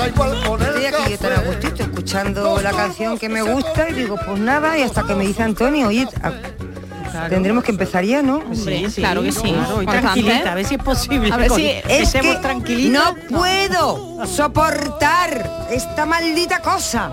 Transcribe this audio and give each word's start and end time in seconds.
Pasa 0.00 0.08
igual 0.08 0.44
con 0.46 0.62
el 0.62 0.68
Estoy 0.68 0.86
aquí 0.86 1.10
yo 1.10 1.18
tan 1.18 1.32
a 1.32 1.40
gustito 1.42 1.82
escuchando 1.82 2.60
la 2.62 2.70
canción 2.70 3.18
que 3.18 3.28
me 3.28 3.42
gusta 3.42 3.90
y 3.90 3.92
digo, 3.92 4.16
pues 4.24 4.38
nada, 4.40 4.78
y 4.78 4.82
hasta 4.82 5.02
que 5.02 5.14
me 5.14 5.26
dice 5.26 5.42
Antonio, 5.42 5.88
oye, 5.88 6.08
a- 6.22 7.28
tendremos 7.28 7.62
que 7.62 7.72
empezar 7.72 8.02
ya, 8.04 8.22
¿no? 8.22 8.42
Sí, 8.54 8.86
sí, 8.88 9.02
claro 9.02 9.22
que 9.22 9.30
sí. 9.32 9.52
Claro, 9.52 9.82
tranquilita, 9.84 10.52
a 10.52 10.54
ver 10.54 10.64
si 10.64 10.76
es 10.76 10.82
posible. 10.82 11.30
A 11.30 11.36
ver 11.36 11.50
si 11.50 11.66
es 11.66 12.12
que 12.12 12.90
no 12.90 13.14
puedo 13.28 14.26
soportar 14.26 15.68
esta 15.70 16.06
maldita 16.06 16.60
cosa. 16.60 17.12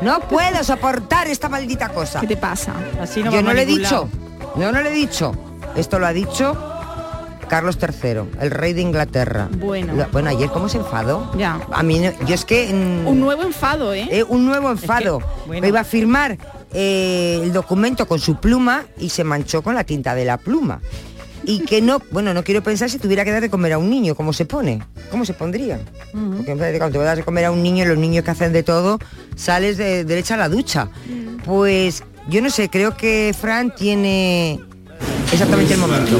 No 0.00 0.20
puedo 0.20 0.62
soportar 0.62 1.26
esta 1.26 1.48
maldita 1.48 1.88
cosa. 1.88 2.20
¿Qué 2.20 2.28
te 2.28 2.36
pasa? 2.36 2.72
Así 3.02 3.20
no 3.20 3.32
Yo 3.32 3.42
no 3.42 3.52
le 3.52 3.62
he 3.62 3.66
dicho. 3.66 4.08
No, 4.54 4.70
no 4.70 4.80
le 4.80 4.90
he 4.90 4.94
dicho. 4.94 5.32
Esto 5.74 5.98
lo 5.98 6.06
ha 6.06 6.12
dicho 6.12 6.77
Carlos 7.48 7.78
III, 7.80 8.20
el 8.40 8.50
rey 8.50 8.72
de 8.72 8.82
Inglaterra. 8.82 9.48
Bueno. 9.58 9.94
Lo- 9.94 10.06
bueno, 10.12 10.30
ayer 10.30 10.48
cómo 10.50 10.68
se 10.68 10.78
enfadó. 10.78 11.30
Ya. 11.36 11.60
A 11.72 11.82
mí, 11.82 11.98
no- 11.98 12.12
yo 12.26 12.34
es 12.34 12.44
que... 12.44 12.72
mm, 12.72 13.06
Un 13.06 13.20
nuevo 13.20 13.42
enfado, 13.42 13.92
¿eh? 13.94 14.08
eh, 14.10 14.22
un 14.22 14.44
nuevo 14.46 14.70
enfado. 14.70 15.20
bueno. 15.46 15.66
Iba 15.66 15.80
a 15.80 15.84
firmar 15.84 16.38
eh, 16.72 17.40
el 17.42 17.52
documento 17.52 18.06
con 18.06 18.18
su 18.20 18.36
pluma 18.36 18.84
y 18.98 19.08
se 19.08 19.24
manchó 19.24 19.62
con 19.62 19.74
la 19.74 19.84
tinta 19.84 20.14
de 20.14 20.24
la 20.24 20.36
pluma. 20.36 20.80
Y 21.44 21.60
que 21.60 21.80
no, 21.80 22.00
bueno, 22.10 22.34
no 22.34 22.44
quiero 22.44 22.62
pensar 22.62 22.90
si 22.90 22.98
tuviera 22.98 23.24
que 23.24 23.30
dar 23.32 23.40
de 23.40 23.48
comer 23.48 23.72
a 23.72 23.78
un 23.78 23.88
niño, 23.88 24.14
¿cómo 24.14 24.32
se 24.32 24.44
pone? 24.44 24.82
¿Cómo 25.10 25.24
se 25.24 25.32
pondría? 25.32 25.80
Porque 26.12 26.52
en 26.52 26.58
vez 26.58 26.72
de 26.72 26.78
cuando 26.78 26.92
te 26.92 26.98
vas 26.98 27.04
a 27.06 27.08
dar 27.08 27.16
de 27.18 27.24
comer 27.24 27.46
a 27.46 27.50
un 27.50 27.62
niño, 27.62 27.84
los 27.86 27.96
niños 27.96 28.24
que 28.24 28.30
hacen 28.30 28.52
de 28.52 28.62
todo, 28.62 28.98
sales 29.36 29.78
de 29.78 30.04
derecha 30.04 30.34
a 30.34 30.36
la 30.36 30.48
ducha. 30.50 30.88
Pues 31.46 32.02
yo 32.28 32.42
no 32.42 32.50
sé, 32.50 32.68
creo 32.68 32.94
que 32.94 33.34
Fran 33.40 33.74
tiene 33.74 34.60
exactamente 35.32 35.72
el 35.74 35.80
momento. 35.80 36.18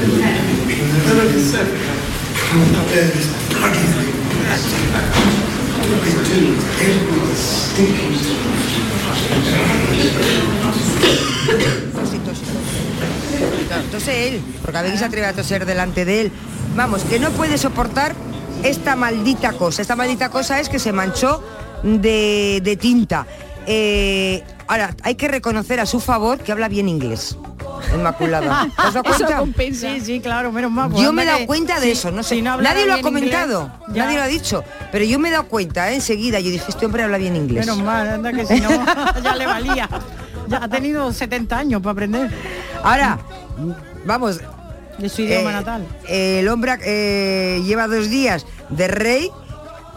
Tose 13.91 14.27
él, 14.27 14.41
porque 14.61 14.77
a 14.77 14.81
atreve 14.81 15.25
a 15.25 15.33
toser 15.33 15.65
delante 15.65 16.05
de 16.05 16.21
él. 16.21 16.31
Vamos, 16.75 17.01
que 17.03 17.19
no 17.19 17.31
puede 17.31 17.57
soportar 17.57 18.13
esta 18.63 18.95
maldita 18.95 19.53
cosa. 19.53 19.81
Esta 19.81 19.95
maldita 19.95 20.29
cosa 20.29 20.59
es 20.59 20.69
que 20.69 20.77
se 20.77 20.91
manchó 20.91 21.43
de, 21.83 22.61
de 22.63 22.77
tinta. 22.77 23.25
Eh, 23.65 24.43
ahora, 24.67 24.95
hay 25.01 25.15
que 25.15 25.27
reconocer 25.27 25.79
a 25.79 25.85
su 25.85 25.99
favor 25.99 26.39
que 26.39 26.51
habla 26.51 26.67
bien 26.67 26.87
inglés. 26.87 27.35
Inmaculada. 27.93 28.67
¿Te 28.75 28.81
has 28.81 28.93
dado 28.93 29.03
cuenta? 29.03 29.73
Sí, 29.73 30.01
sí, 30.01 30.19
claro, 30.19 30.51
menos 30.51 30.71
mal. 30.71 30.89
pues 30.89 31.03
Yo 31.03 31.13
me 31.13 31.23
he 31.23 31.25
dado 31.25 31.45
cuenta 31.45 31.79
de 31.79 31.91
eso, 31.91 32.11
no 32.11 32.23
sé. 32.23 32.35
si 32.35 32.41
no 32.41 32.53
hablara 32.53 32.73
nadie 32.73 32.87
lo 32.87 32.93
ha 32.93 33.01
comentado, 33.01 33.71
inglés, 33.87 34.03
nadie 34.03 34.17
lo 34.17 34.23
ha 34.23 34.27
dicho, 34.27 34.63
pero 34.91 35.05
yo 35.05 35.19
me 35.19 35.29
he 35.29 35.31
dado 35.31 35.45
cuenta 35.47 35.91
¿eh? 35.91 35.95
enseguida. 35.95 36.39
Yo 36.39 36.51
dije, 36.51 36.65
este 36.67 36.85
hombre 36.85 37.03
habla 37.03 37.17
bien 37.17 37.35
inglés. 37.35 37.65
Menos 37.65 37.83
mal, 37.83 38.07
anda 38.07 38.31
que 38.33 38.45
si 38.45 38.59
no, 38.61 38.69
ya 39.23 39.35
le 39.35 39.45
valía. 39.45 39.89
Ya 40.47 40.63
ha 40.63 40.67
tenido 40.67 41.13
70 41.13 41.57
años 41.57 41.81
para 41.81 41.91
aprender. 41.91 42.31
Ahora, 42.83 43.19
vamos. 44.05 44.39
De 44.97 45.07
su 45.07 45.21
idioma 45.21 45.51
eh, 45.51 45.53
natal. 45.53 45.87
El 46.07 46.47
hombre 46.49 46.77
eh, 46.83 47.61
lleva 47.65 47.87
dos 47.87 48.09
días 48.09 48.45
de 48.69 48.87
rey. 48.87 49.31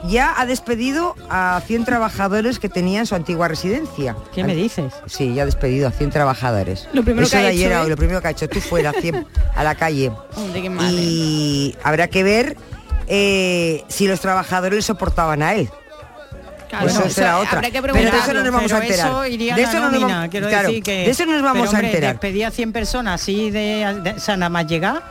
Ya 0.08 0.34
ha 0.36 0.46
despedido 0.46 1.14
a 1.30 1.60
100 1.66 1.84
trabajadores 1.84 2.58
que 2.58 2.68
tenían 2.68 3.06
su 3.06 3.14
antigua 3.14 3.46
residencia. 3.48 4.16
¿Qué 4.34 4.42
me 4.42 4.54
dices? 4.54 4.92
Sí, 5.06 5.32
ya 5.34 5.42
ha 5.42 5.46
despedido 5.46 5.86
a 5.88 5.92
100 5.92 6.10
trabajadores. 6.10 6.88
Lo 6.92 7.04
primero 7.04 7.24
Eso 7.26 7.32
que 7.32 7.38
ha 7.38 7.42
de 7.42 7.48
ayer, 7.48 7.70
hecho, 7.72 7.84
¿eh? 7.84 7.88
lo 7.88 7.96
primero 7.96 8.20
que 8.20 8.28
ha 8.28 8.30
hecho, 8.32 8.48
tú 8.48 8.60
fuera 8.60 8.92
100 8.92 9.26
a 9.54 9.62
la 9.64 9.74
calle. 9.76 10.10
Hombre, 10.36 10.60
qué 10.62 10.66
¿eh? 10.68 10.72
y 10.90 11.76
habrá 11.84 12.08
que 12.08 12.22
ver 12.24 12.56
eh, 13.06 13.84
si 13.88 14.08
los 14.08 14.20
trabajadores 14.20 14.84
soportaban 14.84 15.40
a 15.42 15.54
él. 15.54 15.70
Claro, 16.68 16.88
eso 16.88 17.00
eso 17.00 17.10
será 17.10 17.38
otra. 17.38 17.60
Pero 17.60 17.92
de 17.94 18.00
eso 18.08 18.32
no 18.32 18.42
nos 18.42 18.52
vamos 18.52 18.72
a 18.72 18.78
enterar. 18.82 19.28
De 19.28 19.52
a 19.52 19.56
eso 19.58 19.78
no 19.78 19.90
nos 19.90 20.00
vamos, 20.00 20.28
claro, 20.30 20.70
de 20.70 21.10
eso 21.10 21.26
no 21.26 21.32
nos 21.34 21.42
vamos 21.42 21.68
Pero, 21.68 21.70
hombre, 21.70 21.86
a 21.86 21.90
enterar. 21.90 22.12
Despedir 22.14 22.46
a 22.46 22.50
100 22.50 22.72
personas 22.72 23.20
así 23.20 23.50
de, 23.50 24.00
de- 24.02 24.10
o 24.12 24.20
sea, 24.20 24.36
nada 24.38 24.48
más 24.48 24.66
llegar. 24.66 25.02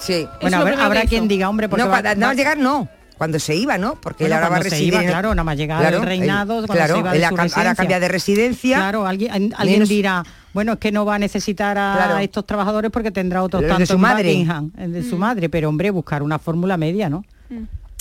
Sí. 0.00 0.28
Bueno, 0.40 0.58
habrá, 0.58 0.84
habrá 0.84 1.02
quien 1.04 1.28
diga, 1.28 1.48
hombre, 1.48 1.68
porque 1.68 1.84
no, 1.84 1.88
va- 1.88 2.02
cuando, 2.02 2.20
nada 2.20 2.26
más 2.32 2.36
llegar 2.36 2.58
no. 2.58 2.88
Cuando 3.18 3.38
se 3.38 3.54
iba, 3.54 3.78
¿no? 3.78 3.94
Porque 4.00 4.24
Bueno, 4.24 4.36
él 4.36 4.42
ahora 4.42 4.48
va 4.48 4.56
a 4.56 4.62
residir. 4.62 4.92
iba, 4.94 5.02
claro, 5.04 5.30
nada 5.30 5.44
más 5.44 5.56
llegar 5.56 5.84
al 5.84 6.02
reinado, 6.02 6.54
cuando 6.66 6.72
claro, 6.74 6.94
se 6.94 7.00
iba 7.00 7.10
de 7.12 7.18
él 7.18 7.24
ahora 7.24 7.74
cambia 7.74 8.00
de 8.00 8.08
residencia. 8.08 8.76
Claro, 8.78 9.06
alguien, 9.06 9.30
alguien 9.32 9.56
menos- 9.78 9.88
dirá, 9.88 10.24
bueno, 10.52 10.72
es 10.74 10.78
que 10.78 10.90
no 10.92 11.04
va 11.04 11.14
a 11.14 11.18
necesitar 11.18 11.78
a 11.78 11.94
Claro. 11.94 12.18
estos 12.18 12.46
trabajadores 12.46 12.90
porque 12.90 13.10
tendrá 13.10 13.42
otros 13.42 13.62
Los 13.62 13.68
de 13.68 13.72
tantos 13.72 13.88
su 13.88 13.98
madre. 13.98 14.44
El 14.78 14.92
de 14.92 15.02
su 15.02 15.16
madre, 15.16 15.48
pero 15.48 15.68
hombre, 15.68 15.90
buscar 15.90 16.22
una 16.22 16.38
fórmula 16.38 16.76
media, 16.76 17.08
¿no? 17.08 17.24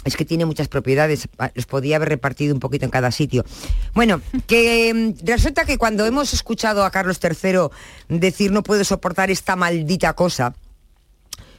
Es 0.06 0.18
que 0.18 0.26
tiene 0.26 0.44
muchas 0.46 0.68
propiedades, 0.68 1.30
los 1.56 1.66
podía 1.66 1.96
haber 1.96 2.10
repartido 2.10 2.54
un 2.54 2.60
poquito 2.60 2.84
en 2.84 2.92
cada 2.92 3.10
sitio. 3.12 3.46
Bueno, 3.94 4.20
que 4.48 5.14
mm, 5.22 5.26
resulta 5.26 5.64
que 5.64 5.78
cuando 5.78 6.06
hemos 6.06 6.34
escuchado 6.34 6.84
a 6.84 6.92
Carlos 6.92 7.20
III 7.24 7.70
decir 8.10 8.52
no 8.52 8.64
puedo 8.64 8.84
soportar 8.84 9.32
esta 9.32 9.56
maldita 9.56 10.12
cosa, 10.14 10.56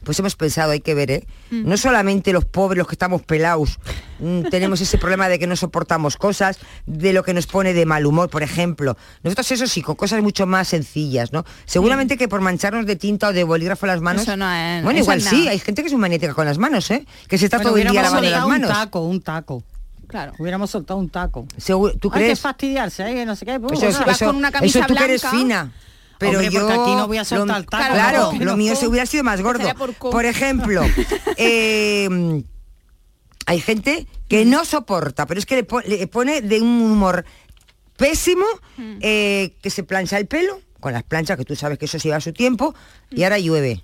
pues 0.05 0.19
hemos 0.19 0.37
pensado, 0.37 0.71
hay 0.73 0.81
que 0.81 0.95
ver, 0.95 1.11
¿eh? 1.11 1.27
No 1.51 1.77
solamente 1.77 2.33
los 2.33 2.45
pobres, 2.45 2.79
los 2.79 2.87
que 2.87 2.95
estamos 2.95 3.23
pelados, 3.23 3.79
mm, 4.21 4.43
tenemos 4.51 4.81
ese 4.81 4.99
problema 4.99 5.29
de 5.29 5.39
que 5.39 5.47
no 5.47 5.57
soportamos 5.57 6.17
cosas, 6.17 6.59
de 6.87 7.13
lo 7.13 7.23
que 7.25 7.35
nos 7.35 7.47
pone 7.47 7.73
de 7.73 7.87
mal 7.87 8.07
humor, 8.07 8.29
por 8.31 8.43
ejemplo. 8.43 8.97
Nosotros 9.23 9.51
eso 9.53 9.67
sí, 9.67 9.83
con 9.83 9.97
cosas 9.97 10.23
mucho 10.23 10.47
más 10.47 10.69
sencillas, 10.69 11.33
¿no? 11.33 11.45
Seguramente 11.65 12.17
que 12.17 12.29
por 12.29 12.41
mancharnos 12.41 12.87
de 12.87 12.97
tinta 12.97 13.29
o 13.29 13.33
de 13.33 13.43
bolígrafo 13.45 13.87
las 13.87 14.01
manos... 14.01 14.23
Eso 14.23 14.37
no 14.37 14.51
es- 14.53 14.83
bueno, 14.85 14.99
eso 14.99 15.05
igual 15.05 15.19
es 15.19 15.25
sí, 15.25 15.49
hay 15.49 15.59
gente 15.59 15.83
que 15.83 15.87
es 15.89 15.93
muy 15.93 16.01
magnética 16.03 16.35
con 16.35 16.47
las 16.47 16.59
manos, 16.59 16.91
¿eh? 16.91 17.07
Que 17.29 17.39
se 17.39 17.47
está 17.47 17.57
Bueno, 17.57 17.71
todo 17.71 17.79
el 17.81 17.89
día 17.91 18.03
lavando 18.03 18.31
las 18.31 18.47
manos. 18.47 18.71
Un 18.71 18.77
taco, 18.77 19.01
un 19.01 19.21
taco. 19.23 19.65
Claro. 20.07 20.33
Hubiéramos 20.39 20.71
soltado 20.71 21.01
un 21.01 21.09
taco. 21.09 21.47
¿Tú 21.67 21.87
Hay 21.87 21.99
que 21.99 22.11
crees? 22.11 22.41
fastidiarse, 22.41 23.23
¿eh? 23.23 23.25
no 23.25 23.35
sé 23.35 23.47
qué. 23.47 23.55
Eso, 23.55 23.87
es- 23.89 23.95
eso- 24.07 24.33
eso 24.63 24.81
tú 24.87 24.95
que 24.95 25.05
eres 25.05 25.27
fina. 25.27 25.73
Pero 26.19 26.39
Hombre, 26.39 26.51
yo 26.53 26.61
porque 26.61 26.75
aquí 26.75 26.95
no 26.95 27.07
voy 27.07 27.19
a 27.19 27.25
soltar 27.25 27.61
lo- 27.61 27.67
Claro, 27.67 28.33
no, 28.33 28.45
lo 28.45 28.57
mío 28.57 28.77
se 28.77 28.87
hubiera 28.87 29.07
sido 29.07 29.25
más 29.25 29.41
gordo. 29.43 29.65
Por 30.11 30.25
ejemplo, 30.25 30.83
eh, 31.37 32.43
hay 33.47 33.61
gente 33.61 34.07
que 34.29 34.45
no 34.45 34.65
soporta, 34.65 35.27
pero 35.27 35.39
es 35.39 35.47
que 35.47 35.57
le, 35.57 35.65
po- 35.65 35.81
le 35.81 36.07
pone 36.07 36.41
de 36.41 36.61
un 36.61 36.81
humor 36.83 37.25
pésimo 37.97 38.45
eh, 39.01 39.55
que 39.63 39.71
se 39.71 39.83
plancha 39.85 40.19
el 40.19 40.27
pelo 40.27 40.61
con 40.81 40.93
las 40.93 41.03
planchas 41.03 41.37
que 41.37 41.45
tú 41.45 41.55
sabes 41.57 41.79
que 41.79 41.85
eso 41.87 41.99
se 41.99 42.09
lleva 42.09 42.21
su 42.21 42.33
tiempo 42.33 42.75
y 43.11 43.23
ahora 43.25 43.39
llueve. 43.39 43.83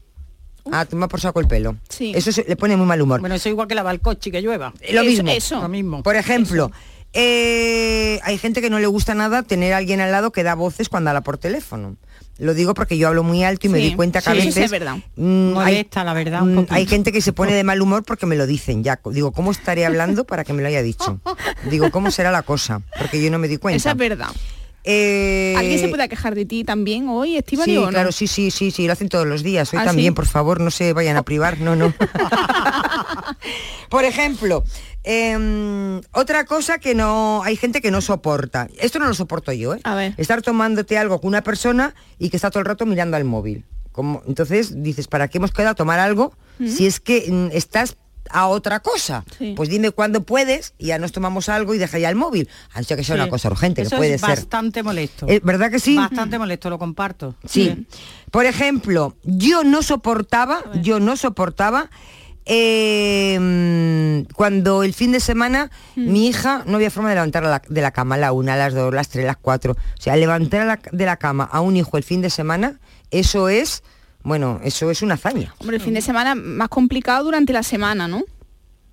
Ah, 0.72 0.84
toma 0.84 1.08
por 1.08 1.20
saco 1.20 1.40
el 1.40 1.48
pelo. 1.48 1.76
Sí. 1.88 2.12
Eso 2.14 2.30
se- 2.32 2.44
le 2.46 2.54
pone 2.56 2.76
muy 2.76 2.86
mal 2.86 3.00
humor. 3.00 3.20
Bueno, 3.20 3.34
eso 3.34 3.48
igual 3.48 3.66
que 3.66 3.74
lavar 3.74 3.94
el 3.94 4.00
coche 4.00 4.30
que 4.30 4.42
llueva. 4.42 4.72
Lo 4.92 5.00
Eso- 5.02 5.10
mismo. 5.10 5.30
eso. 5.30 5.60
Lo 5.60 5.68
mismo. 5.68 6.02
Por 6.02 6.16
ejemplo, 6.16 6.70
Eh, 7.12 8.20
hay 8.22 8.38
gente 8.38 8.60
que 8.60 8.70
no 8.70 8.78
le 8.78 8.86
gusta 8.86 9.16
nada 9.16 9.42
tener 9.42 9.72
a 9.72 9.78
alguien 9.78 10.00
al 10.00 10.12
lado 10.12 10.30
que 10.30 10.44
da 10.44 10.54
voces 10.54 10.88
cuando 10.88 11.10
habla 11.10 11.22
por 11.22 11.38
teléfono. 11.38 11.96
Lo 12.40 12.54
digo 12.54 12.72
porque 12.72 12.96
yo 12.96 13.08
hablo 13.08 13.22
muy 13.22 13.44
alto 13.44 13.66
y 13.66 13.70
me 13.70 13.78
di 13.78 13.94
cuenta 13.94 14.22
que 14.22 14.30
a 14.30 14.32
veces 14.32 14.56
es 14.56 14.70
verdad. 14.70 14.96
mm, 15.16 15.58
hay, 15.58 15.74
Molesta, 15.74 16.04
la 16.04 16.14
verdad, 16.14 16.42
un 16.42 16.54
mm, 16.54 16.66
hay 16.70 16.86
gente 16.86 17.12
que 17.12 17.20
se 17.20 17.32
pone 17.32 17.52
de 17.52 17.64
mal 17.70 17.82
humor 17.82 18.02
porque 18.02 18.24
me 18.24 18.34
lo 18.34 18.46
dicen 18.46 18.82
ya. 18.82 18.98
Digo, 19.04 19.32
¿cómo 19.32 19.50
estaré 19.50 19.84
hablando 19.84 20.24
para 20.24 20.42
que 20.44 20.52
me 20.54 20.62
lo 20.62 20.68
haya 20.68 20.82
dicho? 20.82 21.20
Digo, 21.70 21.90
¿cómo 21.90 22.10
será 22.10 22.32
la 22.32 22.42
cosa? 22.42 22.80
Porque 22.98 23.22
yo 23.22 23.30
no 23.30 23.38
me 23.38 23.46
di 23.46 23.58
cuenta. 23.58 23.76
Esa 23.76 23.90
es 23.90 23.96
verdad. 23.96 24.30
Eh, 24.84 25.54
¿Alguien 25.58 25.78
se 25.78 25.88
puede 25.88 26.08
quejar 26.08 26.34
de 26.34 26.44
ti 26.46 26.64
también 26.64 27.08
hoy, 27.08 27.36
Estivali, 27.36 27.72
Sí, 27.72 27.76
o 27.76 27.82
no? 27.82 27.88
claro, 27.88 28.12
sí, 28.12 28.26
sí, 28.26 28.50
sí, 28.50 28.70
sí, 28.70 28.86
lo 28.86 28.92
hacen 28.94 29.08
todos 29.08 29.26
los 29.26 29.42
días. 29.42 29.72
Hoy 29.72 29.78
¿Ah, 29.80 29.84
también, 29.84 30.12
sí? 30.12 30.16
por 30.16 30.26
favor, 30.26 30.60
no 30.60 30.70
se 30.70 30.92
vayan 30.92 31.16
a 31.16 31.22
privar, 31.22 31.58
no, 31.60 31.76
no. 31.76 31.92
por 33.90 34.04
ejemplo, 34.04 34.64
em, 35.04 36.00
otra 36.12 36.44
cosa 36.44 36.78
que 36.78 36.94
no, 36.94 37.42
hay 37.44 37.56
gente 37.56 37.80
que 37.80 37.90
no 37.90 38.00
soporta. 38.00 38.68
Esto 38.78 38.98
no 38.98 39.06
lo 39.06 39.14
soporto 39.14 39.52
yo, 39.52 39.74
¿eh? 39.74 39.80
A 39.84 39.94
ver. 39.94 40.14
Estar 40.16 40.42
tomándote 40.42 40.96
algo 40.98 41.20
con 41.20 41.28
una 41.28 41.42
persona 41.42 41.94
y 42.18 42.30
que 42.30 42.36
está 42.36 42.50
todo 42.50 42.60
el 42.60 42.66
rato 42.66 42.86
mirando 42.86 43.16
al 43.16 43.24
móvil. 43.24 43.64
Como, 43.92 44.22
entonces 44.26 44.82
dices, 44.82 45.08
¿para 45.08 45.28
qué 45.28 45.38
hemos 45.38 45.50
quedado 45.52 45.72
a 45.72 45.74
tomar 45.74 45.98
algo 45.98 46.32
si 46.64 46.86
es 46.86 47.00
que 47.00 47.24
mm, 47.30 47.48
estás 47.56 47.96
a 48.32 48.46
otra 48.48 48.80
cosa? 48.80 49.24
Sí. 49.38 49.54
Pues 49.56 49.68
dime 49.68 49.90
cuándo 49.90 50.22
puedes 50.22 50.74
y 50.78 50.86
ya 50.86 50.98
nos 50.98 51.12
tomamos 51.12 51.48
algo 51.48 51.74
y 51.74 51.78
deja 51.78 51.98
ya 51.98 52.08
el 52.08 52.16
móvil. 52.16 52.48
Ser 52.84 52.96
que 52.96 53.04
sea 53.04 53.16
Sí. 53.16 53.20
una 53.20 53.28
cosa 53.30 53.48
urgente, 53.48 53.82
Eso 53.82 53.90
que 53.90 53.96
puede 53.96 54.14
es 54.14 54.20
ser. 54.20 54.30
bastante 54.30 54.82
molesto. 54.82 55.26
Eh, 55.28 55.40
¿Verdad 55.42 55.70
que 55.70 55.78
sí? 55.80 55.96
Bastante 55.96 56.38
molesto, 56.38 56.70
lo 56.70 56.78
comparto. 56.78 57.34
Sí. 57.46 57.86
Por 58.30 58.46
ejemplo, 58.46 59.16
yo 59.24 59.64
no 59.64 59.82
soportaba, 59.82 60.62
yo 60.82 61.00
no 61.00 61.16
soportaba 61.16 61.90
eh, 62.46 63.38
mm, 63.40 64.32
cuando 64.34 64.82
el 64.82 64.94
fin 64.94 65.12
de 65.12 65.20
semana 65.20 65.70
mi 65.94 66.26
hija 66.26 66.62
no 66.66 66.76
había 66.76 66.90
forma 66.90 67.10
de 67.10 67.14
levantar 67.16 67.62
de 67.68 67.80
la 67.82 67.90
cama 67.92 68.14
a 68.16 68.18
la 68.18 68.32
una, 68.32 68.54
a 68.54 68.56
las 68.56 68.74
dos, 68.74 68.92
las 68.92 69.08
tres, 69.08 69.24
las 69.24 69.36
cuatro. 69.36 69.72
O 69.74 70.00
sea, 70.00 70.16
levantar 70.16 70.80
de 70.90 71.04
la 71.06 71.16
cama 71.16 71.44
a 71.44 71.60
un 71.60 71.76
hijo 71.76 71.96
el 71.96 72.02
fin 72.02 72.22
de 72.22 72.30
semana, 72.30 72.80
eso 73.10 73.48
es, 73.48 73.82
bueno, 74.22 74.60
eso 74.62 74.90
es 74.90 75.02
una 75.02 75.14
hazaña. 75.14 75.54
Hombre, 75.58 75.76
el 75.76 75.82
fin 75.82 75.94
de 75.94 76.02
semana 76.02 76.34
más 76.34 76.68
complicado 76.68 77.24
durante 77.24 77.52
la 77.52 77.62
semana, 77.62 78.06
¿no? 78.08 78.22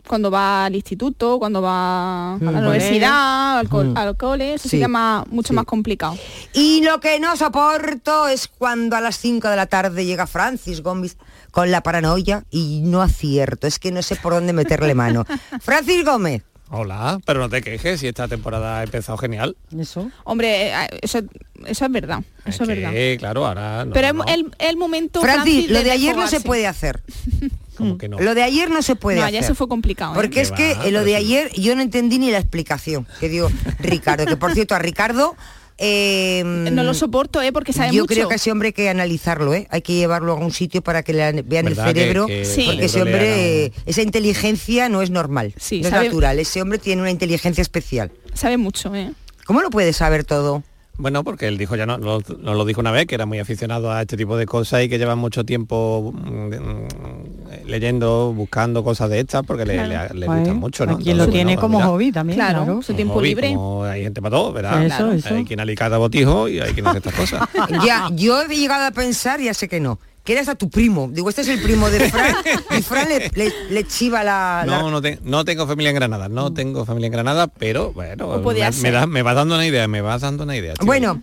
Cuando 0.08 0.32
va 0.32 0.66
al 0.66 0.76
instituto, 0.76 1.38
cuando 1.38 1.62
va 1.62 2.36
a 2.36 2.38
la 2.40 2.52
Mm. 2.52 2.58
universidad, 2.60 3.60
al, 3.60 3.68
co- 3.68 3.84
Mm. 3.84 3.98
al 3.98 4.16
cole, 4.16 4.54
eso 4.54 4.70
Sí, 4.70 4.78
más, 4.88 5.28
mucho 5.28 5.50
sí. 5.50 5.54
más 5.54 5.66
complicado. 5.66 6.16
Y 6.54 6.82
lo 6.84 7.02
que 7.02 7.20
no 7.20 7.36
soporto 7.36 8.28
es 8.30 8.48
cuando 8.48 8.96
a 8.96 9.02
las 9.02 9.18
5 9.18 9.50
de 9.50 9.58
la 9.58 9.66
tarde 9.66 10.06
llega 10.06 10.26
Francis 10.26 10.82
Gómez 10.82 11.18
con 11.52 11.72
la 11.72 11.82
paranoia 11.84 12.46
y 12.50 12.82
no 12.86 13.02
acierto, 13.02 13.68
es 13.68 13.80
que 13.80 13.92
no 13.92 14.02
sé 14.02 14.16
por 14.16 14.32
dónde 14.34 14.54
meterle 14.54 14.96
mano. 14.96 15.26
Francis 15.62 16.06
Gómez, 16.06 16.44
Hola, 16.70 17.20
pero 17.26 17.40
no 17.40 17.50
te 17.50 17.62
quejes 17.62 18.00
si 18.02 18.08
esta 18.08 18.28
temporada 18.28 18.80
ha 18.80 18.84
empezado 18.84 19.18
genial. 19.18 19.56
Eso. 19.78 20.10
Hombre, 20.26 20.68
eh, 20.70 20.88
eso, 21.02 21.20
eso 21.66 21.86
es 21.86 21.92
verdad, 21.92 22.20
eso 22.46 22.64
es 22.64 22.70
que, 22.70 22.76
verdad. 22.76 23.20
claro, 23.20 23.46
ahora 23.48 23.86
no, 23.86 23.94
Pero 23.94 24.12
no, 24.14 24.26
es 24.26 24.34
el, 24.34 24.52
el 24.60 24.76
momento, 24.78 25.22
Francis, 25.22 25.70
lo 25.70 25.82
de 25.82 25.92
ayer 25.92 26.16
no 26.16 26.28
se 26.28 26.42
puede 26.42 26.68
hacer. 26.68 27.02
como 27.78 27.98
que 27.98 28.10
no. 28.10 28.20
Lo 28.20 28.36
de 28.36 28.44
ayer 28.44 28.70
no 28.70 28.82
se 28.82 28.96
puede 28.96 29.20
No, 29.20 29.24
hacer. 29.24 29.36
ya 29.36 29.40
eso 29.42 29.56
fue 29.56 29.68
complicado. 29.70 30.12
¿eh? 30.12 30.16
Porque 30.16 30.42
es 30.42 30.52
Que 30.52 30.72
eh, 30.84 30.92
lo 30.92 31.04
de 31.04 31.12
sí. 31.12 31.16
ayer 31.16 31.52
yo 31.54 31.76
no 31.76 31.82
entendí 31.82 32.20
ni 32.20 32.32
la 32.32 32.40
explicación 32.40 33.08
que 33.20 33.30
dio 33.30 33.50
Ricardo. 33.80 34.26
Que 34.26 34.36
por 34.36 34.54
cierto, 34.54 34.76
a 34.76 34.80
Ricardo... 34.80 35.36
eh, 35.78 36.44
No 36.46 36.84
lo 36.84 36.94
soporto, 36.94 37.42
¿eh? 37.42 37.52
Porque 37.52 37.74
sabe 37.74 37.90
yo 37.94 38.04
mucho. 38.04 38.14
creo 38.14 38.28
que 38.28 38.34
a 38.34 38.38
ese 38.38 38.52
hombre 38.52 38.68
hay 38.68 38.74
que 38.74 38.90
analizarlo, 38.90 39.54
¿eh? 39.54 39.68
Hay 39.70 39.82
que 39.82 39.94
llevarlo 39.94 40.34
a 40.34 40.36
un 40.36 40.52
sitio 40.52 40.82
para 40.82 41.04
que 41.04 41.14
le 41.14 41.42
vean 41.44 41.68
el 41.68 41.74
¿Verdad 41.76 41.94
que- 41.94 42.00
cerebro, 42.00 42.26
que 42.28 42.46
Sí. 42.46 42.66
porque 42.68 42.86
ese 42.86 43.02
hombre, 43.02 43.72
esa 43.86 44.02
inteligencia 44.02 44.90
no 44.90 45.02
es 45.02 45.10
normal, 45.10 45.54
Sí, 45.58 45.82
no 45.82 45.88
es 45.88 45.94
natural. 45.94 46.40
Ese 46.40 46.62
hombre 46.62 46.78
tiene 46.80 47.02
una 47.02 47.12
inteligencia 47.12 47.62
especial. 47.62 48.12
Sabe 48.34 48.58
mucho, 48.58 48.94
¿eh? 48.96 49.12
¿Cómo 49.46 49.62
lo 49.62 49.70
puede 49.70 49.94
saber 49.94 50.24
todo? 50.24 50.64
Bueno, 51.00 51.24
porque 51.24 51.48
él 51.48 51.58
dijo 51.58 51.76
ya 51.76 51.86
no, 51.86 51.98
no- 52.00 52.20
nos 52.20 52.56
lo 52.58 52.66
dijo 52.66 52.82
una 52.82 52.92
vez 52.92 53.06
que 53.06 53.16
era 53.16 53.26
muy 53.26 53.40
aficionado 53.40 53.92
a 53.92 54.02
este 54.02 54.18
tipo 54.18 54.36
de 54.36 54.46
cosas 54.48 54.84
y 54.84 54.90
que 54.90 54.98
lleva 54.98 55.16
mucho 55.16 55.44
tiempo 55.44 56.12
mm, 56.14 57.66
leyendo, 57.66 58.34
buscando 58.34 58.84
cosas 58.84 59.10
de 59.10 59.20
estas 59.20 59.44
porque 59.46 59.66
le, 59.66 59.76
Claro. 59.76 60.14
le- 60.14 60.20
le 60.22 60.26
Pues, 60.26 60.40
gustan 60.40 60.58
mucho, 60.58 60.86
¿no? 60.86 60.98
quien 60.98 61.18
lo 61.18 61.28
tiene 61.28 61.56
como 61.58 61.78
mira, 61.78 61.88
hobby 61.90 62.12
también, 62.12 62.38
Claro, 62.40 62.64
claro. 62.64 62.82
su 62.82 62.94
tiempo 62.94 63.16
hobby, 63.16 63.30
libre. 63.30 63.54
como 63.54 63.84
hay 63.84 64.04
gente 64.04 64.22
para 64.22 64.36
todo, 64.36 64.54
¿verdad? 64.54 64.84
Eso, 64.86 64.96
Claro. 64.98 65.12
eso. 65.14 65.34
Hay 65.36 65.46
quien 65.46 65.60
alicata 65.60 65.98
botijo 65.98 66.48
y 66.50 66.60
hay 66.60 66.74
quien 66.74 66.88
hace 66.88 66.98
estas 67.00 67.14
cosas. 67.14 67.48
Ya, 67.86 68.10
yo 68.14 68.42
he 68.42 68.48
llegado 68.48 68.86
a 68.86 68.92
pensar, 68.92 69.40
ya 69.40 69.54
sé 69.54 69.68
que 69.68 69.80
no, 69.80 70.00
que 70.28 70.34
eres 70.34 70.50
a 70.50 70.56
tu 70.56 70.70
primo. 70.70 71.10
Digo, 71.10 71.30
este 71.30 71.42
es 71.44 71.48
el 71.48 71.62
primo 71.62 71.90
de 71.90 72.10
Fran 72.10 72.36
y 72.78 72.82
Fran 72.82 73.08
le, 73.08 73.32
le- 73.34 73.54
le 73.70 73.88
chiva 73.88 74.26
la... 74.26 74.64
la- 74.68 74.80
No, 74.82 74.92
no, 74.92 75.02
te- 75.02 75.20
no 75.24 75.46
tengo 75.46 75.66
familia 75.66 75.92
en 75.92 75.96
Granada, 75.96 76.28
no 76.28 76.52
tengo 76.54 76.86
familia 76.86 77.08
en 77.08 77.14
Granada, 77.14 77.48
pero 77.48 77.94
bueno, 77.94 78.38
me, 78.40 78.72
me 78.82 78.92
da- 78.92 79.08
me 79.08 79.22
vas 79.22 79.36
dando 79.36 79.56
una 79.56 79.66
idea, 79.66 79.88
me 79.88 80.02
vas 80.02 80.20
dando 80.22 80.44
una 80.44 80.58
idea. 80.58 80.74
chico. 80.74 80.86
Bueno, 80.86 81.22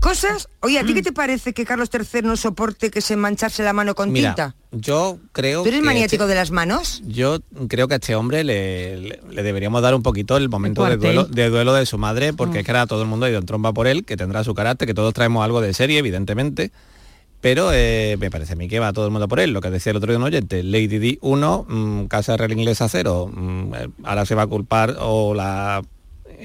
cosas... 0.00 0.48
Oye, 0.62 0.80
¿a 0.80 0.84
ti 0.84 0.94
qué 0.94 1.02
te 1.02 1.12
parece 1.12 1.52
que 1.52 1.64
Carlos 1.64 1.90
III 1.92 2.22
no 2.22 2.36
soporte 2.36 2.90
que 2.90 3.00
se 3.00 3.14
mancharse 3.14 3.62
la 3.62 3.72
mano 3.72 3.94
con 3.94 4.10
Mira, 4.10 4.30
tinta? 4.34 4.56
yo 4.72 5.18
creo 5.30 5.62
¿Tú 5.62 5.68
eres 5.68 5.80
que 5.80 5.86
maniático 5.86 6.24
este- 6.24 6.30
de 6.30 6.34
las 6.40 6.50
manos? 6.50 7.02
Yo 7.06 7.38
creo 7.68 7.86
que 7.86 7.94
a 7.94 7.96
este 7.98 8.16
hombre 8.16 8.42
le, 8.42 8.96
le- 8.96 9.20
le 9.30 9.42
deberíamos 9.44 9.80
dar 9.80 9.94
un 9.94 10.02
poquito 10.02 10.36
el 10.36 10.48
momento 10.48 10.84
de 10.84 10.96
duelo, 10.96 11.22
de 11.24 11.50
duelo 11.50 11.72
de 11.72 11.86
su 11.86 11.98
madre, 11.98 12.32
Mm. 12.32 12.36
porque 12.36 12.58
es 12.58 12.64
que 12.64 12.72
ahora 12.72 12.88
todo 12.88 13.02
el 13.02 13.08
mundo 13.08 13.26
ha 13.26 13.30
ido 13.30 13.38
en 13.38 13.46
tromba 13.46 13.72
por 13.72 13.86
él, 13.86 14.04
que 14.04 14.16
tendrá 14.16 14.42
su 14.42 14.54
carácter, 14.54 14.88
que 14.88 14.94
todos 14.94 15.14
traemos 15.14 15.44
algo 15.44 15.60
de 15.60 15.72
serie, 15.72 15.98
evidentemente. 16.00 16.72
Pero 17.40 17.70
eh, 17.72 18.16
me 18.18 18.30
parece 18.30 18.52
a 18.52 18.56
mí 18.56 18.68
que 18.68 18.80
va 18.80 18.92
todo 18.92 19.06
el 19.06 19.10
mundo 19.10 19.26
por 19.26 19.40
él, 19.40 19.52
lo 19.52 19.60
que 19.60 19.70
decía 19.70 19.90
el 19.90 19.96
otro 19.96 20.12
día 20.12 20.18
un 20.18 20.24
oyente, 20.24 20.62
Lady 20.62 20.98
D 20.98 21.18
1, 21.22 21.66
mm, 21.68 22.04
Casa 22.04 22.36
Real 22.36 22.52
Inglesa 22.52 22.88
0, 22.88 23.30
mm, 23.32 23.74
eh, 23.74 23.88
ahora 24.04 24.26
se 24.26 24.34
va 24.34 24.42
a 24.42 24.46
culpar 24.46 24.96
o 25.00 25.34
la 25.34 25.82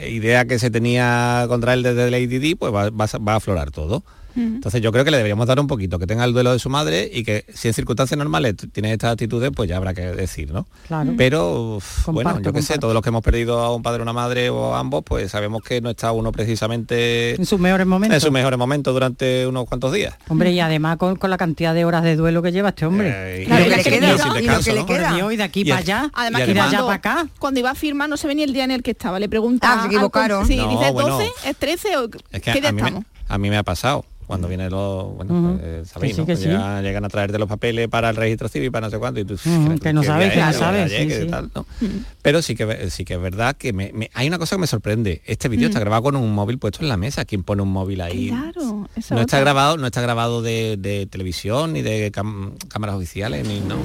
idea 0.08 0.46
que 0.46 0.60
se 0.60 0.72
tenía 0.72 1.46
contra 1.48 1.74
él 1.74 1.84
desde 1.84 2.10
Lady 2.10 2.40
D, 2.40 2.56
pues 2.56 2.74
va, 2.74 2.90
va 2.90 3.06
va 3.06 3.34
a 3.34 3.36
aflorar 3.36 3.72
todo. 3.72 4.04
Entonces 4.36 4.82
yo 4.82 4.92
creo 4.92 5.06
que 5.06 5.12
le 5.12 5.18
deberíamos 5.18 5.48
dar 5.48 5.60
un 5.60 5.68
poquito, 5.68 5.98
que 6.00 6.08
tenga 6.08 6.24
el 6.26 6.34
duelo 6.34 6.52
de 6.54 6.60
su 6.60 6.70
madre 6.70 7.10
y 7.12 7.24
que 7.24 7.46
si 7.54 7.68
en 7.70 7.74
circunstancias 7.74 8.18
normales 8.18 8.56
tiene 8.74 8.92
estas 8.94 9.14
actitudes, 9.14 9.52
pues 9.56 9.70
ya 9.70 9.78
habrá 9.78 9.94
que 9.94 10.02
decir, 10.02 10.52
¿no? 10.52 10.68
Claro. 10.88 11.14
Pero 11.18 11.76
uf, 11.78 12.08
bueno, 12.08 12.40
yo 12.42 12.52
qué 12.54 12.62
sé, 12.62 12.78
todos 12.78 12.94
los 12.94 13.02
que 13.02 13.10
hemos 13.10 13.24
perdido 13.24 13.60
a 13.60 13.74
un 13.74 13.82
padre 13.82 14.00
o 14.00 14.04
una 14.04 14.14
madre 14.14 14.50
o 14.50 14.76
a 14.76 14.80
ambos, 14.80 15.04
pues 15.06 15.32
sabemos 15.32 15.62
que 15.64 15.80
no 15.82 15.90
está 15.90 16.12
uno 16.12 16.32
precisamente 16.32 17.36
En 17.36 17.46
sus 17.46 17.60
mejores 17.60 17.88
momentos. 17.88 18.16
en 18.16 18.22
sus 18.22 18.32
mejores 18.32 18.58
momentos 18.60 18.94
durante 18.94 19.48
unos 19.48 19.66
cuantos 19.66 19.94
días. 19.94 20.16
Hombre, 20.28 20.52
y 20.52 20.60
además 20.60 20.98
con, 20.98 21.16
con 21.16 21.30
la 21.30 21.38
cantidad 21.38 21.74
de 21.74 21.86
horas 21.86 22.04
de 22.04 22.16
duelo 22.16 22.42
que 22.42 22.52
lleva 22.52 22.70
este 22.70 22.86
hombre. 22.86 23.12
Eh, 23.14 23.44
y- 23.44 23.46
Claro, 23.46 23.62
y- 23.66 23.70
que 23.70 23.76
le 23.76 23.82
y 23.82 23.84
queda, 23.84 24.18
sin 24.18 24.28
y 24.44 24.48
lo 24.48 24.60
que 24.62 24.74
le 24.74 24.86
queda. 24.86 25.34
Y 25.34 25.38
de 25.38 25.44
aquí 25.44 25.62
Y 25.62 25.66
para 25.66 25.76
a- 25.78 25.80
allá, 25.80 26.12
Además, 26.14 26.42
Y 26.42 26.46
de 26.46 26.52
allá 26.52 26.62
cuando, 26.70 26.86
para 26.88 26.96
acá. 26.98 27.28
cuando 27.40 27.60
iba 27.60 27.72
a 27.72 27.76
firmar 27.76 28.10
no 28.10 28.18
se 28.18 28.28
venía 28.28 28.46
el 28.46 28.54
día 28.54 28.64
en 28.64 28.72
el 28.72 28.84
que 28.84 28.92
estaba. 28.92 29.20
Le 29.20 29.30
preguntaba. 29.30 29.76
Ah, 29.76 29.82
se 29.84 29.88
equivocaron. 29.88 30.48
Sí, 30.48 30.56
No, 30.58 30.70
dice 30.70 30.92
bueno. 30.92 31.18
12, 31.18 31.30
es 31.46 31.56
13 31.58 31.98
o 31.98 32.06
Es 32.32 32.42
que 32.42 32.52
¿qué 32.54 32.62
día 32.62 32.70
a 32.70 32.72
mí, 32.74 32.82
me, 32.82 32.88
estamos? 32.88 33.06
a 33.28 33.38
mí 33.38 33.50
me 33.50 33.58
ha 33.58 33.64
pasado. 33.64 34.06
Cuando 34.28 34.48
viene 34.48 34.70
los, 34.70 35.16
bueno, 35.16 35.58
pues, 35.62 35.88
sabéis, 35.90 36.12
Que 36.12 36.16
sí, 36.16 36.22
¿no? 36.22 36.26
que 36.26 36.36
sí. 36.36 36.44
ya 36.50 36.82
llegan 36.82 37.06
a 37.06 37.10
traerte 37.10 37.38
los 37.38 37.48
papeles 37.48 37.88
para 37.88 38.10
el 38.10 38.16
registro 38.16 38.48
civil, 38.50 38.72
para 38.72 38.88
no 38.88 38.92
sé 38.92 38.98
cuánto, 38.98 39.20
y 39.20 39.26
tú, 39.26 39.36
Ujú, 39.36 39.78
que 39.80 39.94
no 39.94 40.02
¿qué 40.02 40.08
sabes, 40.08 40.34
que 40.34 40.40
no 40.40 40.50
es? 40.50 40.56
sabes. 40.58 40.92
Pero 42.22 42.42
sí 42.42 42.56
que 42.56 42.90
sí 42.90 43.06
que 43.06 43.14
es 43.16 43.22
verdad 43.22 43.56
que 43.56 43.72
me, 43.74 43.92
me- 43.94 44.10
hay 44.14 44.28
una 44.28 44.38
cosa 44.40 44.56
que 44.56 44.62
me 44.62 44.68
sorprende. 44.68 45.22
Este 45.26 45.48
vídeo 45.48 45.68
está 45.68 45.80
grabado 45.80 46.04
con 46.04 46.16
un 46.16 46.34
móvil 46.34 46.58
puesto 46.58 46.82
en 46.82 46.90
la 46.90 46.98
mesa. 46.98 47.26
¿Quién 47.26 47.44
pone 47.44 47.62
un 47.62 47.72
móvil 47.72 48.02
ahí? 48.02 48.30
Claro, 48.30 48.64
No 48.64 48.88
está 48.96 49.16
otra. 49.22 49.40
grabado, 49.42 49.78
no 49.78 49.86
está 49.86 50.02
grabado 50.02 50.42
de, 50.42 50.78
de 50.78 51.06
televisión 51.06 51.74
ni 51.74 51.82
de 51.82 52.12
cam- 52.12 52.54
cámaras 52.68 52.96
oficiales 52.96 53.48
ni 53.48 53.60
no. 53.62 53.76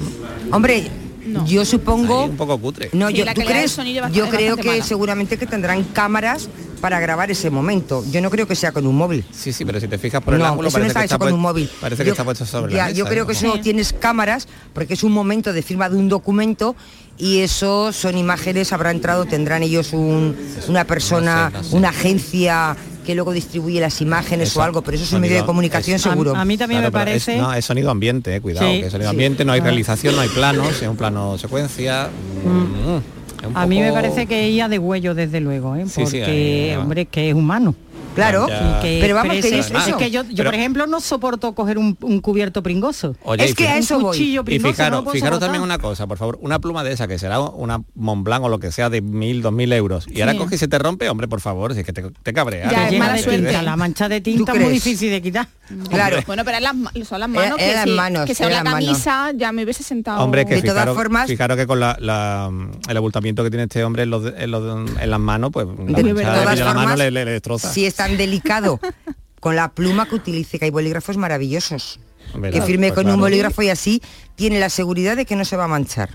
Hombre, 0.51 0.87
No. 1.25 1.45
yo 1.45 1.65
supongo... 1.65 2.23
Ahí 2.23 2.29
un 2.29 2.37
poco 2.37 2.57
cutre. 2.59 2.89
No, 2.93 3.07
Sí, 3.09 3.15
yo, 3.15 3.25
¿tú 3.33 3.41
crees? 3.41 3.77
Yo 4.13 4.29
creo 4.29 4.57
que 4.57 4.67
mala. 4.69 4.83
seguramente 4.83 5.37
que 5.37 5.45
tendrán 5.45 5.83
cámaras 5.83 6.49
para 6.81 6.99
grabar 6.99 7.29
ese 7.29 7.49
momento. 7.51 8.03
Yo 8.11 8.21
no 8.21 8.29
creo 8.31 8.47
que 8.47 8.55
sea 8.55 8.71
con 8.71 8.87
un 8.87 8.95
móvil. 8.95 9.23
Sí, 9.31 9.53
sí, 9.53 9.63
pero 9.65 9.79
si 9.79 9.87
te 9.87 9.97
fijas 9.99 10.21
por 10.23 10.33
el 10.33 10.39
no, 10.39 10.47
ángulo 10.47 10.69
eso 10.69 10.79
no 10.79 10.81
parece 10.83 10.87
está 10.89 10.99
que 11.01 11.05
hecho 11.05 11.15
está 11.15 11.25
con 11.25 11.33
un 11.33 11.39
móvil. 11.39 11.69
Parece 11.79 12.03
que 12.03 12.07
Yo- 12.07 12.13
está 12.13 12.23
puesto 12.23 12.45
sobre 12.45 12.73
ya, 12.73 12.77
la 12.79 12.83
mesa. 12.85 12.97
Yo 12.97 13.05
creo 13.05 13.23
¿no? 13.23 13.27
que 13.27 13.33
eso 13.33 13.53
Sí. 13.53 13.59
tienes 13.61 13.93
cámaras 13.93 14.47
porque 14.73 14.95
es 14.95 15.03
un 15.03 15.11
momento 15.11 15.53
de 15.53 15.61
firma 15.61 15.89
de 15.89 15.97
un 15.97 16.09
documento 16.09 16.75
y 17.17 17.39
eso 17.39 17.91
son 17.93 18.17
imágenes, 18.17 18.73
habrá 18.73 18.91
entrado, 18.91 19.25
tendrán 19.25 19.63
ellos 19.63 19.93
un- 19.93 20.35
una 20.67 20.85
persona, 20.85 21.51
una 21.71 21.89
agencia 21.89 22.75
que 23.05 23.15
luego 23.15 23.31
distribuye 23.33 23.79
las 23.79 23.99
imágenes 24.01 24.55
o 24.55 24.61
algo, 24.61 24.81
pero 24.83 24.95
eso 24.95 25.05
es 25.05 25.11
un 25.13 25.21
medio 25.21 25.37
de 25.37 25.45
comunicación 25.45 25.97
seguro. 25.99 26.35
A, 26.35 26.41
a 26.41 26.45
mí 26.45 26.57
también 26.57 26.81
Claro, 26.81 26.91
me 26.93 26.99
es- 27.15 27.25
parece... 27.25 27.37
no, 27.37 27.53
es 27.53 27.65
sonido 27.65 27.89
ambiente, 27.91 28.35
eh, 28.35 28.41
cuidado, 28.41 28.71
Sí, 28.71 28.79
que 28.79 28.85
es 28.85 28.91
sonido 28.91 29.09
sí. 29.09 29.15
ambiente, 29.15 29.43
no 29.45 29.53
hay 29.53 29.59
realización, 29.61 30.15
no 30.15 30.21
hay 30.21 30.29
planos, 30.29 30.81
es 30.81 30.87
un 30.87 30.97
plano 30.97 31.37
secuencia. 31.37 32.09
mm, 32.45 33.47
un 33.47 33.57
A 33.57 33.65
mí 33.65 33.79
me 33.79 33.91
parece 33.91 34.27
que 34.27 34.45
ella 34.45 34.67
de 34.69 34.77
huello, 34.77 35.15
desde 35.15 35.39
luego, 35.39 35.75
¿eh? 35.75 35.83
Sí, 35.85 35.91
sí, 35.95 36.01
porque, 36.03 36.25
ahí, 36.25 36.69
ahí 36.69 36.75
va. 36.75 36.83
hombre, 36.83 37.05
que 37.07 37.29
es 37.29 37.35
humano. 37.35 37.73
Claro, 38.15 38.45
que 38.81 38.99
pero 39.01 39.15
vamos, 39.15 39.37
que 39.37 39.39
es 39.59 39.71
que 39.97 40.11
yo, 40.11 40.23
yo, 40.23 40.29
Pero- 40.35 40.49
por 40.49 40.55
ejemplo, 40.55 40.87
no 40.87 40.99
soporto 40.99 41.53
coger 41.53 41.77
un, 41.77 41.97
un 42.01 42.19
cubierto 42.21 42.61
pringoso. 42.63 43.15
Oye, 43.23 43.45
Es 43.45 43.55
que 43.55 43.67
a 43.67 43.77
eso 43.77 43.97
un 43.97 44.03
voy. 44.03 44.11
cuchillo 44.17 44.43
Y 44.47 44.59
no 44.59 44.69
fijaros, 44.69 45.39
también 45.39 45.61
una 45.63 45.77
cosa, 45.77 46.07
por 46.07 46.17
favor, 46.17 46.37
una 46.41 46.59
pluma 46.59 46.83
de 46.83 46.91
esa 46.91 47.07
que 47.07 47.17
será 47.17 47.39
una 47.39 47.81
Montblanc 47.95 48.43
o 48.43 48.49
lo 48.49 48.59
que 48.59 48.71
sea 48.71 48.89
de 48.89 49.01
mil, 49.01 49.41
dos 49.41 49.53
mil 49.53 49.71
euros. 49.73 50.05
Y 50.09 50.21
ahora 50.21 50.35
coge 50.35 50.55
y 50.55 50.57
se 50.57 50.67
te 50.67 50.77
rompe, 50.79 51.09
hombre, 51.09 51.27
por 51.27 51.41
favor, 51.41 51.73
si 51.73 51.79
es 51.81 51.85
que 51.85 51.93
te, 51.93 52.03
te 52.23 52.33
cabrea. 52.33 52.69
Ya, 52.69 52.85
es 52.85 52.91
llena 52.91 53.05
mala 53.05 53.17
de 53.17 53.23
suerte. 53.23 53.41
tinta, 53.43 53.61
la 53.63 53.75
mancha 53.77 54.09
de 54.09 54.21
tinta 54.21 54.53
es 54.53 54.59
muy 54.61 54.73
difícil 54.73 55.09
de 55.11 55.21
quitar. 55.21 55.47
Claro. 55.89 56.17
Bueno, 56.27 56.43
pero 56.43 56.59
las 56.59 56.73
son 57.07 57.19
las 57.21 57.29
Era- 57.29 57.55
manos 57.55 57.57
que, 57.57 57.83
si- 57.85 57.89
manos, 57.91 58.25
que 58.25 58.35
sea 58.35 58.49
la 58.49 58.63
manos. 58.63 58.79
camisa 58.85 59.31
ya 59.35 59.51
me 59.53 59.63
hubiese 59.63 59.83
sentado. 59.83 60.21
Hombre, 60.21 60.45
que 60.45 60.55
De 60.55 60.61
todas 60.63 60.75
fijaros, 60.83 60.95
formas- 60.97 61.27
fijaros 61.27 61.55
que 61.57 61.65
con 61.65 61.79
la, 61.79 61.95
la- 61.99 62.51
el 62.89 62.97
abultamiento 62.97 63.41
que 63.43 63.49
tiene 63.49 63.63
este 63.63 63.81
hombre 63.85 64.03
en, 64.03 64.09
los 64.09 64.23
de- 64.23 64.33
en, 64.37 64.51
los 64.51 64.63
de- 64.63 65.01
en 65.03 65.09
las 65.09 65.19
manos, 65.19 65.51
pues 65.53 65.65
la 65.67 66.01
De 66.01 66.13
todas 66.13 66.59
en 66.59 66.65
la 66.65 66.73
mano 66.73 66.79
formas, 66.81 66.97
le, 66.97 67.11
le- 67.11 67.23
le 67.25 67.31
destroza. 67.31 67.71
Si 67.71 67.85
tan 68.01 68.17
delicado 68.17 68.79
con 69.39 69.55
la 69.55 69.69
pluma 69.69 70.07
que 70.07 70.15
utilice, 70.15 70.57
que 70.57 70.65
hay 70.65 70.71
bolígrafos 70.71 71.17
maravillosos. 71.17 71.99
¿Verdad? 72.33 72.59
Que 72.59 72.65
firme 72.65 72.91
Pues 72.91 73.03
con 73.03 73.13
un 73.13 73.19
bolígrafo 73.19 73.61
y 73.61 73.69
así 73.69 74.01
tiene 74.35 74.59
la 74.59 74.69
seguridad 74.69 75.15
de 75.17 75.25
que 75.25 75.35
no 75.35 75.45
se 75.45 75.57
va 75.57 75.65
a 75.65 75.67
manchar. 75.67 76.09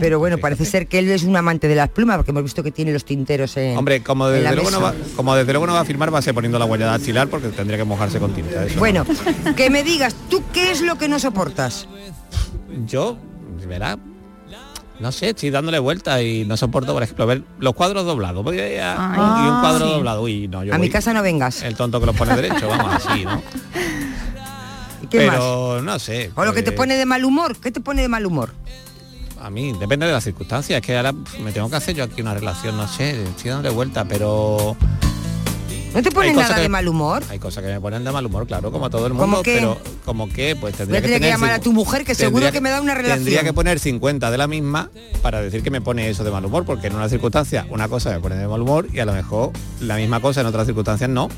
Pero 0.00 0.18
bueno, 0.18 0.38
parece 0.38 0.64
ser 0.64 0.86
que 0.86 0.98
él 0.98 1.10
es 1.10 1.24
un 1.24 1.36
amante 1.36 1.68
de 1.68 1.74
las 1.74 1.90
plumas, 1.90 2.16
porque 2.16 2.30
hemos 2.30 2.42
visto 2.42 2.62
que 2.62 2.70
tiene 2.70 2.90
los 2.90 3.04
tinteros 3.04 3.54
en 3.58 3.76
Hombre, 3.76 4.02
como 4.02 4.28
en 4.30 4.42
la 4.42 4.50
desde, 4.50 4.62
luego 4.62 4.70
no 4.70 4.80
va, 4.80 4.94
como 5.14 5.34
desde 5.34 5.52
luego 5.52 5.66
no 5.66 5.74
va 5.74 5.80
a 5.80 5.84
firmar, 5.84 6.12
va 6.12 6.20
a 6.20 6.22
ser 6.22 6.32
poniendo 6.32 6.58
la 6.58 6.64
huella 6.64 6.86
dactilar 6.86 7.28
porque 7.28 7.48
tendría 7.48 7.76
que 7.76 7.84
mojarse 7.84 8.18
con 8.18 8.32
tinta. 8.32 8.64
eso 8.64 8.78
Bueno, 8.78 9.04
que 9.56 9.68
me 9.68 9.82
digas, 9.82 10.16
¿tú 10.30 10.42
qué 10.54 10.70
es 10.70 10.80
lo 10.80 10.96
que 10.96 11.08
no 11.08 11.18
soportas? 11.18 11.86
Yo, 12.86 13.18
verá, 13.68 13.98
no 15.00 15.12
sé, 15.12 15.30
estoy 15.30 15.50
dándole 15.50 15.78
vueltas 15.78 16.22
y 16.22 16.44
no 16.44 16.56
soporto, 16.56 16.92
por 16.92 17.02
ejemplo, 17.02 17.26
ver 17.26 17.42
los 17.58 17.74
cuadros 17.74 18.04
doblados. 18.04 18.44
Voy 18.44 18.58
a- 18.58 19.14
y 19.44 19.48
un 19.48 19.60
cuadro 19.60 19.86
sí. 19.86 19.92
doblado. 19.92 20.22
Uy, 20.22 20.48
no, 20.48 20.64
yo 20.64 20.74
A 20.74 20.78
mi 20.78 20.88
casa 20.88 21.12
no 21.12 21.22
vengas. 21.22 21.62
El 21.62 21.76
tonto 21.76 22.00
que 22.00 22.06
los 22.06 22.16
pone 22.16 22.34
derecho, 22.36 22.68
vamos 22.68 22.94
así, 22.94 23.24
¿no? 23.24 23.42
¿Y 25.02 25.06
¿Qué 25.08 25.18
Pero 25.18 25.82
no 25.82 25.98
sé. 25.98 26.30
O 26.34 26.44
lo 26.44 26.52
que 26.52 26.62
te 26.62 26.72
pues, 26.72 26.76
pone 26.86 26.96
de 26.96 27.06
mal 27.06 27.24
humor, 27.24 27.56
¿qué 27.58 27.70
te 27.70 27.80
pone 27.80 28.02
de 28.02 28.08
mal 28.08 28.24
humor? 28.24 28.52
A 29.40 29.50
mí 29.50 29.72
depende 29.78 30.06
de 30.06 30.12
las 30.12 30.24
circunstancias, 30.24 30.80
es 30.80 30.86
que 30.86 30.96
ahora 30.96 31.12
me 31.12 31.52
tengo 31.52 31.68
que 31.68 31.76
hacer 31.76 31.94
yo 31.94 32.04
aquí 32.04 32.22
una 32.22 32.32
relación, 32.32 32.76
no 32.78 32.88
sé, 32.88 33.22
estoy 33.24 33.50
dándole 33.50 33.74
vuelta, 33.74 34.06
pero 34.06 34.74
¿No 35.94 36.02
te 36.02 36.10
pone 36.10 36.28
Hay 36.28 36.34
cosas 36.34 36.48
nada 36.50 36.56
que- 36.56 36.62
de 36.62 36.68
mal 36.68 36.88
humor? 36.88 37.22
hay 37.30 37.38
cosas 37.38 37.62
que 37.62 37.70
me 37.70 37.80
ponen 37.80 38.02
de 38.04 38.10
mal 38.10 38.26
humor, 38.26 38.46
claro, 38.46 38.72
como 38.72 38.90
todo 38.90 39.06
el 39.06 39.12
¿Cómo 39.12 39.26
mundo, 39.26 39.42
qué? 39.42 39.54
pero 39.54 39.78
como 40.04 40.28
que 40.28 40.56
pues 40.56 40.74
tendría 40.74 40.98
a 40.98 41.02
tener 41.02 41.20
que 41.20 41.28
llamar 41.28 41.52
a 41.52 41.60
tu 41.60 41.72
mujer, 41.72 42.04
que 42.04 42.14
seguro 42.16 42.50
que 42.50 42.60
me 42.60 42.68
da 42.70 42.80
una 42.80 42.94
relación. 42.94 43.18
Tendría 43.18 43.44
que 43.44 43.52
poner 43.52 43.78
50 43.78 44.30
de 44.30 44.36
la 44.38 44.46
misma 44.48 44.90
para 45.22 45.40
decir 45.40 45.62
que 45.62 45.70
me 45.70 45.80
pone 45.80 46.10
eso 46.10 46.24
de 46.24 46.30
mal 46.32 46.44
humor, 46.44 46.64
porque 46.64 46.88
en 46.88 46.96
una 46.96 47.08
circunstancia 47.08 47.64
una 47.70 47.88
cosa 47.88 48.10
me 48.10 48.18
pone 48.20 48.34
de 48.36 48.48
mal 48.48 48.60
humor 48.60 48.88
y 48.92 48.98
a 48.98 49.04
lo 49.04 49.12
mejor 49.12 49.52
la 49.80 49.96
misma 49.96 50.20
cosa 50.20 50.40
en 50.40 50.48
otras 50.48 50.66
circunstancias 50.66 51.08
no. 51.08 51.28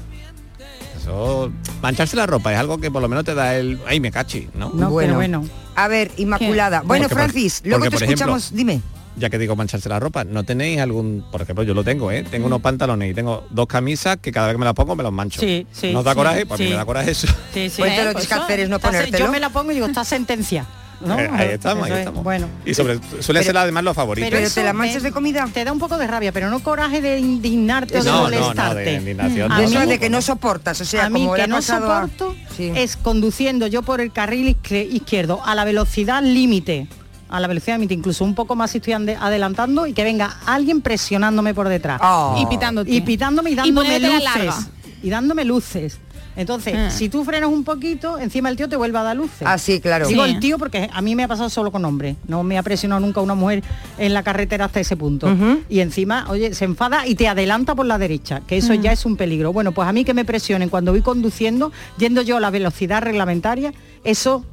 Eso, 1.01 1.53
mancharse 1.83 2.17
la 2.17 2.27
ropa 2.27 2.53
es 2.53 2.59
algo 2.59 2.79
que 2.79 2.91
por 2.91 3.03
lo 3.03 3.09
menos 3.09 3.25
te 3.25 3.35
da 3.35 3.57
el, 3.57 3.79
ay 3.87 4.01
me 4.01 4.11
cachi, 4.11 4.49
¿no? 4.55 4.71
No, 4.75 4.95
pero 4.97 5.15
bueno. 5.15 5.45
A 5.77 5.89
ver, 5.89 6.11
Inmaculada. 6.17 6.81
Bueno, 6.81 7.05
Porque, 7.05 7.15
por- 7.15 7.31
Francis, 7.31 7.61
luego 7.65 7.85
porque, 7.85 7.99
te 7.99 8.05
ejemplo, 8.07 8.37
escuchamos, 8.37 8.51
dime. 8.55 8.81
Ya 9.17 9.31
que 9.31 9.39
digo 9.39 9.57
mancharse 9.57 9.89
la 9.89 9.99
ropa, 9.99 10.25
¿no 10.25 10.45
tenéis 10.45 10.81
algún, 10.81 11.25
por 11.33 11.43
ejemplo, 11.43 11.65
yo 11.65 11.75
lo 11.75 11.83
tengo, 11.85 12.11
¿eh? 12.13 12.23
Tengo 12.31 12.47
unos 12.47 12.61
pantalones 12.61 13.11
y 13.11 13.15
tengo 13.15 13.47
dos 13.51 13.67
camisas 13.67 14.19
que 14.19 14.31
cada 14.33 14.47
vez 14.49 14.55
que 14.55 14.59
me 14.59 14.65
las 14.67 14.75
pongo 14.75 14.95
me 14.95 15.03
los 15.03 15.13
mancho. 15.13 15.41
Sí, 15.41 15.67
sí, 15.73 15.93
¿No 15.93 16.01
os 16.01 16.05
da 16.05 16.13
sí, 16.13 16.17
coraje? 16.17 16.47
Pues 16.47 16.61
a 16.61 16.63
mí 16.65 16.71
me 16.71 16.77
da 16.77 16.85
coraje 16.85 17.11
eso. 17.13 17.27
Sí, 17.55 17.71
sí. 17.71 17.77
Pues 17.79 17.93
entonces 17.93 18.05
lo 18.05 18.21
que 18.21 18.27
tienes 18.27 18.29
que 18.29 18.35
hacer 18.35 18.61
es 18.61 18.69
no 18.69 18.79
ponértelo. 18.79 19.19
Yo 19.27 19.31
me 19.33 19.41
la 19.41 19.51
pongo 19.51 19.71
y 19.71 19.75
digo, 19.75 19.87
está 19.87 20.05
sentencia. 20.05 20.67
¿no? 20.99 21.19
Eh, 21.19 21.29
ahí 21.31 21.49
estamos, 21.51 21.85
ahí 21.85 21.93
es, 21.93 21.99
estamos. 21.99 22.25
Bueno. 22.25 22.49
Y 22.65 22.73
sobre 22.73 22.99
suele 23.21 23.43
ser 23.43 23.55
además 23.59 23.85
los 23.85 23.95
favoritos. 23.95 24.31
Pero 24.31 24.49
te 24.51 24.65
la 24.65 24.73
manchas 24.73 25.03
de 25.03 25.13
comida. 25.13 25.47
Te 25.53 25.63
da 25.63 25.71
un 25.71 25.79
poco 25.79 25.99
de 25.99 26.07
rabia, 26.07 26.33
pero 26.33 26.49
no 26.49 26.61
coraje 26.61 27.03
de 27.03 27.19
indignarte 27.19 27.99
o 27.99 28.03
de 28.03 28.09
No, 28.11 28.17
no, 28.17 28.31
no, 28.31 28.39
molestarte. 28.41 28.81
de 28.81 28.93
indignación, 28.95 29.53
A 29.53 29.59
no, 29.59 29.63
Eso 29.65 29.81
mí- 29.81 29.87
de 29.87 29.99
que 29.99 30.09
no 30.09 30.23
soportas, 30.23 30.81
o 30.81 30.87
sea, 30.87 31.05
a 31.07 31.11
mí 31.11 31.21
como 31.21 31.35
que 31.35 31.47
no 31.49 31.57
a- 31.59 31.63
soporto 31.63 32.35
Sí. 32.57 32.73
es 32.75 32.97
conduciendo 32.97 33.67
yo 33.67 33.83
por 33.83 34.01
el 34.01 34.11
carril 34.11 34.57
izquier- 34.57 34.91
izquierdo 34.91 35.43
a 35.45 35.55
la 35.55 35.67
velocidad 35.67 36.23
límite 36.23 36.87
a 37.29 37.41
la 37.41 37.49
velocidad 37.49 37.77
límite 37.77 37.95
incluso 37.95 38.25
un 38.25 38.35
poco 38.35 38.55
más 38.57 38.71
si 38.71 38.79
estoy 38.79 38.93
ande- 38.95 39.17
adelantando 39.21 39.87
y 39.87 39.93
que 39.93 40.05
venga 40.05 40.37
alguien 40.47 40.81
presionándome 40.81 41.55
por 41.55 41.69
detrás 41.69 42.01
Oh. 42.03 42.37
Y 42.41 42.47
pitándote. 42.47 42.91
y 42.91 43.01
pitándome 43.01 43.51
y 43.51 43.53
Y 43.55 43.57
dándome 43.57 43.99
la 43.99 44.09
luces 44.09 44.25
larga. 44.25 44.57
y 45.03 45.11
dándome 45.11 45.45
luces 45.45 45.99
entonces 46.37 46.75
Ah. 46.77 46.91
si 46.91 47.09
tú 47.09 47.25
frenas 47.25 47.49
un 47.49 47.65
poquito 47.65 48.19
encima 48.19 48.51
el 48.51 48.57
tío 48.57 48.69
te 48.69 48.77
vuelve 48.77 48.99
a 48.99 49.03
dar 49.03 49.17
luces 49.17 49.41
Ah, 49.47 49.57
sí, 49.57 49.81
claro. 49.81 50.07
Digo 50.07 50.25
Sí. 50.27 50.31
el 50.33 50.39
tío 50.41 50.59
porque 50.59 50.91
a 50.93 51.01
mí 51.01 51.15
me 51.17 51.25
ha 51.25 51.29
pasado 51.29 51.49
solo 51.49 51.73
con 51.73 51.83
hombres. 51.87 52.17
No 52.29 52.43
me 52.43 52.59
ha 52.59 52.63
presionado 52.63 53.01
nunca 53.01 53.23
una 53.23 53.35
mujer 53.35 53.63
en 53.97 54.13
la 54.13 54.23
carretera 54.23 54.67
hasta 54.67 54.81
ese 54.81 54.97
punto. 54.99 55.35
Y 55.71 55.81
encima, 55.81 56.27
oye, 56.29 56.53
se 56.55 56.67
enfada 56.67 57.07
y 57.07 57.15
te 57.15 57.27
adelanta 57.27 57.75
por 57.75 57.87
la 57.87 57.97
derecha, 57.97 58.43
que 58.47 58.59
eso 58.59 58.75
ya 58.75 58.93
es 58.93 59.07
un 59.07 59.17
peligro. 59.17 59.55
Bueno, 59.55 59.73
pues 59.73 59.89
a 59.89 59.93
mí 59.95 60.05
que 60.05 60.13
me 60.13 60.27
presionen 60.27 60.69
cuando 60.69 60.93
voy 60.93 61.01
conduciendo, 61.01 61.73
yendo 61.97 62.21
yo 62.21 62.37
a 62.37 62.41
la 62.41 62.51
velocidad 62.51 63.01
reglamentaria, 63.03 63.73
eso 64.05 64.45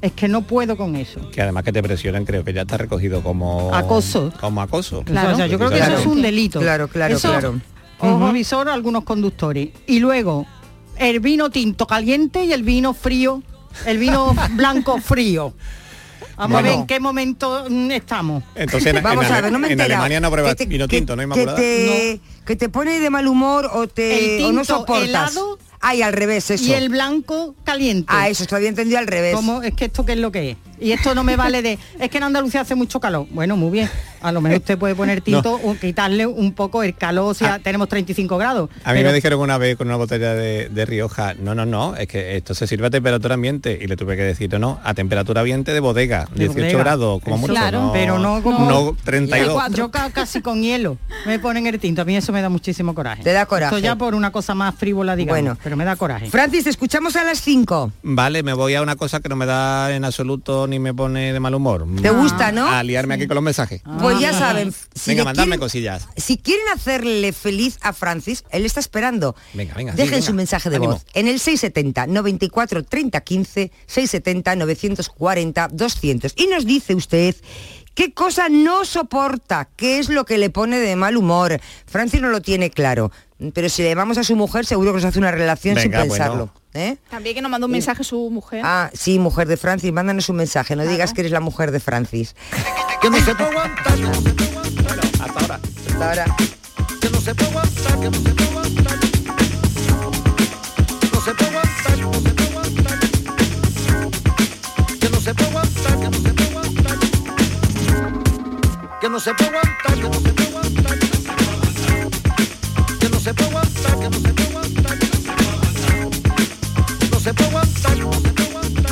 es 0.00 0.12
que 0.12 0.28
no 0.28 0.42
puedo 0.42 0.76
con 0.76 0.96
eso. 0.96 1.30
Que 1.30 1.42
además 1.42 1.64
que 1.64 1.72
te 1.72 1.82
presionen 1.82 2.24
creo 2.24 2.44
que 2.44 2.52
ya 2.52 2.62
está 2.62 2.76
recogido 2.76 3.22
como 3.22 3.74
Acoso. 3.74 4.32
Como 4.40 4.60
acoso. 4.60 5.04
O 5.08 5.12
sea, 5.12 5.46
yo 5.46 5.58
creo 5.58 5.70
que 5.70 5.78
eso 5.78 5.98
es 5.98 6.06
un 6.06 6.20
delito. 6.22 6.60
Claro, 6.60 6.88
claro, 6.88 7.16
Eso, 7.16 7.28
claro. 7.30 7.60
Ojo 7.98 8.68
a 8.68 8.74
algunos 8.74 9.04
conductores. 9.04 9.70
Y 9.86 9.98
luego, 10.00 10.46
el 10.98 11.20
vino 11.20 11.50
tinto 11.50 11.86
caliente 11.86 12.44
y 12.44 12.52
el 12.52 12.62
vino 12.62 12.92
frío, 12.94 13.42
el 13.86 13.98
vino 13.98 14.34
blanco 14.52 14.98
frío. 14.98 15.54
Vamos 16.36 16.58
a 16.58 16.62
ver 16.62 16.72
en 16.72 16.86
qué 16.86 16.98
momento 17.00 17.66
mm, 17.70 17.90
estamos. 17.92 18.42
Entonces 18.54 18.94
en, 18.94 19.02
Vamos 19.02 19.24
en 19.26 19.32
a 19.32 19.40
ver, 19.40 19.52
no 19.52 19.58
me 19.58 19.72
en. 19.72 19.80
Alemania 19.80 20.20
no 20.20 20.30
pruebas 20.30 20.56
Que 20.56 20.66
vino 20.66 20.88
que- 20.88 20.96
tinto, 20.96 21.14
¿no, 21.14 21.20
que 21.20 21.24
Inmaculada? 21.24 21.56
te, 21.56 22.20
que 22.44 22.56
te 22.56 22.68
pone 22.68 22.98
de 22.98 23.10
mal 23.10 23.26
humor 23.28 23.70
o 23.72 23.86
te 23.86 24.38
El 24.38 24.44
o 24.46 24.52
no 24.52 24.64
soportas. 24.64 25.08
helado 25.08 25.58
Ay, 25.86 26.02
al 26.02 26.12
revés, 26.14 26.50
eso. 26.50 26.64
Y 26.64 26.72
el 26.72 26.88
blanco 26.88 27.54
caliente. 27.64 28.06
Ah, 28.08 28.28
eso, 28.28 28.46
te 28.46 28.54
había 28.56 28.68
entendido 28.70 28.98
al 28.98 29.06
revés. 29.06 29.34
¿Cómo? 29.34 29.62
Es 29.62 29.74
que 29.74 29.84
esto 29.86 30.04
qué 30.06 30.12
es 30.12 30.18
lo 30.18 30.32
que 30.32 30.52
es. 30.52 30.56
Y 30.80 30.90
esto 30.92 31.14
no 31.14 31.22
me 31.24 31.36
vale 31.36 31.62
de, 31.62 31.78
es 32.00 32.10
que 32.10 32.16
en 32.18 32.24
Andalucía 32.24 32.62
hace 32.62 32.74
mucho 32.74 33.00
calor. 33.00 33.26
Bueno, 33.30 33.56
muy 33.56 33.70
bien. 33.70 33.88
A 34.22 34.32
lo 34.32 34.40
mejor 34.40 34.58
usted 34.60 34.78
puede 34.78 34.94
poner 34.94 35.20
tinto 35.20 35.60
o 35.62 35.74
quitarle 35.76 36.26
un 36.26 36.52
poco 36.54 36.82
el 36.82 36.94
calor, 36.94 37.30
o 37.30 37.34
sea, 37.34 37.58
tenemos 37.58 37.90
35 37.90 38.38
grados. 38.38 38.70
A 38.82 38.92
mí 38.94 39.00
Pero- 39.00 39.10
me 39.10 39.14
dijeron 39.14 39.38
una 39.40 39.58
vez 39.58 39.76
con 39.76 39.86
una 39.86 39.96
botella 39.96 40.34
de, 40.34 40.70
de 40.70 40.86
Rioja, 40.86 41.34
no, 41.34 41.54
no, 41.54 41.66
no, 41.66 41.94
es 41.94 42.08
que 42.08 42.34
esto 42.38 42.54
se 42.54 42.66
sirve 42.66 42.86
a 42.86 42.90
temperatura 42.90 43.34
ambiente 43.34 43.78
y 43.80 43.86
le 43.86 43.96
tuve 43.98 44.16
que 44.16 44.22
decir, 44.22 44.50
no, 44.50 44.58
no, 44.58 44.80
a 44.82 44.94
temperatura 44.94 45.42
ambiente 45.42 45.74
de 45.74 45.80
bodega, 45.80 46.26
De 46.32 46.48
18 46.48 46.54
bodega. 46.54 46.78
grados, 46.78 47.20
como 47.22 47.36
Eso, 47.36 47.40
mucho, 47.42 47.52
claro, 47.52 47.80
no, 47.82 47.92
pero 47.92 48.18
no 48.18 48.42
como- 48.42 48.66
no 48.70 48.96
32. 49.04 49.62
Yo 49.74 49.90
ca- 49.90 50.08
casi 50.10 50.40
con 50.40 50.62
hielo 50.62 50.96
me 51.26 51.38
ponen 51.38 51.66
el 51.66 51.78
tinto. 51.78 52.00
A 52.00 52.04
mí 52.06 52.16
eso 52.16 52.32
me 52.32 52.40
da 52.40 52.48
muchísimo 52.48 52.94
coraje. 52.94 53.22
Te 53.22 53.32
da 53.34 53.44
coraje. 53.44 53.74
Esto 53.76 53.84
ya 53.84 53.96
por 53.96 54.14
una 54.14 54.32
cosa 54.32 54.54
más 54.54 54.74
frívola, 54.74 55.16
digamos. 55.16 55.38
Bueno. 55.42 55.58
pero 55.62 55.73
me 55.76 55.84
da 55.84 55.96
coraje. 55.96 56.30
Francis, 56.30 56.64
te 56.64 56.70
escuchamos 56.70 57.16
a 57.16 57.24
las 57.24 57.40
5. 57.42 57.92
Vale, 58.02 58.42
me 58.42 58.52
voy 58.52 58.74
a 58.74 58.82
una 58.82 58.96
cosa 58.96 59.20
que 59.20 59.28
no 59.28 59.36
me 59.36 59.46
da 59.46 59.94
en 59.94 60.04
absoluto 60.04 60.66
ni 60.66 60.78
me 60.78 60.92
pone 60.94 61.32
de 61.32 61.40
mal 61.40 61.54
humor. 61.54 61.86
¿Te 62.00 62.10
gusta, 62.10 62.52
no? 62.52 62.68
A 62.68 62.82
liarme 62.82 63.14
aquí 63.14 63.26
con 63.26 63.34
los 63.34 63.44
mensajes. 63.44 63.82
Pues 64.00 64.18
ya 64.20 64.32
saben, 64.32 64.72
si 64.94 65.10
Venga, 65.10 65.22
le 65.22 65.24
mandadme 65.26 65.48
quieren- 65.50 65.60
cosillas. 65.60 66.08
Si 66.16 66.38
quieren 66.38 66.66
hacerle 66.74 67.32
feliz 67.32 67.78
a 67.82 67.92
Francis, 67.92 68.44
él 68.50 68.64
está 68.64 68.80
esperando. 68.80 69.34
Venga, 69.54 69.74
venga, 69.74 69.92
sí, 69.92 69.96
Dejen 69.98 70.12
venga. 70.12 70.26
su 70.26 70.34
mensaje 70.34 70.70
de 70.70 70.76
Ánimo. 70.76 70.92
voz 70.94 71.06
en 71.14 71.28
el 71.28 71.38
670 71.40 72.06
94 72.06 72.84
30 72.84 73.20
15 73.20 73.72
670 73.86 74.56
940 74.56 75.68
200 75.72 76.32
y 76.36 76.46
nos 76.46 76.66
dice 76.66 76.94
usted 76.94 77.36
qué 77.94 78.12
cosa 78.12 78.48
no 78.48 78.84
soporta, 78.84 79.68
qué 79.76 80.00
es 80.00 80.08
lo 80.08 80.24
que 80.24 80.36
le 80.36 80.50
pone 80.50 80.78
de 80.80 80.96
mal 80.96 81.16
humor. 81.16 81.60
Francis 81.86 82.20
no 82.20 82.28
lo 82.28 82.42
tiene 82.42 82.70
claro, 82.70 83.12
pero 83.52 83.68
si 83.68 83.82
le 83.82 83.88
llamamos 83.90 84.16
a 84.18 84.24
su 84.24 84.36
mujer 84.36 84.64
seguro 84.66 84.90
que 84.92 84.96
nos 84.98 85.04
hace 85.04 85.18
una 85.18 85.30
relación 85.30 85.74
Venga, 85.74 85.82
sin 86.00 86.08
bueno. 86.08 86.24
pensarlo. 86.24 86.50
¿eh? 86.74 86.96
También 87.10 87.34
que 87.34 87.42
nos 87.42 87.50
mandó 87.50 87.66
un 87.66 87.72
mensaje 87.72 88.04
su 88.04 88.30
mujer. 88.30 88.62
Ah, 88.64 88.90
sí, 88.94 89.18
mujer 89.18 89.48
de 89.48 89.56
Francis, 89.56 89.92
mándanos 89.92 90.28
un 90.28 90.36
mensaje, 90.36 90.76
no 90.76 90.84
digas 90.86 91.12
que 91.12 91.20
eres 91.22 91.32
la 91.32 91.40
mujer 91.40 91.70
de 91.72 91.80
Francis. 91.80 92.34
Que 93.00 93.10
no 93.10 93.16
se 93.24 93.34
puede 93.34 93.50
aguantar, 93.50 93.94
que 93.94 94.00
no 94.02 94.14
se 94.14 94.20
puede 94.34 94.50
aguantar, 94.50 94.98
Hasta 95.20 95.40
ahora. 95.40 95.60
Hasta 95.88 96.08
ahora. 96.08 96.24
que 97.00 97.10
no 97.10 97.20
se 97.20 97.34
puede 97.34 97.50
aguantar, 97.50 98.00
que 98.00 98.10
no 98.10 98.16
se 98.16 98.34
puede 98.34 98.48
aguantar. 98.50 98.98
No 101.12 101.20
se 101.20 101.34
puede 101.34 101.50
aguantar, 101.50 101.98
no 101.98 102.12
se 102.14 102.30
puede 102.34 102.48
aguantar. 102.50 102.98
Que 105.00 105.08
no 105.10 105.20
se 105.20 105.34
puede 105.34 105.48
aguantar, 105.50 105.98
que 106.00 106.08
no 106.08 106.18
se 106.18 106.32
puede 106.34 106.48
aguantar. 106.48 106.98
Que 109.00 109.08
no 109.08 109.20
se 109.20 109.34
puede 109.34 109.48
aguantar, 109.48 109.94
que 109.94 110.02
no 110.02 110.12
se 110.12 110.20
puede 110.20 110.28
aguantar. 110.28 110.43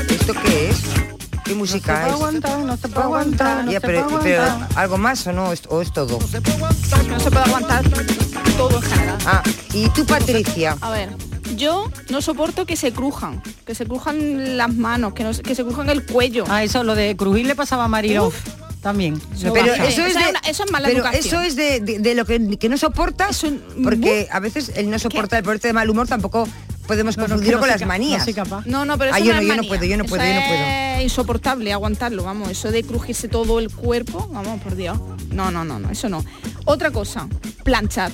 ¿Esto 0.08 0.32
qué 0.44 0.70
es? 0.70 0.76
¿Qué 1.44 1.54
No 1.54 1.54
se 1.54 1.54
música 1.54 1.94
puede 1.94 2.06
es? 2.08 2.12
aguantar, 2.14 2.58
no 2.60 2.76
se 2.76 2.88
puede 2.88 3.04
aguantar, 3.04 3.64
no 3.64 3.72
Ya, 3.72 3.80
se 3.80 3.86
pero, 3.86 4.06
puede 4.08 4.22
pero, 4.22 4.42
aguantar. 4.42 4.78
¿algo 4.78 4.98
más 4.98 5.26
o 5.26 5.32
no? 5.32 5.52
¿Es- 5.52 5.62
¿O 5.68 5.82
es 5.82 5.92
todo? 5.92 6.18
No 6.20 6.26
se 6.28 6.40
puede 7.30 7.44
aguantar 7.44 7.84
todo 8.56 8.76
en 8.76 8.82
general. 8.82 9.18
Ah, 9.26 9.42
y 9.72 9.88
tú, 9.90 10.06
Patricia. 10.06 10.76
A 10.80 10.90
ver, 10.90 11.10
yo 11.56 11.90
no 12.10 12.22
soporto 12.22 12.64
que 12.64 12.76
se 12.76 12.92
crujan, 12.92 13.42
que 13.66 13.74
se 13.74 13.84
crujan 13.86 14.56
las 14.56 14.72
manos, 14.74 15.14
que, 15.14 15.24
no, 15.24 15.34
se- 15.34 15.42
que 15.42 15.54
se 15.54 15.64
crujan 15.64 15.90
el 15.90 16.06
cuello. 16.06 16.44
Ah, 16.48 16.62
eso, 16.62 16.84
lo 16.84 16.94
de 16.94 17.16
crujir 17.16 17.46
le 17.46 17.54
pasaba 17.54 17.84
a 17.84 17.88
Mariló. 17.88 18.32
También. 18.82 19.20
Pero 19.40 19.72
eso 19.74 20.04
es, 20.04 20.14
de, 20.14 20.20
eso 20.50 20.64
es 20.64 20.72
mala 20.72 20.88
pero 20.88 20.98
educación. 20.98 21.24
eso 21.24 21.40
es 21.40 21.54
de, 21.56 21.78
de- 21.80 21.98
de 22.00 22.14
lo 22.16 22.24
que, 22.24 22.58
que 22.58 22.68
no 22.68 22.76
soportas, 22.76 23.30
Eso- 23.30 23.52
porque 23.82 24.26
a 24.30 24.40
veces 24.40 24.72
el 24.74 24.90
no 24.90 24.98
soportar 24.98 25.38
el 25.38 25.44
ponerte 25.44 25.68
de 25.68 25.72
mal 25.72 25.88
humor 25.88 26.08
tampoco 26.08 26.48
podemos 26.88 27.16
No, 27.16 27.22
confundirlo 27.22 27.58
no 27.58 27.60
con 27.60 27.68
las 27.68 27.86
manías. 27.86 28.26
No 28.26 28.34
capaz. 28.34 28.66
No, 28.66 28.84
no, 28.84 28.98
pero 28.98 29.10
eso 29.10 29.22
Ah, 29.22 29.24
yo 29.24 29.32
no, 29.34 29.38
es 29.38 29.46
yo 29.46 29.48
no 29.50 29.54
manía. 29.54 29.68
puedo, 29.68 29.84
yo 29.84 29.96
no 29.96 30.04
puedo, 30.04 30.22
Eso 30.24 30.34
yo 30.34 30.40
no 30.40 30.46
puedo. 30.48 30.62
Es 30.96 31.02
insoportable 31.04 31.72
aguantarlo, 31.72 32.24
vamos, 32.24 32.50
eso 32.50 32.72
de 32.72 32.82
crujirse 32.82 33.28
todo 33.28 33.60
el 33.60 33.70
cuerpo, 33.70 34.28
vamos, 34.32 34.60
por 34.60 34.74
Dios. 34.74 34.98
No, 35.30 35.52
no, 35.52 35.64
no, 35.64 35.78
no, 35.78 35.88
eso 35.90 36.08
no. 36.08 36.24
Otra 36.64 36.90
cosa, 36.90 37.28
planchar. 37.62 38.10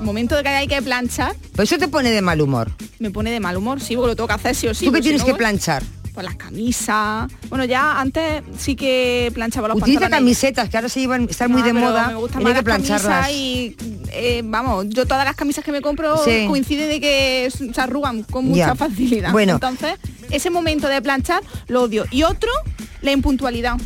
Momento 0.00 0.34
de 0.34 0.42
que 0.42 0.48
hay 0.48 0.66
que 0.66 0.82
planchar, 0.82 1.36
Pues 1.54 1.70
eso 1.70 1.78
te 1.78 1.86
pone 1.86 2.10
de 2.10 2.22
mal 2.22 2.40
humor. 2.40 2.72
me 2.98 3.10
pone 3.12 3.30
de 3.30 3.38
mal 3.38 3.56
humor, 3.56 3.80
sí, 3.80 3.94
porque 3.94 4.08
lo 4.08 4.16
tengo 4.16 4.26
que 4.26 4.34
hacer 4.34 4.56
sí 4.56 4.66
o 4.66 4.74
sí. 4.74 4.84
¿Tú 4.86 4.92
qué 4.92 5.00
tienes 5.00 5.22
que 5.22 5.34
planchar? 5.34 5.84
Pues 6.18 6.26
las 6.26 6.34
camisas. 6.36 7.30
Bueno, 7.48 7.64
ya 7.64 8.00
antes 8.00 8.42
sí 8.58 8.74
que 8.74 9.30
planchaba 9.34 9.68
los 9.68 9.76
Utiliza 9.76 10.00
pantalones. 10.00 10.18
camisetas, 10.36 10.68
que 10.68 10.76
ahora 10.76 10.88
se 10.88 10.98
llevan, 10.98 11.28
están 11.30 11.52
muy 11.52 11.62
Ah, 11.62 11.64
de 11.66 11.72
pero 11.74 11.86
moda. 11.86 12.08
Me 12.08 12.28
Tiene 12.28 12.42
más 12.44 12.54
que 12.54 12.62
plancharlas. 12.64 13.30
y 13.30 13.76
eh, 14.10 14.42
vamos, 14.44 14.86
yo 14.88 15.06
todas 15.06 15.24
las 15.24 15.36
camisas 15.36 15.64
que 15.64 15.70
me 15.70 15.80
compro 15.80 16.16
Sí. 16.24 16.46
coincide 16.48 16.88
de 16.88 17.00
que 17.00 17.48
se 17.72 17.80
arrugan 17.80 18.24
con 18.24 18.46
mucha 18.46 18.66
Ya. 18.66 18.74
facilidad. 18.74 19.30
Bueno. 19.30 19.52
Entonces, 19.52 19.94
ese 20.30 20.50
momento 20.50 20.88
de 20.88 21.00
planchar 21.00 21.40
lo 21.68 21.82
odio. 21.84 22.04
Y 22.10 22.24
otro, 22.24 22.50
la 23.00 23.12
impuntualidad. 23.12 23.76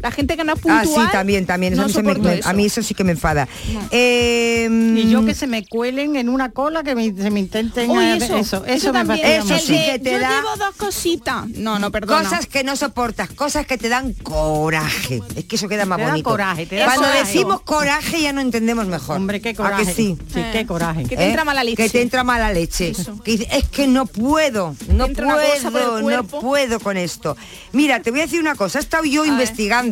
La 0.00 0.10
gente 0.10 0.36
que 0.36 0.44
no 0.44 0.52
es 0.54 0.58
Ah, 0.58 0.82
puntual. 0.82 1.06
sí, 1.06 1.12
también, 1.12 1.46
también. 1.46 1.74
No 1.76 1.82
a 1.82 1.86
mí 1.86 1.92
me- 1.92 2.00
soporto 2.00 2.22
me- 2.22 2.38
eso. 2.38 2.48
a 2.48 2.52
mí 2.52 2.64
eso 2.66 2.82
sí 2.82 2.94
que 2.94 3.04
me 3.04 3.12
enfada. 3.12 3.46
Eh, 3.90 4.68
Y 4.96 5.10
yo 5.10 5.24
que 5.24 5.34
se 5.34 5.46
me 5.46 5.66
cuelen 5.66 6.16
en 6.16 6.28
una 6.28 6.50
cola 6.50 6.82
que 6.82 6.94
me, 6.94 7.14
se 7.14 7.30
me 7.30 7.40
intenten 7.40 7.90
Uy, 7.90 8.04
eh, 8.04 8.16
eso, 8.16 8.36
eso, 8.36 8.64
eso, 8.64 8.92
me 8.92 8.98
también. 9.00 9.26
Eso 9.26 9.58
sí 9.58 9.74
que 9.74 9.98
te 9.98 10.12
yo 10.12 10.18
da- 10.20 10.28
llevo 10.30 10.56
dos 10.56 10.74
cositas. 10.76 11.48
No, 11.50 11.78
no, 11.78 11.90
perdona. 11.90 12.22
Cosas 12.28 12.46
que 12.46 12.64
no 12.64 12.76
soportas, 12.76 13.28
cosas 13.30 13.66
que 13.66 13.76
te 13.78 13.88
dan 13.88 14.12
coraje. 14.14 15.20
Es 15.36 15.44
que 15.44 15.56
eso 15.56 15.68
queda 15.68 15.84
más 15.84 15.98
Te 15.98 16.04
da 16.04 16.10
bonito. 16.10 16.30
coraje, 16.30 16.66
te 16.66 16.76
da 16.76 16.84
Cuando 16.86 17.02
coraje. 17.06 17.24
decimos 17.26 17.60
coraje 17.62 18.22
ya 18.22 18.32
no 18.32 18.40
entendemos 18.40 18.86
mejor. 18.86 19.16
Hombre, 19.16 19.40
qué 19.40 19.50
¿A 19.50 19.54
coraje. 19.54 19.84
que 19.86 19.92
sí? 19.92 20.16
Sí, 20.32 20.40
qué 20.52 20.64
coraje. 20.66 21.04
Que 21.04 21.16
te 21.16 21.26
entra 21.26 21.44
mala 21.44 21.64
leche. 21.64 21.76
Que 21.76 21.88
te 21.90 22.02
entra 22.02 22.24
mala 22.24 22.52
leche. 22.52 22.92
Que 23.24 23.32
dices, 23.32 23.48
es 23.52 23.64
que 23.68 23.86
no 23.86 24.06
puedo, 24.06 24.74
no 24.88 25.08
puedo, 25.08 26.00
no 26.02 26.24
puedo 26.24 26.80
con 26.80 26.96
esto. 26.96 27.36
Mira, 27.72 28.00
te 28.00 28.10
voy 28.10 28.20
a 28.20 28.22
decir 28.24 28.40
una 28.40 28.54
cosa. 28.54 28.78
He 28.78 28.82
estado 28.82 29.04
yo 29.04 29.24
investigando 29.24 29.89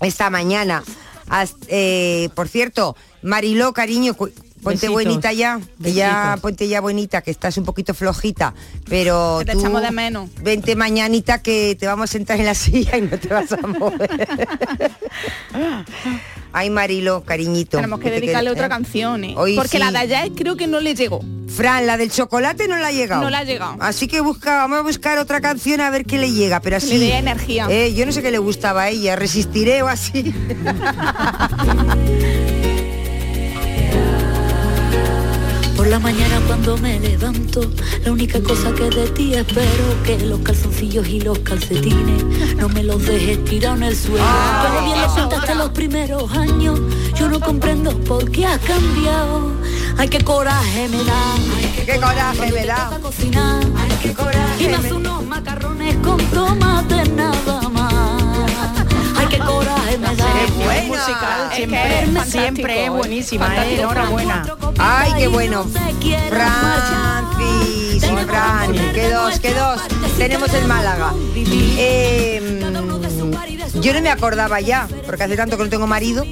esta 0.00 0.30
mañana. 0.30 0.82
Eh, 1.68 2.30
por 2.34 2.48
cierto, 2.48 2.96
Mariló, 3.22 3.72
cariño, 3.72 4.16
ponte 4.62 4.76
Besitos. 4.76 4.92
buenita 4.92 5.32
ya, 5.32 5.60
que 5.82 5.92
ya 5.92 6.38
ponte 6.40 6.68
ya 6.68 6.80
buenita, 6.80 7.22
que 7.22 7.30
estás 7.30 7.56
un 7.58 7.64
poquito 7.64 7.94
flojita, 7.94 8.54
pero 8.88 9.36
Que 9.40 9.46
te 9.46 9.52
tú 9.52 9.60
echamos 9.60 9.82
de 9.82 9.90
menos. 9.90 10.30
vente 10.42 10.76
mañanita 10.76 11.42
que 11.42 11.76
te 11.78 11.86
vamos 11.86 12.10
a 12.10 12.12
sentar 12.12 12.38
en 12.40 12.46
la 12.46 12.54
silla 12.54 12.96
y 12.96 13.02
no 13.02 13.18
te 13.18 13.28
vas 13.28 13.52
a 13.52 13.66
mover. 13.66 14.28
Ay, 16.50 16.70
Marilo, 16.70 17.24
cariñito. 17.24 17.76
Tenemos 17.76 18.00
que 18.00 18.10
dedicarle 18.10 18.48
quede- 18.50 18.54
otra 18.54 18.66
¿eh? 18.66 18.70
canción. 18.70 19.22
¿eh? 19.22 19.34
Hoy 19.36 19.54
Porque 19.54 19.76
sí. 19.76 19.78
la 19.78 19.92
de 19.92 19.98
ayer 19.98 20.32
creo 20.32 20.56
que 20.56 20.66
no 20.66 20.80
le 20.80 20.94
llegó. 20.94 21.20
Fran, 21.46 21.86
la 21.86 21.98
del 21.98 22.10
chocolate 22.10 22.66
no 22.68 22.78
la 22.78 22.86
ha 22.88 22.92
llegado. 22.92 23.22
No 23.22 23.28
la 23.30 23.40
ha 23.40 23.44
llegado. 23.44 23.76
Así 23.80 24.08
que 24.08 24.20
busca, 24.22 24.56
vamos 24.56 24.78
a 24.78 24.82
buscar 24.82 25.18
otra 25.18 25.40
canción 25.42 25.80
a 25.82 25.90
ver 25.90 26.06
qué 26.06 26.16
le 26.18 26.32
llega, 26.32 26.60
pero 26.60 26.78
Que 26.78 26.86
así. 26.86 26.98
le 26.98 27.06
dé 27.06 27.18
energía. 27.18 27.66
Eh, 27.70 27.92
yo 27.94 28.06
no 28.06 28.12
sé 28.12 28.22
qué 28.22 28.30
le 28.30 28.38
gustaba 28.38 28.84
a 28.84 28.88
ella, 28.88 29.14
resistiré 29.14 29.82
o 29.82 29.88
así. 29.88 30.34
la 35.88 35.98
mañana 35.98 36.40
cuando 36.46 36.76
me 36.76 37.00
levanto, 37.00 37.62
la 38.04 38.12
única 38.12 38.42
cosa 38.42 38.72
que 38.74 38.90
de 38.90 39.08
ti 39.10 39.34
espero 39.34 40.02
que 40.04 40.18
los 40.18 40.40
calzoncillos 40.40 41.08
y 41.08 41.20
los 41.20 41.38
calcetines 41.38 42.56
no 42.56 42.68
me 42.68 42.82
los 42.82 43.04
dejes 43.06 43.42
tirados 43.44 43.78
en 43.78 43.84
el 43.84 43.96
suelo. 43.96 44.24
Todo 44.62 44.84
bien 44.84 45.00
lo 45.00 45.14
contaste 45.14 45.54
los 45.54 45.70
primeros 45.70 46.30
años, 46.32 46.78
yo 47.18 47.28
no 47.28 47.40
comprendo 47.40 47.98
por 48.00 48.30
qué 48.30 48.44
has 48.44 48.58
cambiado. 48.58 49.52
Ay, 49.96 50.08
qué 50.08 50.22
coraje 50.22 50.88
me 50.88 51.02
da. 51.04 51.34
qué 51.86 51.98
coraje 51.98 52.52
me 52.52 52.66
da. 52.66 52.98
Cocinar. 53.00 53.64
qué 54.02 54.12
coraje 54.12 54.64
Y 54.64 54.68
me 54.68 54.74
hace 54.74 54.92
unos 54.92 55.24
macarrones 55.24 55.96
con 55.96 56.18
tomate 56.26 57.08
nada 57.10 57.32
más. 57.46 57.57
Ay, 57.57 57.57
qué 59.38 59.44
coraje 59.46 59.98
me 59.98 60.16
da. 60.16 60.32
Qué 60.32 60.44
Es 60.44 60.54
buena. 60.56 60.82
musical, 60.88 61.48
Es 61.50 61.56
siempre, 61.56 61.82
que 61.82 61.88
es 61.98 62.04
fantástico, 62.04 62.40
siempre 62.42 62.80
es 62.82 62.86
¿eh? 62.86 62.90
buenísima, 62.90 63.64
¿eh? 63.66 63.78
Enhorabuena. 63.80 64.44
Ay, 64.78 65.12
qué 65.18 65.28
bueno. 65.28 65.64
Francis, 66.28 68.04
Fran, 68.26 68.72
que 68.92 69.10
dos, 69.10 69.38
que 69.40 69.54
dos. 69.54 69.80
Tenemos 70.16 70.52
el 70.54 70.66
Málaga. 70.66 71.12
Eh, 71.36 72.60
yo 73.80 73.92
no 73.94 74.00
me 74.02 74.10
acordaba 74.10 74.60
ya, 74.60 74.88
porque 75.06 75.24
hace 75.24 75.36
tanto 75.36 75.56
que 75.56 75.64
no 75.64 75.70
tengo 75.70 75.86
marido, 75.86 76.24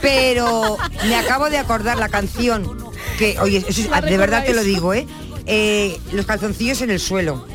pero 0.00 0.76
me 1.06 1.16
acabo 1.16 1.50
de 1.50 1.58
acordar 1.58 1.98
la 1.98 2.08
canción 2.08 2.76
que, 3.18 3.38
oye, 3.40 3.64
eso 3.68 3.80
es- 3.82 3.90
¿La 3.90 4.00
de 4.00 4.16
verdad 4.16 4.44
te 4.44 4.54
lo 4.54 4.62
digo, 4.62 4.92
¿eh? 4.94 5.06
Eh, 5.46 5.98
los 6.12 6.26
calzoncillos 6.26 6.80
en 6.82 6.90
el 6.90 7.00
suelo. 7.00 7.46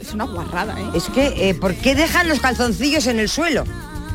Es 0.00 0.12
una 0.12 0.24
guarrada, 0.24 0.78
¿eh? 0.78 0.84
Es 0.94 1.04
que, 1.04 1.48
eh, 1.48 1.54
¿por 1.54 1.74
qué 1.74 1.94
dejan 1.94 2.28
los 2.28 2.40
calzoncillos 2.40 3.06
en 3.06 3.18
el 3.18 3.28
suelo? 3.28 3.64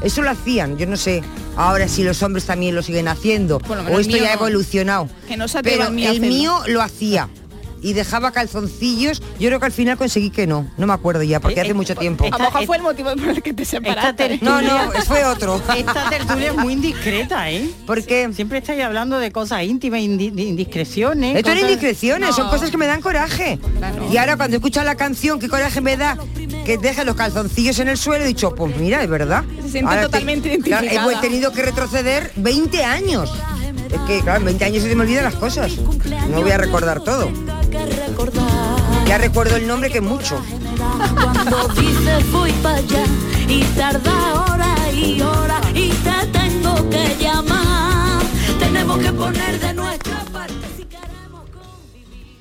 Eso 0.02 0.22
lo 0.22 0.30
hacían, 0.30 0.78
yo 0.78 0.86
no 0.86 0.98
sé. 0.98 1.22
Ahora 1.56 1.88
si 1.88 2.04
los 2.04 2.24
hombres 2.24 2.46
también 2.46 2.76
lo 2.76 2.82
siguen 2.82 3.08
haciendo. 3.08 3.58
O 3.58 4.00
esto 4.00 4.14
mío 4.14 4.24
ya 4.24 4.32
ha 4.32 4.34
evolucionado. 4.34 5.10
Que 5.28 5.36
no 5.36 5.48
se 5.48 5.62
Pero 5.62 5.88
el 5.88 6.22
mío 6.22 6.62
lo 6.68 6.82
hacía. 6.82 7.30
Y 7.82 7.94
dejaba 7.94 8.32
calzoncillos. 8.32 9.22
Yo 9.40 9.48
creo 9.48 9.60
que 9.60 9.66
al 9.68 9.72
final 9.72 9.98
conseguí 9.98 10.30
que 10.30 10.48
no. 10.48 10.68
No 10.78 10.88
me 10.88 10.94
acuerdo 10.94 11.24
ya, 11.24 11.40
porque 11.40 11.60
Eh, 11.60 11.62
hace 11.62 11.72
eh, 11.72 11.74
mucho 11.74 11.96
tiempo. 11.96 12.26
A 12.26 12.30
lo 12.38 12.40
mejor 12.40 12.66
fue 12.66 12.78
el 12.78 12.84
motivo 12.84 13.10
por 13.16 13.30
el 13.30 13.42
que 13.42 13.54
te 13.54 13.64
Esta 13.64 13.78
separaste. 13.78 14.40
No, 14.42 14.62
no, 14.62 14.92
fue 15.06 15.24
otro. 15.26 15.62
esta 15.78 16.10
tertulia 16.10 16.50
es 16.50 16.56
muy 16.58 16.74
indiscreta, 16.74 17.50
¿eh? 17.52 17.70
Porque 17.86 18.30
Siempre 18.34 18.60
estáis 18.60 18.84
hablando 18.84 19.18
de 19.20 19.32
cosas 19.32 19.64
íntimas, 19.64 20.00
indiscreciones. 20.02 21.36
esto 21.38 21.50
cosas- 21.50 21.62
indiscreciones, 21.64 22.36
son 22.36 22.46
No. 22.46 22.52
cosas 22.52 22.70
que 22.72 22.78
me 22.78 22.86
dan 22.86 23.02
coraje. 23.02 23.60
Claro. 23.78 24.08
Y 24.12 24.18
ahora 24.18 24.38
cuando 24.38 24.58
escucho 24.58 24.84
la 24.84 24.96
canción, 24.96 25.40
qué 25.40 25.48
coraje 25.50 25.82
me 25.82 25.98
da 25.98 26.18
que 26.66 26.78
deje 26.78 27.04
los 27.06 27.16
calzoncillos 27.16 27.80
en 27.80 27.90
el 27.90 27.98
suelo, 27.98 28.26
he 28.26 28.28
dicho, 28.28 28.54
pues 28.56 28.76
mira, 28.78 29.02
es 29.04 29.10
verdad. 29.10 29.44
Se 29.62 29.70
siente 29.70 29.90
Ahora 29.90 30.04
totalmente 30.04 30.50
claro, 30.60 30.86
identificada. 30.86 31.14
He 31.14 31.22
tenido 31.22 31.52
que 31.52 31.62
retroceder 31.64 32.32
20 32.36 32.84
años. 32.84 33.32
Es 33.92 34.00
que, 34.02 34.22
claro, 34.22 34.40
en 34.40 34.46
20 34.46 34.66
años 34.66 34.84
se 34.84 34.96
me 34.96 35.04
olvidan 35.04 35.24
las 35.24 35.36
cosas. 35.36 35.72
No 36.30 36.42
voy 36.42 36.52
a 36.52 36.58
recordar 36.58 37.02
todo. 37.02 37.32
Ya 39.08 39.18
recuerdo 39.18 39.56
el 39.56 39.68
nombre 39.68 39.90
que 39.90 39.98
es 39.98 40.04
mucho. 40.04 40.40
Cuando 41.16 41.68
dices 41.70 42.32
voy 42.32 42.52
para 42.64 42.78
allá 42.78 43.04
y 43.48 43.64
tarda 43.76 44.46
hora 44.46 44.76
y 44.94 45.22
hora 45.22 45.60
y 45.74 45.90
te 45.90 46.28
tengo 46.28 46.90
que 46.90 47.16
llamar. 47.20 48.22
Tenemos 48.60 49.00
que 49.00 49.12
poner 49.12 49.60
de 49.60 49.74
nuestra 49.74 50.20
parte 50.32 50.54
si 50.78 50.84
queremos 50.84 51.50
convivir. 51.50 52.38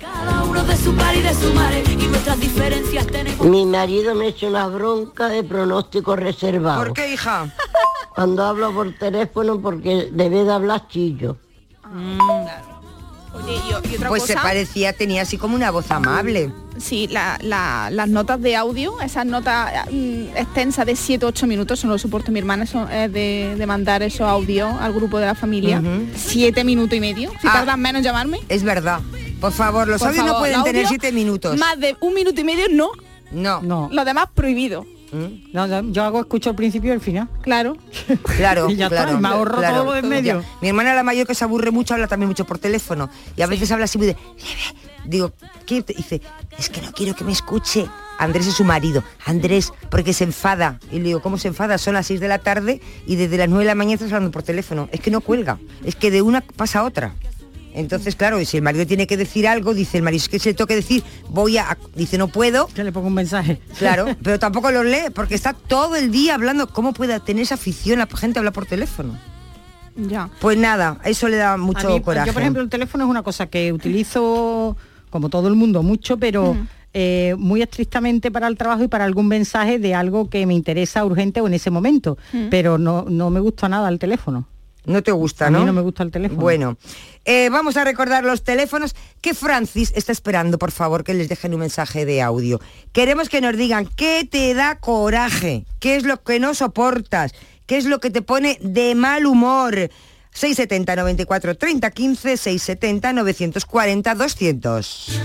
Cada 0.00 0.42
uno 0.44 0.64
de 0.64 0.76
su 0.76 0.94
par 0.94 1.14
y 1.14 1.22
de 1.22 1.34
su 1.34 1.52
madre 1.54 1.84
y 1.86 2.06
nuestras 2.06 2.40
diferencias 2.40 3.06
tenemos. 3.06 3.46
Mi 3.46 3.64
marido 3.64 4.14
me 4.16 4.28
echa 4.28 4.48
una 4.48 4.66
bronca 4.66 5.28
de 5.28 5.44
pronóstico 5.44 6.16
reservado. 6.16 6.82
¿Por 6.82 6.92
qué, 6.92 7.12
hija? 7.12 7.54
Cuando 8.18 8.42
hablo 8.44 8.74
por 8.74 8.92
teléfono 8.98 9.60
porque 9.60 10.08
debe 10.10 10.42
de 10.42 10.50
hablar 10.52 10.88
chillo. 10.88 11.36
Oye, 13.32 13.54
y, 13.54 13.92
y 13.92 13.94
otra 13.94 14.08
Pues 14.08 14.24
se 14.24 14.34
parecía, 14.34 14.92
tenía 14.92 15.22
así 15.22 15.38
como 15.38 15.54
una 15.54 15.70
voz 15.70 15.88
amable. 15.92 16.52
sí, 16.78 17.06
la- 17.06 17.38
la- 17.42 17.90
las 17.92 18.08
notas 18.08 18.40
de 18.42 18.56
audio, 18.56 19.00
esas 19.02 19.24
notas 19.24 19.72
mm, 19.92 20.36
extensas 20.36 20.84
de 20.84 20.94
7-8 20.94 21.46
minutos, 21.46 21.78
eso 21.78 21.86
no 21.86 21.92
lo 21.92 21.98
soporto 22.00 22.32
mi 22.32 22.40
hermana, 22.40 22.64
eso 22.64 22.88
es 22.88 23.12
de, 23.12 23.54
de 23.56 23.66
mandar 23.68 24.02
esos 24.02 24.22
audios 24.22 24.68
al 24.80 24.92
grupo 24.92 25.20
de 25.20 25.26
la 25.26 25.36
familia. 25.36 25.78
Ujú. 25.78 26.08
7 26.16 26.64
minutos 26.64 26.94
y 26.96 27.00
medio. 27.00 27.30
Si 27.40 27.46
Ah. 27.46 27.52
tardan 27.52 27.80
menos 27.80 28.00
en 28.00 28.04
llamarme. 28.04 28.40
Es 28.48 28.64
verdad. 28.64 29.00
Por 29.40 29.52
favor, 29.52 29.86
los 29.86 30.00
por 30.00 30.08
audios 30.08 30.26
no 30.26 30.38
pueden 30.40 30.64
tener 30.64 30.86
audio, 30.86 30.98
7 30.98 31.12
minutos. 31.12 31.56
Más 31.56 31.78
de 31.78 31.96
un 32.00 32.14
minuto 32.14 32.40
y 32.40 32.44
medio, 32.44 32.66
no. 32.72 32.90
No. 33.30 33.60
No, 33.62 33.88
Lo 33.92 34.04
demás 34.04 34.26
prohibido. 34.34 34.84
¿Mm? 35.12 35.52
no, 35.52 35.90
yo 35.90 36.04
hago 36.04 36.20
escucho 36.20 36.50
el 36.50 36.56
principio 36.56 36.90
y 36.90 36.94
el 36.94 37.00
final. 37.00 37.28
Claro. 37.42 37.76
Claro, 38.36 38.70
Y 38.70 38.76
ya 38.76 38.86
está, 38.86 39.04
claro. 39.04 39.18
y 39.18 39.20
me 39.20 39.28
ahorro 39.28 39.58
claro. 39.58 39.76
todo 39.76 39.84
lo 39.86 39.96
en 39.96 40.08
medio. 40.08 40.40
Ya. 40.40 40.48
Mi 40.60 40.68
hermana 40.68 40.94
la 40.94 41.02
mayor 41.02 41.26
que 41.26 41.34
se 41.34 41.44
aburre 41.44 41.70
mucho 41.70 41.94
habla 41.94 42.06
también 42.06 42.28
mucho 42.28 42.44
por 42.44 42.58
teléfono 42.58 43.10
y 43.36 43.42
a 43.42 43.46
veces 43.46 43.70
habla 43.72 43.86
así 43.86 43.98
muy 43.98 44.06
de 44.08 44.16
digo, 45.08 45.32
¿qué 45.66 45.82
te 45.82 45.94
dice? 45.94 46.20
Es 46.58 46.68
que 46.68 46.80
no 46.82 46.92
quiero 46.92 47.14
que 47.14 47.24
me 47.24 47.32
escuche. 47.32 47.86
Andrés 48.18 48.46
es 48.48 48.54
su 48.54 48.64
marido. 48.64 49.02
Andrés, 49.24 49.72
porque 49.90 50.12
se 50.12 50.24
enfada. 50.24 50.80
Y 50.90 50.98
le 50.98 51.04
digo, 51.04 51.22
¿cómo 51.22 51.38
se 51.38 51.48
enfada? 51.48 51.78
Son 51.78 51.94
las 51.94 52.06
6 52.06 52.20
de 52.20 52.28
la 52.28 52.38
tarde 52.38 52.80
y 53.06 53.16
desde 53.16 53.36
las 53.36 53.48
9 53.48 53.64
de 53.64 53.68
la 53.68 53.74
mañana 53.74 53.94
estás 53.94 54.12
hablando 54.12 54.32
por 54.32 54.42
teléfono. 54.42 54.88
Es 54.92 55.00
que 55.00 55.10
no 55.10 55.20
cuelga. 55.20 55.58
Es 55.84 55.94
que 55.94 56.10
de 56.10 56.22
una 56.22 56.40
pasa 56.40 56.80
a 56.80 56.84
otra. 56.84 57.14
Entonces, 57.78 58.16
claro, 58.16 58.40
y 58.40 58.44
si 58.44 58.56
el 58.56 58.62
marido 58.62 58.86
tiene 58.86 59.06
que 59.06 59.16
decir 59.16 59.46
algo, 59.46 59.72
dice 59.72 59.98
el 59.98 60.02
marido, 60.02 60.22
es 60.22 60.28
que 60.28 60.38
se 60.38 60.50
le 60.50 60.54
tengo 60.54 60.66
que 60.66 60.74
decir, 60.74 61.02
voy 61.28 61.58
a... 61.58 61.78
Dice, 61.94 62.18
no 62.18 62.28
puedo, 62.28 62.66
Que 62.68 62.82
le 62.82 62.92
pongo 62.92 63.06
un 63.06 63.14
mensaje. 63.14 63.60
Claro, 63.78 64.06
pero 64.22 64.38
tampoco 64.38 64.70
lo 64.70 64.82
lee 64.82 65.10
porque 65.14 65.34
está 65.34 65.52
todo 65.52 65.96
el 65.96 66.10
día 66.10 66.34
hablando. 66.34 66.66
¿Cómo 66.68 66.92
puede 66.92 67.18
tener 67.20 67.44
esa 67.44 67.54
afición 67.54 67.98
la 67.98 68.06
gente 68.06 68.38
a 68.38 68.40
hablar 68.40 68.52
por 68.52 68.66
teléfono? 68.66 69.18
Ya. 69.96 70.30
Pues 70.40 70.56
nada, 70.58 71.00
eso 71.04 71.28
le 71.28 71.36
da 71.36 71.56
mucho 71.56 71.88
mí, 71.88 72.00
coraje. 72.00 72.26
Yo, 72.26 72.32
por 72.32 72.42
ejemplo, 72.42 72.62
el 72.62 72.68
teléfono 72.68 73.04
es 73.04 73.10
una 73.10 73.22
cosa 73.22 73.46
que 73.46 73.72
utilizo, 73.72 74.76
como 75.10 75.28
todo 75.28 75.48
el 75.48 75.54
mundo, 75.54 75.82
mucho, 75.82 76.18
pero 76.18 76.56
eh, 76.94 77.34
muy 77.38 77.62
estrictamente 77.62 78.30
para 78.30 78.46
el 78.48 78.56
trabajo 78.56 78.84
y 78.84 78.88
para 78.88 79.04
algún 79.04 79.28
mensaje 79.28 79.78
de 79.78 79.94
algo 79.94 80.30
que 80.30 80.46
me 80.46 80.54
interesa 80.54 81.04
urgente 81.04 81.40
o 81.40 81.46
en 81.46 81.54
ese 81.54 81.70
momento. 81.70 82.16
Pero 82.50 82.78
no, 82.78 83.06
no 83.08 83.30
me 83.30 83.40
gusta 83.40 83.68
nada 83.68 83.88
el 83.88 83.98
teléfono. 83.98 84.46
No 84.88 85.02
te 85.02 85.12
gusta, 85.12 85.46
A 85.46 85.50
mí 85.50 85.58
¿no? 85.58 85.66
no 85.66 85.72
me 85.72 85.82
gusta 85.82 86.02
el 86.02 86.10
teléfono. 86.10 86.40
Bueno, 86.40 86.76
eh, 87.24 87.48
vamos 87.50 87.76
a 87.76 87.84
recordar 87.84 88.24
los 88.24 88.42
teléfonos 88.42 88.96
que 89.20 89.34
Francis 89.34 89.92
está 89.94 90.12
esperando, 90.12 90.58
por 90.58 90.72
favor, 90.72 91.04
que 91.04 91.14
les 91.14 91.28
dejen 91.28 91.54
un 91.54 91.60
mensaje 91.60 92.04
de 92.04 92.22
audio. 92.22 92.60
Queremos 92.92 93.28
que 93.28 93.40
nos 93.40 93.56
digan 93.56 93.88
qué 93.96 94.26
te 94.28 94.54
da 94.54 94.80
coraje, 94.80 95.64
qué 95.78 95.96
es 95.96 96.04
lo 96.04 96.22
que 96.22 96.40
no 96.40 96.54
soportas, 96.54 97.32
¿Qué 97.68 97.76
es 97.76 97.84
lo 97.84 98.00
que 98.00 98.08
te 98.08 98.22
pone 98.22 98.58
de 98.62 98.94
mal 98.94 99.26
humor? 99.26 99.90
670 100.32 100.96
94 100.96 101.54
30 101.54 101.90
15 101.90 102.36
670 102.38 103.12
940 103.12 104.14
200. 104.14 105.20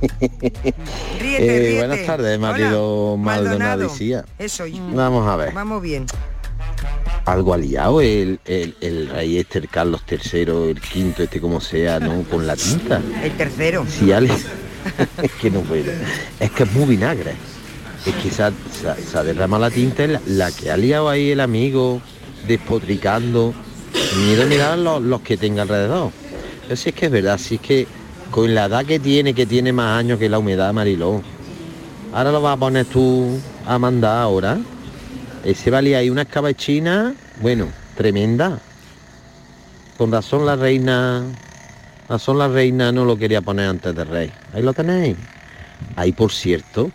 Ríete, 0.00 1.74
Eh, 1.74 1.78
buenas 1.78 2.06
tardes, 2.06 2.38
marido 2.38 3.16
Maldonado 3.16 3.86
Icía. 3.86 4.24
Eso. 4.38 4.64
Vamos 4.94 5.26
a 5.28 5.36
ver. 5.36 5.52
Vamos 5.52 5.82
bien. 5.82 6.06
Algo 7.26 7.54
aliado 7.54 8.00
el, 8.00 8.40
el, 8.46 8.74
el 8.80 9.08
rey 9.08 9.38
este, 9.38 9.58
el 9.58 9.68
Carlos 9.68 10.02
III, 10.10 10.70
el 10.70 10.80
quinto, 10.80 11.22
este 11.22 11.40
como 11.40 11.60
sea, 11.60 12.00
¿no? 12.00 12.22
Con 12.24 12.46
la 12.46 12.56
tinta. 12.56 13.00
El 13.22 13.32
tercero. 13.32 13.84
Si 13.88 14.10
Alex, 14.10 14.46
es 15.22 15.30
que 15.32 15.50
no 15.50 15.60
puedo. 15.60 15.92
Es 16.40 16.50
que 16.50 16.62
es 16.62 16.72
muy 16.72 16.86
vinagre. 16.86 17.34
Es 18.06 18.14
que 18.14 18.30
se 18.30 18.42
ha, 18.42 18.52
se 19.10 19.18
ha- 19.18 19.22
derramado 19.22 19.60
la 19.62 19.70
tinta, 19.70 20.06
la, 20.06 20.20
la 20.26 20.50
que 20.50 20.70
ha 20.70 20.76
liado 20.78 21.10
ahí 21.10 21.30
el 21.30 21.40
amigo, 21.40 22.00
despotricando. 22.48 23.52
Miedo 24.24 24.46
mirar 24.46 24.78
los, 24.78 25.02
los 25.02 25.20
que 25.20 25.36
tenga 25.36 25.62
alrededor. 25.62 26.10
Pero 26.62 26.76
si 26.76 26.88
es 26.88 26.94
que 26.94 27.06
es 27.06 27.12
verdad, 27.12 27.38
si 27.38 27.56
es 27.56 27.60
que 27.60 27.86
con 28.30 28.54
la 28.54 28.66
edad 28.66 28.84
que 28.84 28.98
tiene, 28.98 29.34
que 29.34 29.46
tiene 29.46 29.72
más 29.72 29.98
años 29.98 30.18
que 30.18 30.28
la 30.28 30.38
humedad, 30.38 30.72
Mariló. 30.72 31.22
Ahora 32.12 32.32
lo 32.32 32.40
vas 32.40 32.56
a 32.56 32.60
poner 32.60 32.86
tú 32.86 33.38
a 33.66 33.78
mandar 33.78 34.18
ahora. 34.18 34.58
Ese 35.44 35.70
valía 35.70 35.98
ahí 35.98 36.10
una 36.10 36.22
escabechina, 36.22 37.14
bueno, 37.40 37.68
tremenda. 37.96 38.58
Con 39.96 40.12
razón 40.12 40.46
la 40.46 40.56
reina, 40.56 41.24
razón 42.08 42.38
la 42.38 42.48
reina 42.48 42.92
no 42.92 43.04
lo 43.04 43.16
quería 43.16 43.40
poner 43.40 43.68
antes 43.68 43.94
de 43.94 44.04
rey. 44.04 44.32
Ahí 44.52 44.62
lo 44.62 44.72
tenéis. 44.72 45.16
Ahí 45.96 46.12
por 46.12 46.32
cierto, 46.32 46.90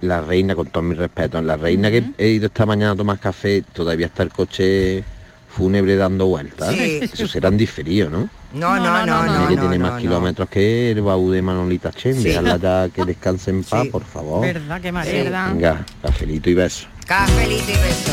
la 0.00 0.20
reina, 0.20 0.54
con 0.54 0.66
todo 0.66 0.82
mi 0.82 0.94
respeto, 0.94 1.40
la 1.42 1.56
reina 1.56 1.90
que 1.90 2.04
he 2.18 2.28
ido 2.28 2.46
esta 2.46 2.66
mañana 2.66 2.92
a 2.92 2.96
tomar 2.96 3.18
café, 3.18 3.62
todavía 3.72 4.06
está 4.06 4.22
el 4.22 4.30
coche 4.30 5.04
fúnebre 5.48 5.96
dando 5.96 6.26
vueltas. 6.26 6.74
Sí. 6.74 7.00
Eso 7.02 7.28
serán 7.28 7.56
diferidos, 7.56 8.10
¿no? 8.10 8.28
No, 8.54 8.76
no, 8.76 9.04
no, 9.04 9.24
no. 9.26 9.40
No, 9.40 9.48
tiene 9.48 9.78
no, 9.78 9.84
más 9.84 9.94
no. 9.94 9.98
kilómetros 9.98 10.48
que 10.48 10.92
el 10.92 11.02
baúl 11.02 11.32
de 11.32 11.42
Manolita 11.42 11.90
Chen. 11.90 12.14
Sí. 12.14 12.24
Déjala 12.28 12.56
ya 12.56 12.88
que 12.88 13.04
descanse 13.06 13.50
en 13.50 13.64
paz, 13.64 13.86
por 13.88 14.04
favor. 14.04 14.42
Verdad 14.42 14.80
que 14.80 14.92
mareo. 14.92 15.24
Venga, 15.24 15.84
cafelito 16.00 16.50
y 16.50 16.54
beso. 16.54 16.86
Cafelito 17.06 17.70
y 17.70 17.74
beso. 17.74 18.12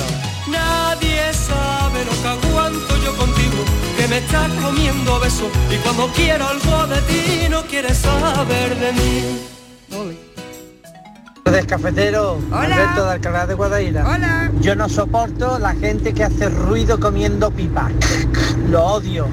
Nadie 0.50 1.32
sabe 1.34 2.04
lo 2.06 2.22
que 2.22 2.28
aguanto 2.28 2.98
yo 3.04 3.16
contigo, 3.16 3.64
que 3.98 4.08
me 4.08 4.18
estás 4.18 4.52
comiendo 4.54 5.16
a 5.16 5.20
besos 5.20 5.50
y 5.72 5.76
cuando 5.78 6.08
quiero 6.16 6.48
algo 6.48 6.88
de 6.88 7.02
ti 7.04 7.48
no 7.50 7.62
quieres 7.64 7.98
saber 8.00 8.76
de 8.78 8.94
mí. 8.94 9.40
Del 11.46 11.68
cafetero, 11.68 12.40
Alberto 12.52 13.04
de 13.04 13.12
Alcalá 13.12 13.46
de 13.46 13.54
Guadaira. 13.56 14.08
Hola. 14.08 14.52
Yo 14.62 14.74
no 14.74 14.88
soporto 14.88 15.60
la 15.60 15.76
gente 15.76 16.14
que 16.14 16.24
hace 16.24 16.48
ruido 16.50 16.98
comiendo 16.98 17.52
pipa. 17.52 17.92
Lo 18.70 18.86
odio. 18.86 19.28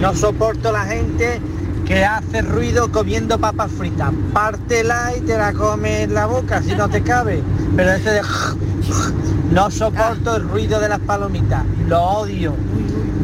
No 0.00 0.14
soporto 0.14 0.70
la 0.70 0.84
gente 0.84 1.40
que 1.84 2.04
hace 2.04 2.42
ruido 2.42 2.92
comiendo 2.92 3.36
papas 3.38 3.72
fritas. 3.72 4.12
Pártela 4.32 5.16
y 5.16 5.22
te 5.22 5.36
la 5.36 5.52
comes 5.52 6.02
en 6.02 6.14
la 6.14 6.26
boca 6.26 6.62
si 6.62 6.74
no 6.76 6.88
te 6.88 7.02
cabe. 7.02 7.42
Pero 7.74 7.92
ese 7.92 8.10
de... 8.10 8.22
No 9.52 9.70
soporto 9.70 10.36
el 10.36 10.48
ruido 10.48 10.78
de 10.78 10.88
las 10.88 11.00
palomitas. 11.00 11.64
Lo 11.88 12.00
odio. 12.00 12.54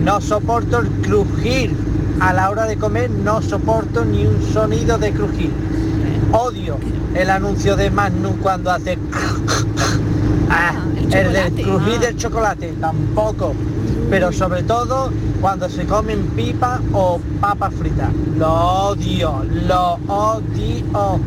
No 0.03 0.21
soporto 0.21 0.81
el 0.81 0.89
crujir. 1.03 1.77
A 2.21 2.33
la 2.33 2.51
hora 2.51 2.67
de 2.67 2.77
comer 2.77 3.11
no 3.11 3.41
soporto 3.41 4.05
ni 4.05 4.27
un 4.27 4.43
sonido 4.53 4.99
de 4.99 5.13
crujir. 5.13 5.53
Odio 6.33 6.79
el 7.15 7.31
anuncio 7.31 7.77
de 7.77 7.91
Magnum 7.91 8.39
cuando 8.39 8.71
hace... 8.71 8.99
Ah, 10.51 10.75
el 11.11 11.33
del 11.33 11.53
crujir 11.53 11.99
del 11.99 12.17
chocolate, 12.17 12.75
tampoco. 12.81 13.55
Pero 14.11 14.33
sobre 14.33 14.63
todo 14.63 15.13
cuando 15.41 15.69
se 15.69 15.85
comen 15.87 16.21
pipa 16.37 16.81
o 16.93 17.21
papas 17.41 17.73
fritas. 17.75 18.11
Lo 18.37 18.53
odio, 18.89 19.45
lo 19.67 19.95
odio. 20.09 20.75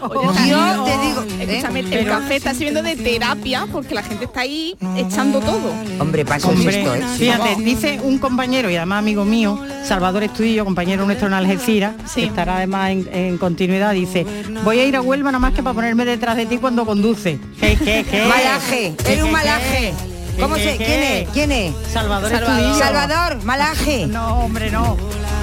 Oye, 0.00 0.26
Yo 0.26 0.32
Tania, 0.32 0.78
te 0.84 1.06
digo, 1.06 1.22
escúchame, 1.40 1.80
¿eh? 1.80 1.82
el 1.84 1.88
Pero- 1.90 2.10
café 2.10 2.36
está 2.36 2.52
sirviendo 2.52 2.82
de 2.82 2.96
terapia 2.96 3.66
porque 3.70 3.94
la 3.94 4.02
gente 4.02 4.24
está 4.26 4.40
ahí 4.40 4.76
echando 4.96 5.40
todo. 5.40 5.72
Hombre, 5.98 6.24
para 6.24 6.36
eso 6.36 6.52
es 6.52 6.58
Hombre, 6.58 6.78
esto, 6.80 6.94
¿eh? 6.94 7.02
fíjate, 7.16 7.56
dice 7.62 8.00
un 8.02 8.18
compañero 8.18 8.70
y 8.70 8.76
además 8.76 8.98
amigo 8.98 9.24
mío, 9.24 9.58
Salvador 9.84 10.22
Estudillo, 10.24 10.64
compañero 10.64 11.04
nuestro 11.06 11.28
en 11.28 11.34
Algeciras, 11.34 11.94
que 12.14 12.24
estará 12.24 12.56
además 12.56 12.90
en, 12.90 13.08
en 13.12 13.38
continuidad, 13.38 13.92
dice, 13.92 14.26
voy 14.64 14.78
a 14.80 14.84
ir 14.84 14.96
a 14.96 15.00
Huelva 15.00 15.30
nada 15.32 15.38
más 15.40 15.54
que 15.54 15.62
para 15.62 15.74
ponerme 15.74 16.04
detrás 16.04 16.36
de 16.36 16.46
ti 16.46 16.58
cuando 16.58 16.84
conduce. 16.84 17.38
¿Qué, 17.58 17.76
qué, 17.76 18.04
qué? 18.10 18.24
Malaje, 18.26 18.94
¿Qué, 19.04 19.12
era 19.14 19.22
un 19.24 19.28
qué, 19.30 19.32
malaje. 19.32 19.94
¿Cómo 20.40 20.54
¿Qué, 20.56 20.62
se? 20.62 20.76
¿Quién 20.76 21.02
es? 21.02 21.28
¿Quién 21.30 21.52
es? 21.52 21.74
Salvador, 21.92 22.30
Salvador. 22.30 22.58
Estudillo. 22.58 22.78
Salvador, 22.78 23.44
malaje. 23.44 24.06
No, 24.06 24.38
hombre, 24.44 24.70
no. 24.70 24.96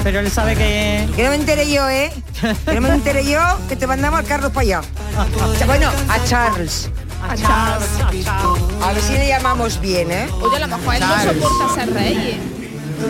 Pero 0.03 0.19
él 0.19 0.31
sabe 0.31 0.55
que... 0.55 1.07
Que 1.15 1.23
no 1.23 1.29
me 1.29 1.35
enteré 1.35 1.69
yo, 1.69 1.87
¿eh? 1.89 2.11
Que 2.65 2.75
no 2.75 2.81
me 2.81 2.89
enteré 2.89 3.25
yo 3.29 3.39
que 3.67 3.75
te 3.75 3.85
mandamos 3.85 4.19
a 4.21 4.23
Carlos 4.23 4.51
para 4.51 4.61
allá. 4.61 4.81
Bueno, 5.65 5.89
a 6.07 6.23
Charles. 6.25 6.89
A 7.27 7.35
Charles. 7.35 7.89
A 8.81 8.93
ver 8.93 9.03
si 9.03 9.13
le 9.13 9.27
llamamos 9.27 9.79
bien, 9.81 10.09
¿eh? 10.11 10.27
Oye, 10.41 10.55
a 10.57 10.67
lo 10.67 10.77
mejor 10.77 10.95
él 10.95 11.01
no 11.01 11.23
soporta 11.23 11.75
ser 11.75 11.93
rey. 11.93 12.15
¿eh? 12.17 12.39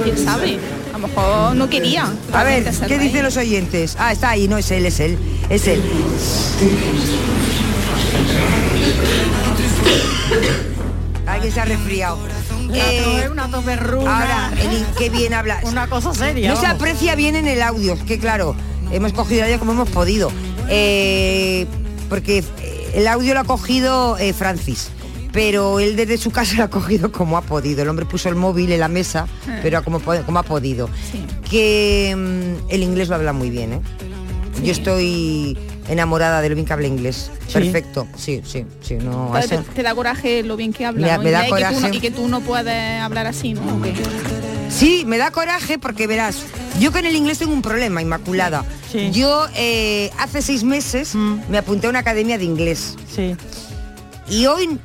¿Quién 0.03 0.17
sabe? 0.17 0.59
A 0.89 0.97
lo 0.97 1.07
mejor 1.07 1.55
no 1.55 1.69
quería. 1.69 2.11
A 2.33 2.43
ver, 2.43 2.63
¿qué 2.63 2.97
rey. 2.97 3.07
dicen 3.07 3.23
los 3.23 3.37
oyentes? 3.37 3.95
Ah, 3.99 4.11
está 4.11 4.31
ahí, 4.31 4.47
no 4.47 4.57
es 4.57 4.69
él, 4.71 4.85
es 4.85 4.99
él. 4.99 5.17
Es 5.49 5.67
él. 5.67 5.81
Alguien 11.29 11.53
se 11.53 11.59
ha 11.59 11.65
resfriado. 11.65 12.17
Eh, 12.73 13.27
una 13.31 13.43
ahora, 13.43 14.51
qué 14.97 15.09
bien 15.09 15.33
habla. 15.33 15.59
Una 15.63 15.87
cosa 15.87 16.13
seria. 16.13 16.53
No 16.53 16.59
se 16.59 16.67
aprecia 16.67 17.15
bien 17.15 17.35
en 17.35 17.47
el 17.47 17.61
audio, 17.61 17.93
es 17.93 18.03
que 18.03 18.19
claro, 18.19 18.55
hemos 18.91 19.13
cogido 19.13 19.43
audio 19.43 19.59
como 19.59 19.71
hemos 19.71 19.89
podido. 19.89 20.31
Eh, 20.69 21.65
porque 22.09 22.39
eh, 22.59 22.91
el 22.95 23.07
audio 23.07 23.33
lo 23.33 23.41
ha 23.41 23.43
cogido 23.43 24.17
eh, 24.17 24.33
Francis. 24.33 24.89
Pero 25.31 25.79
él 25.79 25.95
desde 25.95 26.17
su 26.17 26.31
casa 26.31 26.55
lo 26.57 26.63
ha 26.63 26.69
cogido 26.69 27.11
como 27.11 27.37
ha 27.37 27.41
podido. 27.41 27.83
El 27.83 27.89
hombre 27.89 28.05
puso 28.05 28.29
el 28.29 28.35
móvil 28.35 28.71
en 28.71 28.79
la 28.79 28.87
mesa, 28.87 29.27
Ah. 29.47 29.59
pero 29.61 29.83
como, 29.83 29.99
ha 30.39 30.43
podido. 30.43 30.89
Que 31.49 32.15
mm, 32.17 32.71
el 32.71 32.83
inglés 32.83 33.09
lo 33.09 33.15
habla 33.15 33.31
muy 33.33 33.49
bien, 33.51 33.73
¿eh? 33.73 33.81
Yo 34.63 34.71
estoy 34.71 35.57
enamorada 35.89 36.41
de 36.41 36.49
lo 36.49 36.55
bien 36.55 36.65
que 36.65 36.73
habla 36.73 36.87
inglés. 36.87 37.29
Sí. 37.47 37.53
Perfecto. 37.53 38.07
Sí, 38.17 38.41
sí, 38.45 38.65
sí. 38.81 38.95
No, 38.95 39.37
eso- 39.37 39.57
te, 39.63 39.71
te 39.75 39.83
da 39.83 39.93
coraje 39.95 40.43
lo 40.43 40.55
bien 40.55 40.71
que 40.71 40.85
habla, 40.85 41.01
Me 41.01 41.07
da- 41.09 41.17
¿no? 41.17 41.23
me 41.23 41.31
da 41.31 41.47
Y 41.47 41.51
que 41.51 41.55
tú 41.57 41.59
no- 41.73 41.75
coraje. 41.81 41.95
y 41.97 41.99
que 41.99 42.11
tú 42.11 42.27
no 42.27 42.41
puedes 42.41 43.01
hablar 43.01 43.27
así, 43.27 43.53
¿no? 43.53 43.61
Sí, 44.69 45.03
me 45.05 45.17
da 45.17 45.31
coraje 45.31 45.79
porque 45.79 46.05
verás, 46.07 46.43
yo 46.79 46.91
con 46.91 47.05
el 47.05 47.15
inglés 47.15 47.39
tengo 47.39 47.53
un 47.53 47.61
problema, 47.61 48.01
Inmaculada. 48.01 48.63
Yo 49.11 49.47
eh, 49.55 50.11
hace 50.19 50.41
seis 50.41 50.63
meses 50.63 51.15
me 51.15 51.57
apunté 51.57 51.87
a 51.87 51.89
una 51.89 51.99
academia 51.99 52.37
de 52.37 52.43
inglés. 52.45 52.95
Sí. 53.13 53.35
Y 54.29 54.45
hoy, 54.45 54.79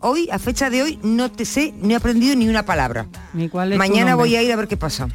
hoy, 0.00 0.28
a 0.32 0.38
fecha 0.38 0.70
de 0.70 0.82
hoy, 0.82 0.98
no 1.02 1.30
te 1.30 1.44
sé, 1.44 1.74
no 1.82 1.90
he 1.90 1.94
aprendido 1.94 2.34
ni 2.36 2.48
una 2.48 2.64
palabra. 2.64 3.06
Ni 3.34 3.48
cuál 3.50 3.72
es 3.72 3.78
Mañana 3.78 4.14
voy 4.14 4.34
a 4.34 4.42
ir 4.42 4.50
a 4.50 4.56
ver 4.56 4.66
qué 4.68 4.76
pasa. 4.78 5.08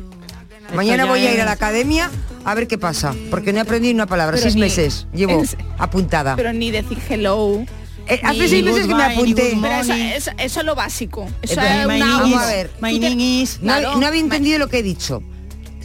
Mañana 0.75 1.05
voy 1.05 1.25
a 1.25 1.33
ir 1.33 1.41
a 1.41 1.45
la 1.45 1.53
academia 1.53 2.11
a 2.49 2.55
ver 2.55 2.67
qué 2.67 2.77
pasa, 2.77 3.13
porque 3.29 3.51
no 3.51 3.59
he 3.59 3.61
aprendido 3.61 3.91
ni 3.93 3.95
una 3.97 4.07
palabra. 4.07 4.31
Pero 4.35 4.43
seis 4.43 4.55
ni- 4.55 4.61
meses 4.61 5.05
llevo 5.13 5.39
en 5.41 5.47
apuntada. 5.77 6.35
Pero 6.35 6.53
ni 6.53 6.71
decir 6.71 6.97
hello. 7.09 7.63
Eh, 8.07 8.21
hace 8.23 8.39
ni- 8.39 8.47
seis 8.47 8.63
meses 8.63 8.87
que 8.87 8.95
me 8.95 9.03
apunté. 9.03 9.57
Pero 9.61 9.75
eso, 9.75 9.93
eso- 9.93 10.31
eso 10.37 10.59
es 10.61 10.65
lo 10.65 10.75
básico. 10.75 11.27
Eso 11.41 11.59
Eh, 11.61 11.81
es 11.81 11.87
my 11.87 12.01
una 12.01 12.17
Vamos 12.21 12.41
a 12.41 12.45
ver. 12.47 12.71
Is... 13.19 13.59
No, 13.61 13.73
Claro. 13.77 13.97
no 13.97 14.07
había 14.07 14.21
entendido 14.21 14.59
lo 14.59 14.69
que 14.69 14.79
he 14.79 14.83
dicho. 14.83 15.21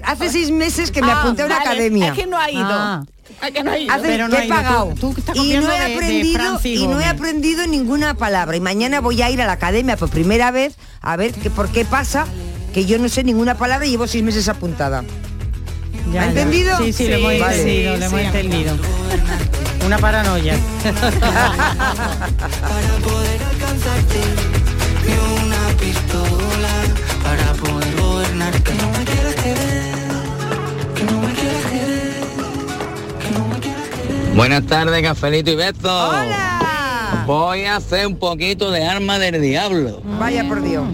Hace 0.05 0.31
seis 0.31 0.51
meses 0.51 0.91
que 0.93 1.03
me 1.03 1.11
Ah, 1.11 1.21
apunté 1.23 1.43
a 1.43 1.47
una 1.47 1.59
vale, 1.59 1.71
academia. 1.71 2.09
Es 2.09 2.15
que 2.15 2.27
no 2.27 2.39
ha 2.39 2.51
ido. 2.51 2.63
Ah. 2.65 3.05
Que 3.53 3.63
no 3.65 3.71
ha 3.73 3.79
ido. 3.79 3.93
Hace- 3.93 4.03
Pero 4.07 4.29
no 4.29 4.37
he 4.37 4.47
ido. 4.47 4.55
Tú- 4.57 4.63
pagado 4.63 4.95
tú 5.01 5.15
estás 5.19 5.37
y 5.37 5.41
no 5.41 5.69
he 5.73 5.79
de- 5.81 5.89
de 5.89 5.95
aprendido 5.95 6.39
Francis 6.41 6.81
y 6.81 6.87
no 6.87 7.01
he 7.01 7.05
aprendido 7.07 7.67
ninguna 7.67 8.15
palabra 8.15 8.57
y 8.57 8.61
mañana 8.61 9.01
voy 9.01 9.21
a 9.23 9.31
ir 9.31 9.43
a 9.43 9.47
la 9.47 9.53
academia 9.53 9.97
por 9.97 10.11
primera 10.11 10.53
vez 10.53 10.77
a 11.01 11.17
ver 11.17 11.33
que 11.33 11.51
por 11.51 11.69
qué 11.71 11.85
pasa 11.85 12.27
que 12.73 12.85
yo 12.87 12.99
no 12.99 13.09
sé 13.09 13.25
ninguna 13.25 13.57
palabra 13.57 13.85
y 13.87 13.91
llevo 13.91 14.07
seis 14.07 14.23
meses 14.23 14.49
apuntada 14.49 15.03
Ya, 16.13 16.23
¿Ha 16.23 16.27
entendido? 16.27 16.77
Sí, 16.79 16.93
sí, 16.93 17.09
lo 17.09 17.15
hemos 17.17 17.33
Sí, 17.33 17.39
vale. 17.41 17.57
entendido, 17.61 17.97
lo 17.97 18.05
hemos 18.07 18.21
entendido. 18.21 18.77
Una 19.87 19.99
paranoia. 19.99 20.57
Para 20.83 20.95
poder 23.03 23.43
alcanzarte, 23.43 24.21
ni 25.07 25.15
una 25.45 25.69
pistola 25.79 26.69
para 27.23 27.53
poder 27.55 27.97
gobernar. 27.97 28.53
Que 28.63 28.75
no 28.75 28.91
me 28.91 29.05
quieras 29.05 29.35
querer, 29.37 29.95
que 30.95 31.05
no 31.05 31.21
me 31.21 31.33
quieras 31.35 31.65
querer, 31.71 32.23
que 33.21 33.31
no 33.39 33.47
me 33.49 33.59
quieras 33.59 33.89
querer. 33.89 34.35
Buenas 34.35 34.67
tardes, 34.67 35.03
Cafelito 35.03 35.51
y 35.51 35.57
Beto. 35.57 36.13
Voy 37.27 37.65
a 37.65 37.77
hacer 37.77 38.07
un 38.07 38.17
poquito 38.19 38.71
de 38.71 38.85
arma 38.85 39.19
del 39.19 39.41
diablo. 39.41 40.01
Vaya 40.19 40.47
por 40.49 40.63
Dios. 40.63 40.85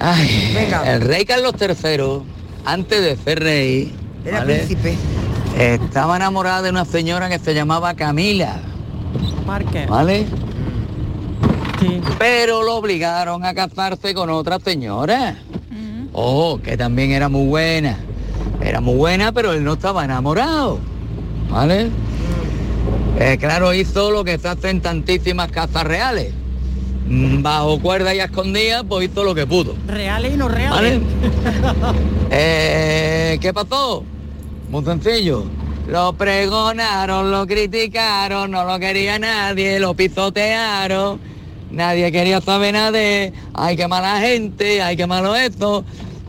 Ay, 0.00 0.52
Venga. 0.54 0.92
el 0.94 1.00
rey 1.00 1.24
Carlos 1.24 1.54
III, 1.60 2.22
antes 2.68 3.00
de 3.02 3.16
ser 3.16 3.40
rey, 3.42 3.92
Era 4.24 4.40
¿vale? 4.40 4.56
príncipe. 4.56 4.94
Estaba 5.58 6.16
enamorada 6.16 6.62
de 6.62 6.70
una 6.70 6.84
señora 6.84 7.28
que 7.30 7.38
se 7.38 7.54
llamaba 7.54 7.94
Camila, 7.94 8.60
Parque. 9.46 9.86
¿vale? 9.86 10.26
Pero 12.18 12.62
lo 12.64 12.76
obligaron 12.76 13.44
a 13.44 13.54
casarse 13.54 14.12
con 14.12 14.28
otra 14.30 14.58
señora. 14.58 15.36
Oh, 16.12 16.58
que 16.62 16.76
también 16.76 17.12
era 17.12 17.28
muy 17.28 17.46
buena. 17.46 17.96
Era 18.60 18.80
muy 18.80 18.96
buena, 18.96 19.32
pero 19.32 19.52
él 19.52 19.64
no 19.64 19.74
estaba 19.74 20.04
enamorado. 20.04 20.78
¿Vale? 21.48 21.90
Eh, 23.18 23.38
claro, 23.38 23.72
hizo 23.72 24.10
lo 24.10 24.24
que 24.24 24.36
se 24.38 24.48
hace 24.48 24.70
en 24.70 24.80
tantísimas 24.80 25.50
casas 25.50 25.84
reales. 25.84 26.32
Mm, 27.08 27.42
Bajo 27.42 27.80
cuerda 27.80 28.14
y 28.14 28.20
a 28.20 28.24
escondidas, 28.26 28.84
pues 28.88 29.08
hizo 29.08 29.24
lo 29.24 29.34
que 29.34 29.46
pudo. 29.46 29.74
Reales 29.86 30.34
y 30.34 30.36
no 30.36 30.48
reales. 30.48 30.70
¿Vale? 30.70 31.00
Eh, 32.30 33.38
¿Qué 33.40 33.54
pasó? 33.54 34.04
Muy 34.68 34.84
sencillo. 34.84 35.44
Lo 35.88 36.12
pregonaron, 36.12 37.30
lo 37.30 37.46
criticaron, 37.46 38.50
no 38.50 38.64
lo 38.64 38.78
quería 38.78 39.18
nadie, 39.18 39.80
lo 39.80 39.94
pisotearon. 39.94 41.18
Nadie 41.70 42.12
quería 42.12 42.42
saber 42.42 42.74
nada 42.74 42.92
de, 42.92 43.32
ay, 43.54 43.76
qué 43.76 43.88
mala 43.88 44.20
gente, 44.20 44.82
ay, 44.82 44.96
qué 44.96 45.06
malo 45.06 45.34
esto. 45.34 45.84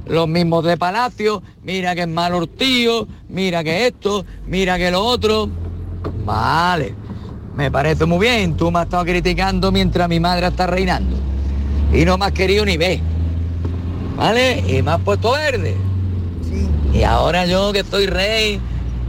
Los 0.06 0.28
mismos 0.30 0.64
de 0.64 0.78
Palacio, 0.78 1.44
mira 1.64 1.94
que 1.96 2.02
es 2.02 2.08
malo 2.08 2.42
el 2.42 2.48
tío, 2.50 3.06
mira 3.28 3.62
que 3.64 3.88
esto, 3.88 4.26
mira 4.48 4.78
que 4.78 4.92
lo 4.92 5.04
otro. 5.04 5.50
Vale, 6.26 6.96
me 7.60 7.70
parece 7.70 8.06
muy 8.06 8.20
bien, 8.20 8.56
tú 8.56 8.72
me 8.72 8.80
has 8.80 8.86
estado 8.86 9.04
criticando 9.04 9.70
mientras 9.70 10.08
mi 10.08 10.18
madre 10.18 10.48
está 10.48 10.66
reinando. 10.66 11.18
Y 11.92 12.06
no 12.06 12.18
me 12.18 12.28
has 12.28 12.32
querido 12.32 12.64
ni 12.64 12.78
ver. 12.78 13.02
¿Vale? 14.16 14.64
Y 14.66 14.82
me 14.82 14.92
has 14.92 15.02
puesto 15.02 15.34
verde. 15.34 15.76
Y 16.94 17.04
ahora 17.04 17.46
yo 17.46 17.74
que 17.74 17.84
soy 17.84 18.06
rey, 18.06 18.62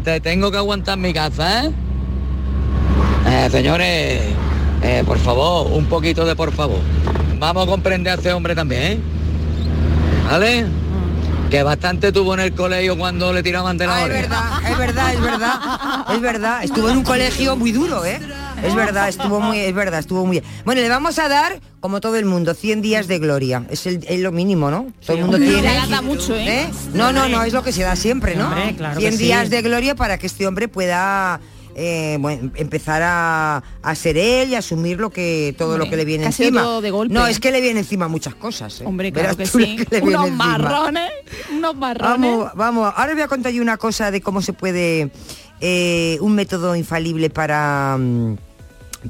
te 0.03 0.19
tengo 0.19 0.51
que 0.51 0.57
aguantar 0.57 0.99
mi 0.99 1.13
casa, 1.13 1.65
¿eh? 1.65 1.71
Eh, 3.29 3.49
señores, 3.53 4.21
eh, 4.83 5.05
por 5.07 5.19
favor, 5.19 5.69
un 5.71 5.85
poquito 5.85 6.25
de 6.25 6.35
por 6.35 6.51
favor. 6.51 6.81
Vamos 7.39 7.69
a 7.69 7.71
comprender 7.71 8.15
a 8.15 8.17
este 8.17 8.33
hombre 8.33 8.57
también, 8.57 8.83
¿eh? 8.83 8.99
¿Vale? 10.29 10.67
Que 11.51 11.63
bastante 11.63 12.11
tuvo 12.11 12.35
en 12.35 12.41
el 12.41 12.53
colegio 12.53 12.99
cuando 12.99 13.33
le 13.33 13.45
tiraban 13.45 13.79
de 13.79 13.87
la 13.87 13.95
Ah, 13.95 14.03
es 14.03 14.09
verdad, 14.09 14.43
es 14.69 14.79
verdad, 14.79 15.15
es 15.15 15.21
verdad, 15.21 16.05
es 16.15 16.21
verdad. 16.21 16.65
Estuvo 16.65 16.91
en 16.91 16.97
un 16.97 17.05
colegio 17.05 17.55
muy 17.55 17.71
duro, 17.71 18.05
¿eh? 18.05 18.21
Es 18.65 18.75
verdad, 18.75 19.09
estuvo 19.09 19.41
muy, 19.41 19.59
es 19.59 19.75
verdad, 19.75 20.01
estuvo 20.01 20.27
muy 20.27 20.41
bien. 20.41 20.45
Bueno, 20.65 20.81
le 20.81 20.89
vamos 20.89 21.19
a 21.19 21.29
dar, 21.29 21.61
como 21.81 22.01
todo 22.01 22.17
el 22.17 22.25
mundo, 22.25 22.55
100 22.55 22.83
días 22.83 23.09
de 23.09 23.19
gloria. 23.19 23.65
Es, 23.71 23.87
el, 23.87 24.05
es 24.09 24.21
lo 24.21 24.33
mínimo, 24.33 24.71
¿no? 24.71 24.87
Todo 25.05 25.17
el 25.17 25.23
mundo 25.23 25.37
hombre, 25.37 25.53
tiene. 25.53 25.81
se 25.85 25.91
da 25.91 26.03
mucho, 26.03 26.37
¿eh? 26.37 26.69
No, 26.95 27.13
no, 27.13 27.29
no, 27.29 27.43
es 27.43 27.53
lo 27.53 27.63
que 27.63 27.73
se 27.73 27.83
da 27.83 27.97
siempre, 27.97 28.37
¿no? 28.37 28.47
Hombre, 28.49 28.75
claro 28.77 29.01
100 29.01 29.13
que 29.13 29.17
sí. 29.19 29.25
días 29.25 29.51
de 29.51 29.63
gloria 29.63 29.95
para 29.95 30.19
que 30.19 30.27
este 30.27 30.47
hombre 30.47 30.69
pueda 30.69 31.41
eh, 31.75 32.19
bueno, 32.21 32.51
empezar 32.57 33.01
a, 33.03 33.63
a 33.83 33.95
ser 33.95 34.19
él 34.19 34.51
y 34.51 34.55
asumir 34.57 34.99
lo 34.99 35.11
que 35.11 35.55
todo 35.57 35.71
Hombre, 35.75 35.85
lo 35.87 35.91
que 35.91 35.97
le 35.97 36.05
viene 36.05 36.27
encima. 36.27 36.63
todo 36.63 36.81
de 36.81 36.91
golpe. 36.91 37.15
No, 37.15 37.27
es 37.27 37.39
que 37.41 37.51
le 37.53 37.61
viene 37.61 37.81
encima 37.81 38.09
muchas 38.09 38.35
cosas. 38.35 38.81
¿eh? 38.81 38.85
Hombre, 38.87 39.11
Verás 39.11 39.37
claro 39.37 39.51
que 39.53 39.65
sí. 39.67 39.77
que 39.89 40.01
Unos 40.01 40.31
marrones, 40.33 41.11
unos 41.53 41.77
marrones. 41.77 42.11
Vamos, 42.31 42.51
vamos. 42.55 42.93
Ahora 42.97 43.13
voy 43.15 43.23
a 43.23 43.29
contar 43.29 43.53
yo 43.53 43.63
una 43.63 43.77
cosa 43.77 44.11
de 44.11 44.21
cómo 44.21 44.43
se 44.43 44.53
puede, 44.53 45.11
eh, 45.61 46.19
un 46.21 46.35
método 46.35 46.75
infalible 46.75 47.31
para, 47.31 47.97
mm, 47.99 48.37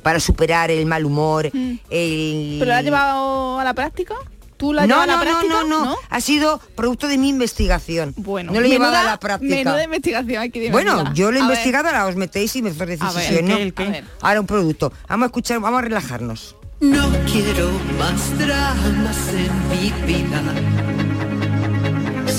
para 0.03 0.21
superar 0.21 0.71
el 0.71 0.87
mal 0.87 1.05
humor. 1.05 1.47
el- 1.47 1.53
Mm. 1.53 2.59
¿Pero 2.59 2.71
lo 2.71 2.75
has 2.77 2.85
llevado 2.85 3.59
a 3.61 3.65
la 3.65 3.75
práctica? 3.75 4.15
¿Tú 4.57 4.75
lo 4.75 4.81
has 4.83 4.89
no, 4.89 4.95
llevado 4.97 5.13
a 5.13 5.17
no, 5.17 5.25
la 5.25 5.31
no, 5.33 5.39
práctica? 5.39 5.65
no, 5.67 5.85
no, 5.87 5.97
ha 6.11 6.21
sido 6.21 6.61
producto 6.75 7.09
de 7.09 7.17
mi 7.17 7.31
investigación. 7.31 8.13
Bueno, 8.19 8.53
no 8.53 8.61
lo 8.61 8.67
he 8.67 8.69
llevado 8.69 8.95
a 8.97 9.05
la 9.05 9.19
práctica. 9.19 9.55
Menuda 9.55 9.83
investigación 9.85 10.53
Bueno, 10.71 11.15
yo 11.15 11.31
lo 11.31 11.39
he 11.39 11.41
A 11.41 11.45
ver. 11.47 11.51
investigado, 11.53 11.87
ahora 11.89 12.07
os 12.07 12.17
metéis 12.17 12.55
y 12.57 12.63
me 12.63 12.69
hacéis 12.71 13.01
A 13.01 13.11
ver, 13.13 13.15
decisión, 13.15 13.51
¿el 13.51 13.75
¿no? 13.75 13.83
el. 13.85 14.05
Ahora 14.21 14.41
un 14.41 14.47
producto. 14.47 14.93
Vamos 15.09 15.25
a 15.25 15.27
escuchar, 15.29 15.61
vamos 15.61 15.79
a 15.79 15.83
relajarnos. 15.83 16.57
No 16.81 17.09
quiero 17.31 17.71
más 17.99 18.39
dramas 18.39 19.19
en 19.29 19.69
mi 19.71 19.91
vida, 20.07 20.43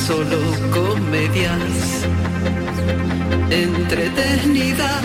solo 0.05 0.37
comedias 0.71 2.05
entretenidas. 3.49 5.03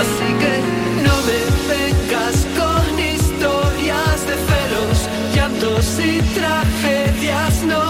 Así 0.00 0.28
que 0.40 1.02
no 1.02 1.14
me 1.26 1.38
vengas 1.72 2.36
con 2.58 2.98
historias 2.98 4.26
de 4.26 4.34
celos, 4.48 5.08
llantos 5.34 5.98
y 6.00 6.20
tragedias, 6.34 7.62
no. 7.64 7.82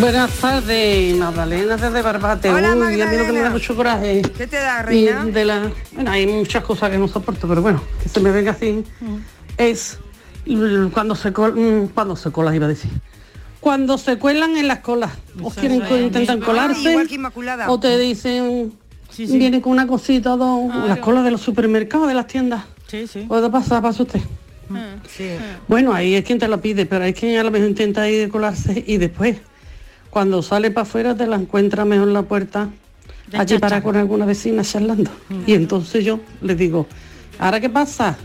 Buenas 0.00 0.30
tardes, 0.32 1.16
Magdalena 1.16 1.76
desde 1.76 2.00
Barbate. 2.02 2.50
Hola, 2.50 2.74
Uy, 2.74 3.00
a 3.00 3.06
mí 3.06 3.16
lo 3.16 3.26
que 3.26 3.32
me 3.32 3.40
da 3.40 3.50
mucho 3.50 3.74
coraje. 3.76 4.22
¿Qué 4.36 4.46
te 4.46 4.56
da, 4.56 4.80
y 4.82 4.86
reina? 4.86 5.24
de 5.26 5.44
la, 5.44 5.70
bueno, 5.92 6.10
hay 6.10 6.26
muchas 6.26 6.64
cosas 6.64 6.90
que 6.90 6.96
no 6.98 7.08
soporto, 7.08 7.46
pero 7.48 7.60
bueno, 7.60 7.82
que 8.02 8.08
se 8.08 8.20
me 8.20 8.30
venga 8.30 8.52
así. 8.52 8.84
Es 9.58 9.98
l- 10.46 10.88
cuando 10.90 11.14
se 11.16 11.32
col- 11.32 11.54
mm, 11.54 11.88
cuando 11.88 12.16
se 12.16 12.30
colas 12.30 12.54
iba 12.54 12.66
a 12.66 12.68
decir. 12.68 12.90
Cuando 13.60 13.98
se 13.98 14.16
cuelan 14.16 14.56
en 14.56 14.68
las 14.68 14.78
colas. 14.78 15.10
O 15.42 15.50
quieren 15.50 15.82
es. 15.82 15.90
intentan 16.02 16.40
Ah, 16.42 16.46
colarse. 16.46 16.90
igual 16.90 17.08
que 17.08 17.14
Inmaculada. 17.16 17.70
O 17.70 17.78
te 17.78 17.98
dicen 17.98 18.72
Sí, 19.10 19.26
sí. 19.26 19.38
vienen 19.38 19.60
con 19.60 19.72
una 19.72 19.86
cosita 19.86 20.36
dos, 20.36 20.74
las 20.86 20.98
colas 20.98 21.24
de 21.24 21.30
los 21.30 21.40
supermercados, 21.40 22.08
de 22.08 22.14
las 22.14 22.26
tiendas. 22.26 22.64
Sí, 22.86 23.06
sí. 23.06 23.20
Puede 23.28 23.48
pasar, 23.50 23.82
pasa 23.82 24.02
usted. 24.02 24.20
Sí. 25.08 25.30
Bueno, 25.66 25.92
ahí 25.92 26.14
es 26.14 26.24
quien 26.24 26.38
te 26.38 26.46
lo 26.46 26.60
pide, 26.60 26.86
pero 26.86 27.04
hay 27.04 27.12
quien 27.12 27.38
a 27.38 27.42
lo 27.42 27.50
mejor 27.50 27.68
intenta 27.68 28.08
ir 28.08 28.20
de 28.20 28.28
colarse 28.28 28.84
y 28.86 28.98
después, 28.98 29.36
cuando 30.10 30.42
sale 30.42 30.70
para 30.70 30.82
afuera, 30.82 31.16
te 31.16 31.26
la 31.26 31.36
encuentra 31.36 31.84
mejor 31.84 32.08
en 32.08 32.14
la 32.14 32.22
puerta, 32.22 32.68
De 33.28 33.38
allí 33.38 33.54
chacha. 33.54 33.60
para 33.60 33.82
con 33.82 33.96
alguna 33.96 34.26
vecina 34.26 34.62
charlando. 34.62 35.10
Y 35.46 35.54
entonces 35.54 36.04
yo 36.04 36.20
le 36.40 36.54
digo, 36.54 36.86
¿ahora 37.38 37.58
qué 37.60 37.68
pasa? 37.68 38.16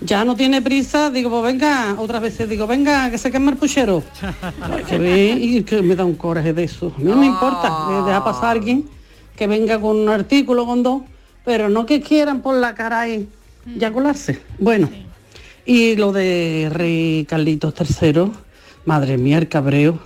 Ya 0.00 0.24
no 0.24 0.36
tiene 0.36 0.62
prisa, 0.62 1.10
digo, 1.10 1.28
pues 1.28 1.42
venga, 1.42 1.96
otras 1.98 2.22
veces 2.22 2.48
digo, 2.48 2.68
venga, 2.68 3.10
que 3.10 3.18
se 3.18 3.32
queme 3.32 3.50
el 3.50 3.56
puchero. 3.56 4.04
Ay, 4.62 4.84
que 4.84 4.96
ve 4.96 5.30
y 5.40 5.62
que 5.64 5.82
me 5.82 5.96
da 5.96 6.04
un 6.04 6.14
coraje 6.14 6.52
de 6.52 6.62
eso. 6.64 6.92
A 6.96 7.00
mí 7.00 7.10
no 7.10 7.16
me 7.16 7.26
importa, 7.26 7.68
deja 8.06 8.22
pasar 8.22 8.44
a 8.44 8.50
alguien 8.52 8.84
que 9.38 9.46
venga 9.46 9.80
con 9.80 9.96
un 9.96 10.08
artículo, 10.08 10.66
con 10.66 10.82
dos, 10.82 11.02
pero 11.44 11.68
no 11.68 11.86
que 11.86 12.02
quieran 12.02 12.42
por 12.42 12.56
la 12.56 12.74
cara 12.74 13.08
y 13.08 13.28
ya 13.76 13.92
colarse. 13.92 14.40
Bueno, 14.58 14.90
y 15.64 15.94
lo 15.94 16.10
de 16.12 16.68
Rey 16.72 17.24
Carlitos 17.28 17.72
III, 17.78 18.32
madre 18.84 19.16
mía, 19.16 19.38
el 19.38 19.48
cabreo, 19.48 20.00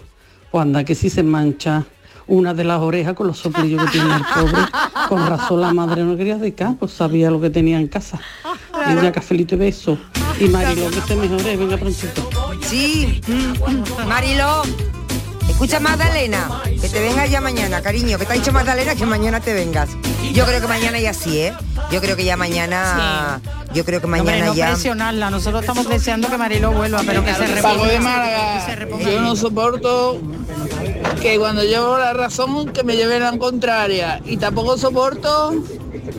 pues 0.51 0.63
anda 0.63 0.85
que 0.85 0.95
si 0.95 1.09
se 1.09 1.23
mancha 1.23 1.87
una 2.27 2.53
de 2.53 2.65
las 2.65 2.81
orejas 2.81 3.15
con 3.15 3.27
los 3.27 3.39
soplillos 3.39 3.83
que 3.85 3.93
tiene 3.93 4.15
el 4.15 4.23
pobre. 4.23 4.63
Con 5.09 5.27
razón 5.27 5.63
la 5.63 5.73
madre 5.73 6.05
no 6.05 6.15
quería 6.17 6.37
dedicar, 6.37 6.77
pues 6.79 6.93
sabía 6.93 7.31
lo 7.31 7.41
que 7.41 7.49
tenía 7.49 7.79
en 7.79 7.89
casa. 7.89 8.21
Y 8.87 8.93
una 8.93 9.13
cafelito 9.13 9.55
y 9.55 9.59
beso. 9.59 9.99
Y 10.39 10.45
Marilo, 10.45 10.91
que 10.91 11.01
se 11.01 11.17
mejore, 11.17 11.57
venga 11.57 11.79
prontito. 11.79 12.29
Sí, 12.61 13.21
mm, 13.27 14.07
Marilo. 14.07 14.63
Escucha 15.49 15.81
Magdalena, 15.81 16.63
que 16.81 16.89
te 16.89 17.01
vengas 17.01 17.31
ya 17.31 17.41
mañana, 17.41 17.83
cariño, 17.83 18.19
que 18.19 18.25
te 18.27 18.33
ha 18.33 18.37
dicho 18.37 18.53
Magdalena 18.53 18.95
que 18.95 19.07
mañana 19.07 19.41
te 19.41 19.53
vengas. 19.55 19.91
Yo 20.33 20.45
creo 20.45 20.61
que 20.61 20.67
mañana 20.67 20.99
ya 20.99 21.15
sí, 21.15 21.39
¿eh? 21.39 21.53
Yo 21.91 22.01
creo 22.01 22.17
que 22.17 22.25
ya 22.25 22.37
mañana, 22.37 23.41
yo 23.73 23.85
creo 23.85 24.01
que 24.01 24.07
Hombre, 24.07 24.23
mañana 24.23 24.47
no 24.47 24.55
ya. 24.55 24.69
presionarla, 24.69 25.31
nosotros 25.31 25.63
estamos 25.63 25.89
deseando 25.89 26.29
que 26.31 26.39
Marilo 26.39 26.73
vuelva, 26.73 27.03
pero 27.07 27.25
que 27.25 27.35
se 27.35 27.47
reponga. 27.47 27.87
De 27.87 28.01
Málaga, 28.01 28.77
yo 29.05 29.21
no 29.21 29.37
soporto 29.37 30.21
que 31.21 31.39
cuando 31.39 31.63
llevo 31.63 31.99
la 31.99 32.13
razón 32.13 32.73
que 32.73 32.83
me 32.83 32.97
lleven 32.97 33.23
la 33.23 33.37
contraria. 33.39 34.21
Y 34.25 34.37
tampoco 34.37 34.77
soporto 34.77 35.55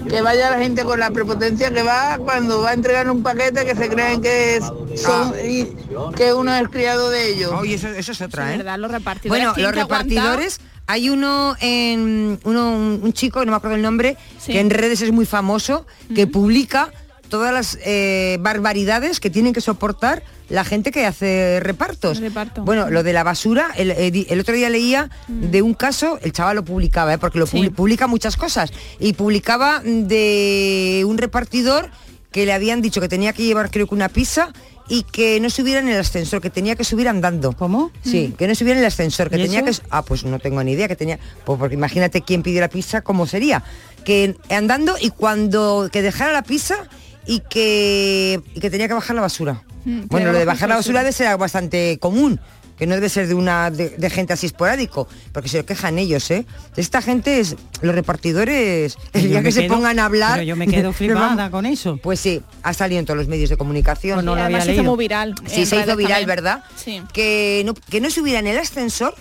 que 0.09 0.21
vaya 0.21 0.51
la 0.51 0.59
gente 0.59 0.83
con 0.83 0.99
la 0.99 1.11
prepotencia 1.11 1.71
que 1.71 1.83
va 1.83 2.17
cuando 2.17 2.61
va 2.61 2.71
a 2.71 2.73
entregar 2.73 3.09
un 3.09 3.23
paquete 3.23 3.65
que 3.65 3.75
se 3.75 3.89
creen 3.89 4.21
que 4.21 4.57
es, 4.57 4.65
son, 4.95 5.33
y 5.43 5.67
que 6.15 6.33
uno 6.33 6.53
es 6.53 6.61
el 6.61 6.69
criado 6.69 7.09
de 7.09 7.33
ellos. 7.33 7.51
Oye, 7.53 7.75
eso, 7.75 7.87
eso 7.87 8.11
es 8.11 8.21
otra, 8.21 8.49
Es 8.49 8.55
¿eh? 8.55 8.57
verdad, 8.57 8.77
los 8.77 8.91
repartidores 8.91 9.43
Bueno, 9.43 9.53
los 9.57 9.75
repartidores, 9.75 10.59
hay 10.87 11.09
uno 11.09 11.55
en 11.59 12.39
uno, 12.43 12.71
un, 12.71 12.99
un 13.03 13.13
chico, 13.13 13.43
no 13.45 13.51
me 13.51 13.57
acuerdo 13.57 13.75
el 13.75 13.81
nombre, 13.81 14.17
que 14.45 14.59
en 14.59 14.69
redes 14.69 15.01
es 15.01 15.11
muy 15.11 15.25
famoso, 15.25 15.85
que 16.13 16.27
publica 16.27 16.91
todas 17.29 17.53
las 17.53 17.77
eh, 17.83 18.37
barbaridades 18.41 19.19
que 19.19 19.29
tienen 19.29 19.53
que 19.53 19.61
soportar 19.61 20.23
la 20.49 20.63
gente 20.63 20.91
que 20.91 21.05
hace 21.05 21.59
repartos. 21.61 22.19
Bueno, 22.65 22.89
lo 22.91 23.01
de 23.01 23.11
la 23.13 23.23
basura, 23.23 23.71
el, 23.75 23.91
eh, 23.91 24.25
el 24.29 24.39
otro 24.39 24.53
día 24.53 24.69
leía 24.69 25.09
de 25.27 25.61
un 25.61 25.73
caso, 25.73 26.19
el 26.21 26.31
chaval 26.31 26.57
lo 26.57 26.65
publicaba, 26.65 27.13
¿eh? 27.13 27.17
porque 27.17 27.39
lo 27.39 27.47
publi- 27.47 27.73
publica 27.73 28.05
muchas 28.07 28.35
cosas, 28.37 28.71
y 28.99 29.13
publicaba 29.13 29.81
de 29.83 31.03
un 31.07 31.17
repartidor 31.17 31.89
que 32.31 32.45
le 32.45 32.53
habían 32.53 32.81
dicho 32.81 32.99
que 33.01 33.07
tenía 33.09 33.33
que 33.33 33.43
llevar 33.43 33.71
creo 33.71 33.87
que 33.87 33.95
una 33.95 34.09
pizza 34.09 34.51
y 34.89 35.03
que 35.03 35.39
no 35.39 35.49
subiera 35.49 35.79
en 35.79 35.87
el 35.87 35.99
ascensor, 35.99 36.41
que 36.41 36.49
tenía 36.49 36.75
que 36.75 36.83
subir 36.83 37.07
andando. 37.07 37.53
¿Cómo? 37.53 37.91
Sí, 38.03 38.35
que 38.37 38.47
no 38.47 38.53
subiera 38.53 38.77
en 38.79 38.83
el 38.83 38.87
ascensor, 38.87 39.29
que 39.29 39.37
¿Y 39.37 39.43
tenía 39.43 39.61
eso? 39.61 39.81
que... 39.81 39.87
Ah, 39.91 40.03
pues 40.03 40.25
no 40.25 40.39
tengo 40.39 40.61
ni 40.63 40.73
idea, 40.73 40.89
que 40.89 40.97
tenía... 40.97 41.19
Pues 41.45 41.57
porque 41.57 41.75
imagínate 41.75 42.21
quién 42.21 42.43
pidió 42.43 42.59
la 42.59 42.67
pizza, 42.67 43.01
cómo 43.01 43.25
sería. 43.25 43.63
Que 44.03 44.35
andando 44.49 44.95
y 44.99 45.11
cuando... 45.11 45.89
que 45.91 46.01
dejara 46.01 46.33
la 46.33 46.43
pizza 46.43 46.89
y 47.25 47.39
que, 47.41 48.41
y 48.53 48.59
que 48.59 48.69
tenía 48.69 48.87
que 48.87 48.93
bajar 48.93 49.15
la 49.15 49.21
basura. 49.21 49.63
Mm, 49.85 50.01
Bueno, 50.07 50.31
lo 50.31 50.37
de 50.39 50.45
bajar 50.45 50.69
la 50.69 50.75
basura 50.75 50.99
debe 51.01 51.11
ser 51.13 51.27
algo 51.27 51.39
bastante 51.39 51.97
común. 51.99 52.39
que 52.77 52.87
no 52.87 52.95
debe 52.95 53.07
ser 53.07 53.27
de 53.27 53.35
una 53.35 53.69
de, 53.69 53.89
de 53.89 54.09
gente 54.09 54.33
así 54.33 54.47
esporádico, 54.47 55.07
porque 55.31 55.47
se 55.47 55.57
lo 55.59 55.65
quejan 55.65 55.99
ellos, 55.99 56.29
¿eh? 56.31 56.43
Esta 56.75 57.03
gente 57.03 57.39
es, 57.39 57.55
los 57.81 57.93
repartidores, 57.93 58.97
el 59.13 59.29
día 59.29 59.43
que 59.43 59.51
se 59.51 59.63
pongan 59.69 59.99
a 59.99 60.05
hablar. 60.05 60.33
pero 60.33 60.43
yo 60.43 60.55
me 60.55 60.67
quedo 60.67 60.91
flipada 60.99 61.51
con 61.51 61.67
eso. 61.67 61.97
Pues 61.97 62.19
sí, 62.19 62.41
ha 62.63 62.73
salido 62.73 62.99
en 62.99 63.05
todos 63.05 63.17
los 63.19 63.27
medios 63.27 63.51
de 63.51 63.57
comunicación. 63.57 64.15
Pues 64.15 64.25
no 64.25 64.35
lo 64.35 64.41
había 64.41 64.57
además 64.57 64.65
se 64.65 64.73
hizo 64.73 64.83
muy 64.83 64.97
viral. 64.97 65.35
Sí, 65.45 65.65
se 65.67 65.79
hizo 65.79 65.95
viral, 65.95 66.21
también. 66.25 66.27
¿verdad? 66.27 66.63
Sí. 66.75 67.01
Que 67.13 67.61
no, 67.63 67.75
que 67.75 68.01
no 68.01 68.09
subiera 68.09 68.39
en 68.39 68.47
el 68.47 68.57
ascensor 68.57 69.13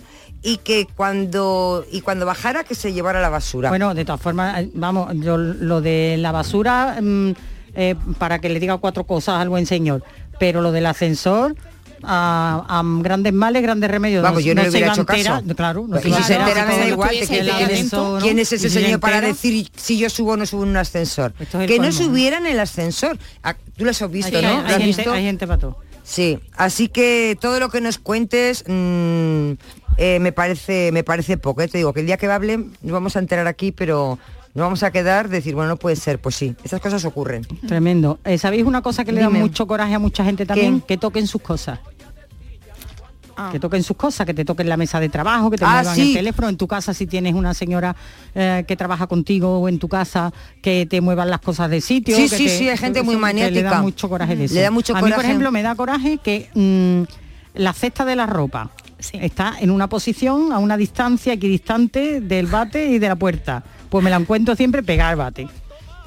y 0.42 0.56
que 0.56 0.86
cuando 0.96 1.84
y 1.92 2.00
cuando 2.00 2.24
bajara 2.26 2.64
que 2.64 2.74
se 2.74 2.94
llevara 2.94 3.20
la 3.20 3.28
basura. 3.28 3.68
Bueno, 3.68 3.94
de 3.94 4.04
todas 4.06 4.20
formas, 4.20 4.60
eh, 4.62 4.70
vamos, 4.74 5.12
yo 5.16 5.36
lo 5.36 5.82
de 5.82 6.16
la 6.18 6.32
basura, 6.32 6.98
mm, 7.00 7.32
eh, 7.74 7.94
para 8.18 8.38
que 8.40 8.48
le 8.48 8.60
diga 8.60 8.76
cuatro 8.78 9.04
cosas 9.04 9.36
al 9.40 9.48
buen 9.48 9.66
señor, 9.66 10.02
pero 10.38 10.60
lo 10.62 10.72
del 10.72 10.86
ascensor, 10.86 11.54
a, 12.04 12.64
a 12.68 12.82
grandes 13.00 13.32
males, 13.32 13.62
grandes 13.62 13.88
remedios. 13.90 14.22
Vamos, 14.24 14.42
yo 14.44 14.54
no 14.54 14.62
le 14.62 14.70
se 14.70 14.76
hubiera 14.78 14.92
hecho 14.92 15.06
caso. 15.06 15.40
Claro, 15.56 15.82
no 15.82 15.88
Pues, 15.90 16.02
se 16.02 16.08
y 16.08 16.12
si 16.14 16.22
se 16.24 16.34
entera 16.34 16.66
me 16.66 16.76
da 16.78 16.84
de 16.84 16.88
igual, 16.90 17.10
que 17.10 17.26
quién, 17.28 17.46
es, 17.48 17.52
ascensor, 17.54 18.18
¿no? 18.18 18.18
quién 18.26 18.38
es 18.40 18.52
ese 18.52 18.68
si 18.70 18.80
señor 18.82 18.98
para 19.00 19.20
decir 19.20 19.68
si 19.76 19.98
yo 19.98 20.10
subo 20.10 20.32
o 20.32 20.36
no 20.36 20.44
subo 20.44 20.64
en 20.64 20.70
un 20.70 20.76
ascensor. 20.78 21.32
Es 21.38 21.48
Que 21.48 21.78
no 21.78 21.84
colmo. 21.86 21.92
subiera 21.92 22.38
en 22.38 22.46
el 22.46 22.58
ascensor. 22.58 23.18
Ah, 23.42 23.54
Tú 23.76 23.84
lo 23.84 23.90
has 23.90 24.10
visto, 24.10 24.36
Hay- 24.36 24.42
¿no? 24.42 24.48
hay 24.50 24.54
¿Lo 24.56 24.60
has 24.62 24.72
gente- 24.72 24.86
visto? 24.86 25.12
hay 25.12 25.22
gente 25.24 25.46
para 25.46 25.58
todo. 25.60 25.78
Sí, 26.04 26.40
así 26.56 26.88
que 26.88 27.38
todo 27.40 27.60
lo 27.60 27.68
que 27.68 27.80
nos 27.80 27.98
cuentes 27.98 28.64
mm, 28.66 29.52
eh, 29.98 30.18
me 30.20 30.32
parece 30.32 30.90
me 30.92 31.04
parece 31.04 31.36
poco. 31.38 31.62
¿eh? 31.62 31.68
Te 31.68 31.78
digo 31.78 31.92
que 31.92 32.00
el 32.00 32.06
día 32.06 32.16
que 32.16 32.26
hable 32.26 32.58
nos 32.58 32.92
vamos 32.92 33.14
a 33.14 33.20
enterar 33.20 33.46
aquí, 33.46 33.70
pero 33.70 34.18
nos 34.54 34.64
vamos 34.64 34.82
a 34.82 34.90
quedar, 34.90 35.28
decir, 35.28 35.54
bueno, 35.54 35.70
no 35.70 35.76
puede 35.76 35.96
ser, 35.96 36.20
pues 36.20 36.34
sí, 36.34 36.54
estas 36.62 36.80
cosas 36.80 37.04
ocurren. 37.04 37.44
Tremendo. 37.66 38.18
Eh, 38.24 38.36
¿Sabéis 38.38 38.64
una 38.64 38.82
cosa 38.82 39.04
que 39.04 39.12
le 39.12 39.20
da 39.22 39.30
mucho 39.30 39.66
coraje 39.66 39.94
a 39.94 39.98
mucha 39.98 40.24
gente 40.24 40.44
también? 40.46 40.80
Que 40.82 40.96
toquen 40.98 41.26
sus 41.26 41.40
cosas. 41.42 41.78
Que 43.50 43.58
toquen 43.58 43.82
sus 43.82 43.96
cosas, 43.96 44.26
que 44.26 44.34
te 44.34 44.44
toquen 44.44 44.68
la 44.68 44.76
mesa 44.76 45.00
de 45.00 45.08
trabajo, 45.08 45.50
que 45.50 45.56
te 45.56 45.64
Ah, 45.64 45.76
muevan 45.78 45.94
sí. 45.96 46.08
el 46.08 46.14
teléfono. 46.14 46.48
En 46.50 46.56
tu 46.58 46.68
casa, 46.68 46.92
si 46.92 47.06
tienes 47.06 47.32
una 47.34 47.54
señora 47.54 47.96
eh, 48.34 48.62
que 48.68 48.76
trabaja 48.76 49.06
contigo 49.06 49.58
o 49.58 49.68
en 49.70 49.78
tu 49.78 49.88
casa, 49.88 50.32
que 50.60 50.86
te 50.88 51.00
muevan 51.00 51.30
las 51.30 51.40
cosas 51.40 51.70
de 51.70 51.80
sitio. 51.80 52.14
Sí, 52.14 52.28
que 52.28 52.36
sí, 52.36 52.44
te- 52.44 52.58
sí, 52.58 52.68
hay 52.68 52.76
gente 52.76 53.02
muy 53.02 53.14
que 53.14 53.16
Le 53.16 53.20
maniática. 53.22 53.70
da 53.70 53.80
mucho 53.82 54.08
coraje 54.10 54.36
de 54.36 54.44
eso. 54.44 54.54
Le 54.54 54.60
da 54.60 54.70
mucho 54.70 54.92
a 54.92 54.96
mí, 54.96 55.00
por 55.00 55.10
coraje. 55.12 55.26
ejemplo, 55.28 55.50
me 55.50 55.62
da 55.62 55.74
coraje 55.74 56.18
que 56.22 56.50
mm, 56.54 57.58
la 57.58 57.72
cesta 57.72 58.04
de 58.04 58.16
la 58.16 58.26
ropa 58.26 58.70
está 59.14 59.54
en 59.58 59.70
una 59.70 59.88
posición 59.88 60.52
a 60.52 60.58
una 60.58 60.76
distancia 60.76 61.32
equidistante 61.32 62.20
del 62.20 62.46
bate 62.46 62.86
y 62.90 62.98
de 62.98 63.08
la 63.08 63.16
puerta. 63.16 63.64
Pues 63.92 64.02
me 64.02 64.08
la 64.08 64.16
encuentro 64.16 64.56
siempre 64.56 64.82
pegada 64.82 65.10
al 65.10 65.16
bate. 65.16 65.48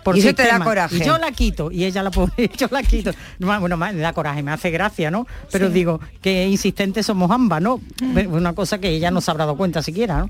Por 0.04 0.18
Y 0.18 0.20
eso 0.22 0.34
te 0.34 0.46
da 0.48 0.60
coraje. 0.60 0.98
Y 0.98 1.04
yo 1.04 1.18
la 1.20 1.32
quito 1.32 1.72
y 1.72 1.84
ella 1.84 2.02
la 2.02 2.10
pone, 2.10 2.34
yo 2.58 2.68
la 2.72 2.82
quito. 2.82 3.12
No, 3.38 3.60
Bueno, 3.60 3.78
me 3.78 3.94
da 3.94 4.12
coraje, 4.12 4.42
me 4.42 4.52
hace 4.52 4.72
gracia, 4.72 5.12
¿no? 5.12 5.28
Pero 5.52 5.68
Sí. 5.68 5.74
digo, 5.74 6.00
que 6.20 6.48
insistentes 6.48 7.06
somos 7.06 7.30
ambas, 7.30 7.62
¿no? 7.62 7.80
Mm. 8.02 8.34
Una 8.34 8.54
cosa 8.54 8.80
que 8.80 8.90
ella 8.90 9.12
no 9.12 9.22
se 9.22 9.30
habrá 9.30 9.46
dado 9.46 9.56
cuenta 9.56 9.84
siquiera, 9.84 10.18
¿no? 10.18 10.30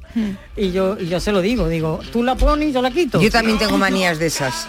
Y 0.58 0.72
yo, 0.72 0.98
y 1.00 1.08
yo 1.08 1.22
se 1.22 1.32
lo 1.32 1.40
digo, 1.42 1.70
digo, 1.70 2.02
tú 2.12 2.24
la 2.24 2.36
pones 2.36 2.70
y 2.70 2.72
yo 2.74 2.82
la 2.82 2.92
quito. 2.92 3.22
Yo 3.22 3.32
también 3.32 3.58
tengo 3.58 3.78
manías 3.78 4.20
de 4.20 4.26
esas. 4.28 4.68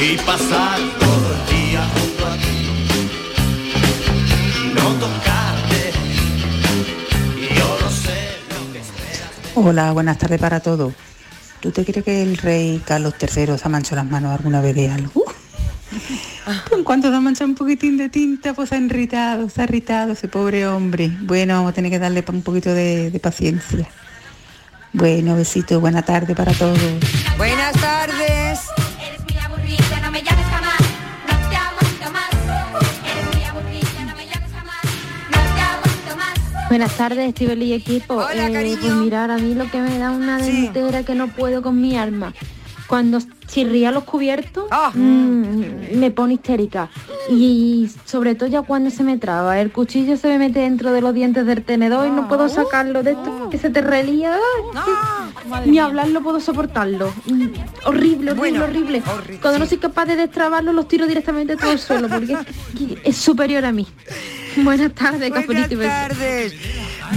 y 0.00 0.16
pasar 0.18 0.78
todo 1.00 1.32
el 1.32 1.46
día 1.68 1.84
junto 1.94 2.26
a 2.26 2.36
ti. 2.36 2.68
No 4.74 4.90
Hola, 9.58 9.90
buenas 9.92 10.18
tardes 10.18 10.38
para 10.38 10.60
todos. 10.60 10.92
¿Tú 11.60 11.70
te 11.70 11.82
crees 11.82 12.04
que 12.04 12.22
el 12.22 12.36
rey 12.36 12.82
Carlos 12.84 13.14
III 13.18 13.56
se 13.56 13.62
ha 13.64 13.68
manchado 13.70 13.96
las 13.96 14.04
manos 14.04 14.36
alguna 14.36 14.60
vez 14.60 14.74
de 14.74 14.90
algo? 14.90 15.24
En 16.72 16.84
cuanto 16.84 17.08
se 17.08 17.16
ha 17.16 17.20
manchado 17.20 17.48
un 17.48 17.54
poquitín 17.54 17.96
de 17.96 18.10
tinta, 18.10 18.52
pues 18.52 18.68
se 18.68 18.74
ha 18.74 18.78
irritado, 18.78 19.48
se 19.48 19.62
ha 19.62 19.64
irritado 19.64 20.12
ese 20.12 20.28
pobre 20.28 20.66
hombre. 20.66 21.10
Bueno, 21.22 21.54
vamos 21.54 21.70
a 21.70 21.72
tener 21.74 21.90
que 21.90 21.98
darle 21.98 22.22
un 22.30 22.42
poquito 22.42 22.74
de, 22.74 23.10
de 23.10 23.18
paciencia. 23.18 23.88
Bueno, 24.92 25.34
besito, 25.36 25.80
buena 25.80 26.02
tarde 26.02 26.34
para 26.34 26.52
todos. 26.52 26.78
Buenas 27.38 27.72
tardes. 27.80 28.15
Buenas 36.68 36.96
tardes, 36.96 37.28
Estivali 37.28 37.66
y 37.66 37.72
equipo. 37.74 38.14
Hola, 38.14 38.48
Eh. 38.48 38.76
Pues 38.80 38.94
mirar, 38.94 39.30
a 39.30 39.38
mí 39.38 39.54
lo 39.54 39.70
que 39.70 39.80
me 39.80 39.98
da 39.98 40.10
una 40.10 40.38
dentera 40.38 41.04
que 41.04 41.14
no 41.14 41.28
puedo 41.28 41.62
con 41.62 41.80
mi 41.80 41.96
alma. 41.96 42.34
Cuando 42.86 43.18
chirría 43.48 43.90
los 43.90 44.04
cubiertos, 44.04 44.66
Ah. 44.70 44.90
mm, 44.94 45.96
me 45.98 46.10
pone 46.10 46.34
histérica. 46.34 46.88
Y 47.30 47.90
sobre 48.04 48.34
todo 48.36 48.48
ya 48.48 48.62
cuando 48.62 48.90
se 48.90 49.02
me 49.02 49.18
traba. 49.18 49.60
El 49.60 49.72
cuchillo 49.72 50.16
se 50.16 50.28
me 50.28 50.38
mete 50.38 50.60
dentro 50.60 50.92
de 50.92 51.00
los 51.00 51.12
dientes 51.14 51.44
del 51.46 51.64
tenedor 51.64 52.06
y 52.06 52.10
no 52.10 52.28
puedo 52.28 52.48
sacarlo 52.48 53.02
de 53.02 53.12
esto 53.12 53.48
que 53.50 53.58
se 53.58 53.70
te 53.70 53.80
relía. 53.80 54.36
Ay, 54.74 55.70
Ni 55.70 55.78
hablarlo 55.80 56.22
puedo 56.22 56.40
soportarlo. 56.40 57.12
Mm, 57.26 57.46
Horrible, 57.84 57.86
horrible, 57.86 58.34
Bueno, 58.34 58.64
horrible. 58.64 59.02
Cuando 59.42 59.58
no 59.60 59.66
soy 59.66 59.78
capaz 59.78 60.06
de 60.06 60.16
destrabarlo, 60.16 60.72
los 60.72 60.86
tiro 60.88 61.06
directamente 61.06 61.56
todo 61.56 61.72
el 61.72 61.78
suelo 61.78 62.08
porque 62.08 62.36
es- 63.04 63.16
superior 63.16 63.64
a 63.64 63.72
mí. 63.72 63.86
Buenas 64.56 64.92
tardes, 64.92 65.30
Buenas 65.30 65.68
tardes. 65.68 66.54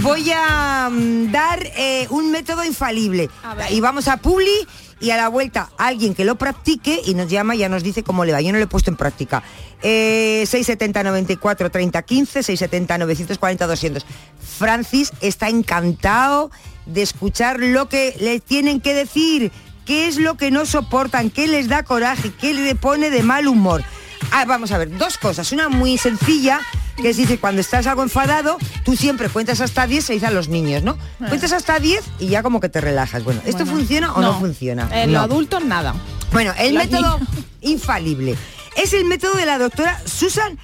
Voy 0.02 0.30
a 0.34 0.88
mm, 0.90 1.30
dar 1.32 1.60
eh, 1.76 2.06
un 2.10 2.30
método 2.30 2.64
infalible. 2.64 3.28
Y 3.70 3.80
vamos 3.80 4.08
a 4.08 4.16
Publi 4.18 4.66
y 5.00 5.10
a 5.10 5.16
la 5.16 5.28
vuelta 5.28 5.70
alguien 5.78 6.14
que 6.14 6.24
lo 6.24 6.36
practique 6.36 7.00
y 7.04 7.14
nos 7.14 7.28
llama 7.28 7.54
y 7.54 7.58
ya 7.58 7.68
nos 7.68 7.82
dice 7.82 8.02
cómo 8.02 8.24
le 8.24 8.32
va. 8.32 8.40
Yo 8.40 8.52
no 8.52 8.58
lo 8.58 8.64
he 8.64 8.68
puesto 8.68 8.90
en 8.90 8.96
práctica. 8.96 9.42
Eh, 9.82 10.44
670 10.46 11.02
94 11.02 11.70
30 11.70 12.02
15, 12.02 12.42
670 12.42 12.98
940 12.98 13.66
200. 13.66 14.06
Francis 14.58 15.12
está 15.20 15.48
encantado 15.48 16.50
de 16.86 17.02
escuchar 17.02 17.60
lo 17.60 17.88
que 17.88 18.14
le 18.20 18.40
tienen 18.40 18.80
que 18.80 18.94
decir, 18.94 19.52
qué 19.86 20.06
es 20.06 20.18
lo 20.18 20.36
que 20.36 20.50
no 20.50 20.66
soportan, 20.66 21.30
qué 21.30 21.46
les 21.46 21.68
da 21.68 21.82
coraje, 21.82 22.32
qué 22.38 22.52
le 22.52 22.74
pone 22.74 23.10
de 23.10 23.22
mal 23.22 23.48
humor. 23.48 23.82
Ah, 24.32 24.44
vamos 24.46 24.70
a 24.72 24.78
ver, 24.78 24.96
dos 24.96 25.16
cosas. 25.18 25.50
Una 25.52 25.68
muy 25.68 25.96
sencilla, 25.98 26.60
que 27.00 27.10
es 27.10 27.16
dice, 27.16 27.38
cuando 27.38 27.60
estás 27.60 27.86
algo 27.86 28.02
enfadado, 28.02 28.58
tú 28.84 28.96
siempre 28.96 29.28
cuentas 29.28 29.60
hasta 29.60 29.86
10, 29.86 30.04
se 30.04 30.12
dice 30.14 30.26
a 30.26 30.30
los 30.30 30.48
niños, 30.48 30.82
¿no? 30.82 30.96
Cuentas 31.28 31.52
hasta 31.52 31.78
10 31.78 32.02
y 32.18 32.28
ya 32.28 32.42
como 32.42 32.60
que 32.60 32.68
te 32.68 32.80
relajas. 32.80 33.24
Bueno, 33.24 33.40
¿esto 33.44 33.64
Bueno, 33.64 33.72
funciona 33.78 34.12
o 34.14 34.20
no, 34.20 34.32
no. 34.32 34.38
funciona? 34.40 34.88
En 34.92 35.12
No. 35.12 35.18
los 35.20 35.30
adultos 35.30 35.64
nada. 35.64 35.94
Bueno, 36.32 36.52
el 36.58 36.74
Los 36.74 36.84
método 36.84 37.18
niños. 37.18 37.28
infalible 37.62 38.36
es 38.76 38.92
el 38.92 39.04
método 39.04 39.34
de 39.34 39.46
la 39.46 39.58
doctora 39.58 40.00
Susan 40.04 40.58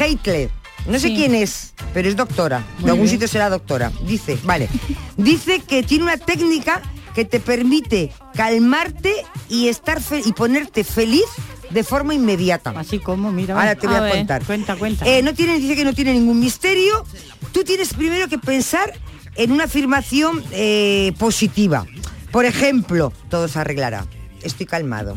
Heitler. 0.00 0.50
No 0.86 0.98
sé 0.98 1.08
Sí. 1.08 1.14
quién 1.16 1.34
es, 1.36 1.74
pero 1.94 2.08
es 2.08 2.16
doctora. 2.16 2.58
Muy 2.78 2.84
de 2.86 2.90
algún 2.90 3.04
bien. 3.04 3.14
sitio 3.14 3.28
será 3.28 3.48
doctora. 3.48 3.92
Dice, 4.04 4.36
vale. 4.42 4.68
Dice 5.16 5.60
que 5.60 5.84
tiene 5.84 6.02
una 6.04 6.16
técnica 6.16 6.82
que 7.14 7.24
te 7.24 7.40
permite 7.40 8.12
calmarte 8.34 9.14
y 9.48 9.68
estar 9.68 10.00
y 10.24 10.32
ponerte 10.32 10.84
feliz 10.84 11.26
de 11.70 11.84
forma 11.84 12.14
inmediata. 12.14 12.72
Así 12.76 12.98
como, 12.98 13.32
mira. 13.32 13.54
Ahora 13.54 13.74
te 13.74 13.86
voy 13.86 13.96
a 13.96 13.98
a, 13.98 14.02
ver, 14.02 14.16
contar. 14.16 14.44
Cuenta, 14.44 14.76
cuenta. 14.76 15.06
Eh, 15.06 15.22
no 15.22 15.34
tiene, 15.34 15.58
dice 15.58 15.76
que 15.76 15.84
no 15.84 15.94
tiene 15.94 16.12
ningún 16.12 16.40
misterio. 16.40 17.04
Tú 17.52 17.64
tienes 17.64 17.94
primero 17.94 18.28
que 18.28 18.38
pensar 18.38 18.92
en 19.36 19.52
una 19.52 19.64
afirmación 19.64 20.42
eh, 20.52 21.12
positiva. 21.18 21.86
Por 22.30 22.44
ejemplo, 22.44 23.12
todo 23.28 23.48
se 23.48 23.58
arreglará. 23.58 24.06
Estoy 24.42 24.66
calmado. 24.66 25.14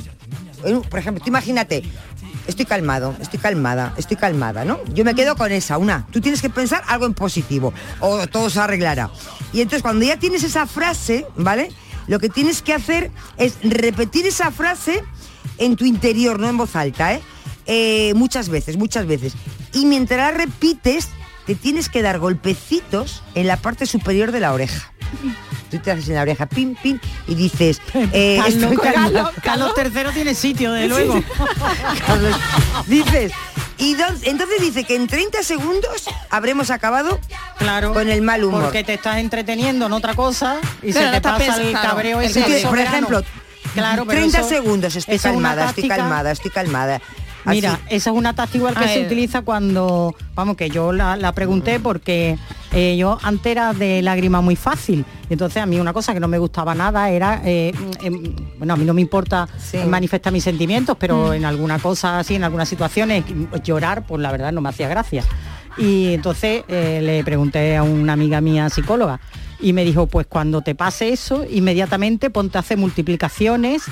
Por 0.90 1.00
ejemplo, 1.00 1.24
tú 1.24 1.30
imagínate, 1.30 1.84
estoy 2.48 2.66
calmado, 2.66 3.16
estoy 3.20 3.40
calmada, 3.40 3.94
estoy 3.98 4.18
calmada, 4.18 4.66
¿no? 4.66 4.80
Yo 4.94 5.04
me 5.04 5.14
quedo 5.14 5.36
con 5.36 5.52
esa, 5.52 5.78
una. 5.78 6.08
Tú 6.12 6.22
tienes 6.22 6.42
que 6.42 6.50
pensar 6.50 6.84
algo 6.88 7.06
en 7.06 7.14
positivo 7.14 7.74
o 8.00 8.26
todo 8.28 8.50
se 8.50 8.60
arreglará. 8.60 9.12
Y 9.54 9.62
entonces 9.62 9.82
cuando 9.82 10.06
ya 10.06 10.18
tienes 10.18 10.44
esa 10.44 10.66
frase, 10.66 11.26
¿vale? 11.36 11.70
Lo 12.08 12.20
que 12.20 12.30
tienes 12.30 12.62
que 12.62 12.74
hacer 12.74 13.12
es 13.38 13.58
repetir 13.64 14.26
esa 14.26 14.52
frase 14.52 15.04
en 15.58 15.76
tu 15.76 15.86
interior, 15.86 16.40
no 16.40 16.48
en 16.48 16.58
voz 16.58 16.76
alta, 16.76 17.14
¿eh? 17.14 17.22
Eh, 17.68 18.14
muchas 18.16 18.50
veces, 18.50 18.78
muchas 18.78 19.08
veces. 19.08 19.34
Y 19.74 19.86
mientras 19.86 20.20
la 20.20 20.38
repites, 20.38 21.10
te 21.46 21.56
tienes 21.56 21.90
que 21.90 22.02
dar 22.02 22.20
golpecitos 22.20 23.24
en 23.34 23.48
la 23.48 23.58
parte 23.58 23.86
superior 23.86 24.32
de 24.32 24.40
la 24.40 24.54
oreja. 24.54 24.92
Tú 25.72 25.80
te 25.80 25.92
haces 25.92 26.10
en 26.10 26.16
la 26.16 26.22
oreja, 26.22 26.46
pim, 26.46 26.76
pim, 26.82 27.00
y 27.28 27.36
dices, 27.36 27.82
eh, 27.94 28.38
Carlos, 28.40 28.64
estoy 28.64 28.78
calmado. 28.78 29.32
Carlos, 29.42 29.74
Carlos 29.76 29.96
III 30.06 30.14
tiene 30.14 30.36
sitio, 30.36 30.72
de 30.72 30.88
luego. 30.88 31.18
sí. 31.18 31.24
Carlos, 32.06 32.36
dices, 32.88 33.32
y 33.78 33.96
don- 33.96 34.18
entonces 34.24 34.62
dice 34.62 34.84
que 34.84 34.96
en 34.96 35.08
30 35.08 35.44
segundos 35.44 36.06
habremos 36.30 36.70
acabado 36.72 37.20
Claro, 37.58 37.94
con 37.94 38.10
el 38.10 38.22
mal 38.22 38.44
humor. 38.44 38.64
Porque 38.64 38.84
te 38.84 38.94
estás 38.94 39.18
entreteniendo 39.18 39.86
en 39.88 39.94
otra 39.94 40.14
cosa 40.14 40.58
y 40.82 40.94
Pero 40.94 41.00
se 41.00 41.06
no 41.06 41.12
te 41.12 41.22
pasa 41.22 41.62
el 41.62 41.74
cabreo 41.74 42.22
ese 42.22 42.42
de 42.42 42.62
Por 42.62 42.80
ejemplo, 42.80 43.22
claro, 43.74 44.06
pero 44.06 44.20
30 44.22 44.40
eso- 44.40 44.50
segundos, 44.50 44.96
estoy 44.96 45.20
calmada, 45.20 45.70
estoy 45.70 45.88
calmada, 45.88 46.32
estoy 46.32 46.52
calmada. 46.52 47.02
Así. 47.46 47.58
Mira, 47.58 47.80
esa 47.90 48.10
es 48.10 48.16
una 48.16 48.34
táctica 48.34 48.58
igual 48.58 48.76
que 48.76 48.88
se 48.88 49.06
utiliza 49.06 49.44
cuando, 49.44 50.16
vamos, 50.34 50.58
que 50.58 50.70
yo 50.72 50.92
la, 50.92 51.16
la 51.16 51.32
pregunté 51.34 51.80
porque 51.80 52.40
eh, 52.76 52.96
yo 52.98 53.18
antes 53.24 53.52
era 53.52 53.74
de 53.74 54.02
lágrima 54.02 54.42
muy 54.42 54.56
fácil. 54.56 55.06
Y 55.30 55.34
entonces 55.34 55.64
a 55.64 55.66
mí 55.66 55.80
una 55.80 55.94
cosa 55.94 56.14
que 56.14 56.20
no 56.20 56.28
me 56.28 56.38
gustaba 56.38 56.76
nada 56.76 57.10
era, 57.10 57.42
eh, 57.46 57.74
em, 58.04 58.36
bueno, 58.58 58.74
a 58.74 58.78
mí 58.78 58.86
no 58.86 58.94
me 58.94 59.02
importa 59.02 59.48
manifestar 59.88 60.32
mis 60.34 60.44
sentimientos, 60.44 60.96
pero 61.00 61.30
Mm. 61.30 61.34
en 61.34 61.46
alguna 61.46 61.80
cosa 61.80 62.20
así, 62.20 62.36
en 62.36 62.44
algunas 62.44 62.70
situaciones, 62.70 63.24
llorar, 63.64 64.06
pues 64.06 64.22
la 64.22 64.32
verdad 64.32 64.52
no 64.52 64.62
me 64.62 64.70
hacía 64.70 64.88
gracia. 64.88 65.24
Y 65.78 66.14
entonces 66.14 66.64
eh, 66.68 67.02
le 67.02 67.24
pregunté 67.24 67.76
a 67.76 67.84
una 67.84 68.14
amiga 68.14 68.40
mía 68.42 68.70
psicóloga 68.70 69.20
y 69.60 69.74
me 69.74 69.84
dijo, 69.84 70.08
pues 70.08 70.26
cuando 70.28 70.62
te 70.62 70.76
pase 70.76 71.10
eso, 71.10 71.46
inmediatamente 71.50 72.30
ponte 72.30 72.58
a 72.58 72.62
hacer 72.62 72.78
multiplicaciones 72.78 73.84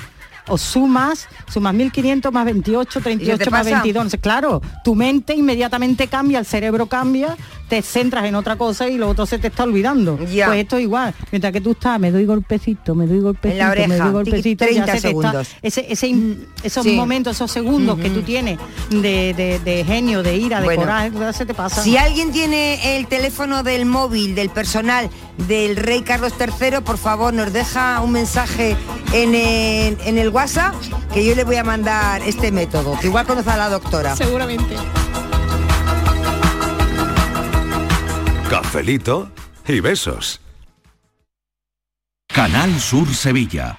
o 0.48 0.58
sumas, 0.58 1.28
sumas 1.52 1.72
1500 1.74 2.32
más 2.32 2.44
28, 2.44 3.00
38 3.00 3.50
más 3.50 3.60
pasa? 3.64 3.70
22. 3.76 4.00
Entonces, 4.02 4.20
claro, 4.20 4.60
tu 4.84 4.94
mente 4.94 5.34
inmediatamente 5.34 6.06
cambia, 6.08 6.38
el 6.38 6.44
cerebro 6.46 6.86
cambia, 6.86 7.36
te 7.68 7.80
centras 7.80 8.24
en 8.26 8.34
otra 8.34 8.56
cosa 8.56 8.88
y 8.88 8.98
lo 8.98 9.08
otro 9.08 9.24
se 9.26 9.38
te 9.38 9.48
está 9.48 9.64
olvidando. 9.64 10.18
Ya. 10.26 10.46
Pues 10.48 10.60
esto 10.60 10.78
igual, 10.78 11.14
mientras 11.32 11.52
que 11.52 11.60
tú 11.62 11.70
estás, 11.72 11.98
me 11.98 12.10
doy 12.10 12.26
golpecito, 12.26 12.94
me 12.94 13.06
doy 13.06 13.20
golpecito, 13.20 13.64
me 13.64 13.70
oreja, 13.70 13.96
doy 14.04 14.12
golpecito, 14.12 14.64
tiqui, 14.66 14.76
ya 14.76 14.84
30 14.84 14.86
se 14.86 14.92
te 14.92 14.96
está- 14.96 15.08
segundos. 15.08 15.48
ese, 15.62 15.86
ese 15.90 16.06
in- 16.08 16.46
esos 16.62 16.84
Sí. 16.84 16.92
momentos, 16.92 17.36
esos 17.36 17.50
segundos 17.50 17.98
que 17.98 18.10
tú 18.10 18.20
tienes 18.22 18.58
de, 18.90 19.32
de- 19.34 19.58
de 19.60 19.84
genio, 19.84 20.22
de 20.22 20.36
ira, 20.36 20.58
de 20.60 20.66
Bueno. 20.66 20.82
coraje, 20.82 21.10
ya 21.18 21.32
se 21.32 21.46
te 21.46 21.54
pasa. 21.54 21.82
Si 21.82 21.96
alguien 21.96 22.32
tiene 22.32 22.98
el 22.98 23.06
teléfono 23.06 23.62
del 23.62 23.86
móvil 23.86 24.34
del 24.34 24.50
personal 24.50 25.08
del 25.36 25.76
rey 25.76 26.02
Carlos 26.02 26.32
III, 26.38 26.80
por 26.80 26.98
favor 26.98 27.32
nos 27.32 27.52
deja 27.52 28.00
un 28.00 28.12
mensaje 28.12 28.76
en 29.12 29.34
el, 29.34 29.98
en 30.04 30.18
el 30.18 30.28
WhatsApp 30.30 30.74
que 31.12 31.24
yo 31.24 31.34
le 31.34 31.44
voy 31.44 31.56
a 31.56 31.64
mandar 31.64 32.22
este 32.22 32.50
método, 32.52 32.98
que 32.98 33.08
igual 33.08 33.26
conoce 33.26 33.50
a 33.50 33.56
la 33.56 33.68
doctora. 33.68 34.16
Seguramente. 34.16 34.76
Cafelito 38.48 39.30
y 39.66 39.80
besos. 39.80 40.40
Canal 42.28 42.80
Sur 42.80 43.12
Sevilla. 43.14 43.78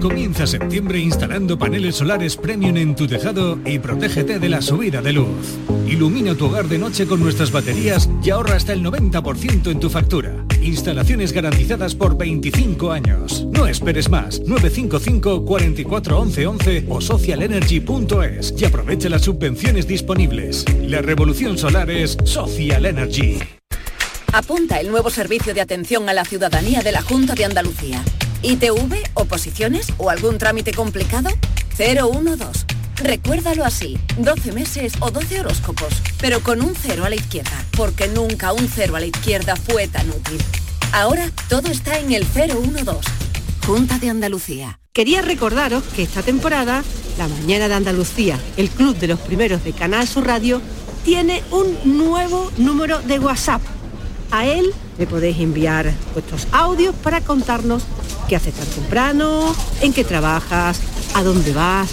Comienza 0.00 0.46
septiembre 0.46 0.98
instalando 0.98 1.58
paneles 1.58 1.96
solares 1.96 2.34
premium 2.34 2.78
en 2.78 2.96
tu 2.96 3.06
tejado 3.06 3.58
y 3.66 3.78
protégete 3.78 4.38
de 4.38 4.48
la 4.48 4.62
subida 4.62 5.02
de 5.02 5.12
luz. 5.12 5.58
Ilumina 5.86 6.34
tu 6.34 6.46
hogar 6.46 6.68
de 6.68 6.78
noche 6.78 7.06
con 7.06 7.20
nuestras 7.20 7.52
baterías 7.52 8.08
y 8.22 8.30
ahorra 8.30 8.56
hasta 8.56 8.72
el 8.72 8.82
90% 8.82 9.70
en 9.70 9.78
tu 9.78 9.90
factura. 9.90 10.46
Instalaciones 10.62 11.32
garantizadas 11.32 11.94
por 11.94 12.16
25 12.16 12.92
años. 12.92 13.44
No 13.50 13.66
esperes 13.66 14.08
más. 14.08 14.40
955 14.40 15.44
44 15.44 16.18
11 16.18 16.46
11 16.46 16.86
o 16.88 17.00
socialenergy.es 17.02 18.54
y 18.56 18.64
aprovecha 18.64 19.10
las 19.10 19.22
subvenciones 19.22 19.86
disponibles. 19.86 20.64
La 20.80 21.02
revolución 21.02 21.58
solar 21.58 21.90
es 21.90 22.16
Social 22.24 22.86
Energy. 22.86 23.38
Apunta 24.32 24.80
el 24.80 24.90
nuevo 24.90 25.10
servicio 25.10 25.52
de 25.52 25.60
atención 25.60 26.08
a 26.08 26.14
la 26.14 26.24
ciudadanía 26.24 26.80
de 26.80 26.92
la 26.92 27.02
Junta 27.02 27.34
de 27.34 27.44
Andalucía. 27.44 28.02
ITV, 28.42 28.94
oposiciones 29.14 29.92
o 29.98 30.10
algún 30.10 30.38
trámite 30.38 30.72
complicado? 30.72 31.30
012. 31.76 32.66
Recuérdalo 32.96 33.64
así, 33.64 33.98
12 34.18 34.52
meses 34.52 34.92
o 35.00 35.10
12 35.10 35.40
horóscopos, 35.40 35.94
pero 36.20 36.42
con 36.42 36.62
un 36.62 36.74
cero 36.74 37.04
a 37.06 37.08
la 37.08 37.16
izquierda, 37.16 37.64
porque 37.76 38.08
nunca 38.08 38.52
un 38.52 38.68
cero 38.68 38.96
a 38.96 39.00
la 39.00 39.06
izquierda 39.06 39.56
fue 39.56 39.88
tan 39.88 40.08
útil. 40.10 40.38
Ahora 40.92 41.30
todo 41.48 41.68
está 41.68 41.98
en 41.98 42.12
el 42.12 42.24
012. 42.24 43.08
Junta 43.66 43.98
de 43.98 44.10
Andalucía. 44.10 44.78
Quería 44.92 45.22
recordaros 45.22 45.84
que 45.84 46.02
esta 46.02 46.22
temporada, 46.22 46.82
La 47.16 47.28
Mañana 47.28 47.68
de 47.68 47.74
Andalucía, 47.74 48.38
el 48.56 48.68
club 48.68 48.96
de 48.98 49.06
los 49.06 49.20
primeros 49.20 49.62
de 49.64 49.72
Canal 49.72 50.06
Sur 50.08 50.26
Radio, 50.26 50.60
tiene 51.04 51.42
un 51.52 51.78
nuevo 51.84 52.50
número 52.58 53.00
de 53.00 53.18
WhatsApp. 53.18 53.62
A 54.30 54.46
él 54.46 54.74
le 55.00 55.06
podéis 55.06 55.40
enviar 55.40 55.92
vuestros 56.12 56.46
audios 56.52 56.94
para 56.94 57.22
contarnos 57.22 57.82
qué 58.28 58.36
haces 58.36 58.52
tan 58.52 58.66
temprano, 58.66 59.56
en 59.80 59.94
qué 59.94 60.04
trabajas, 60.04 60.78
a 61.14 61.22
dónde 61.22 61.54
vas. 61.54 61.90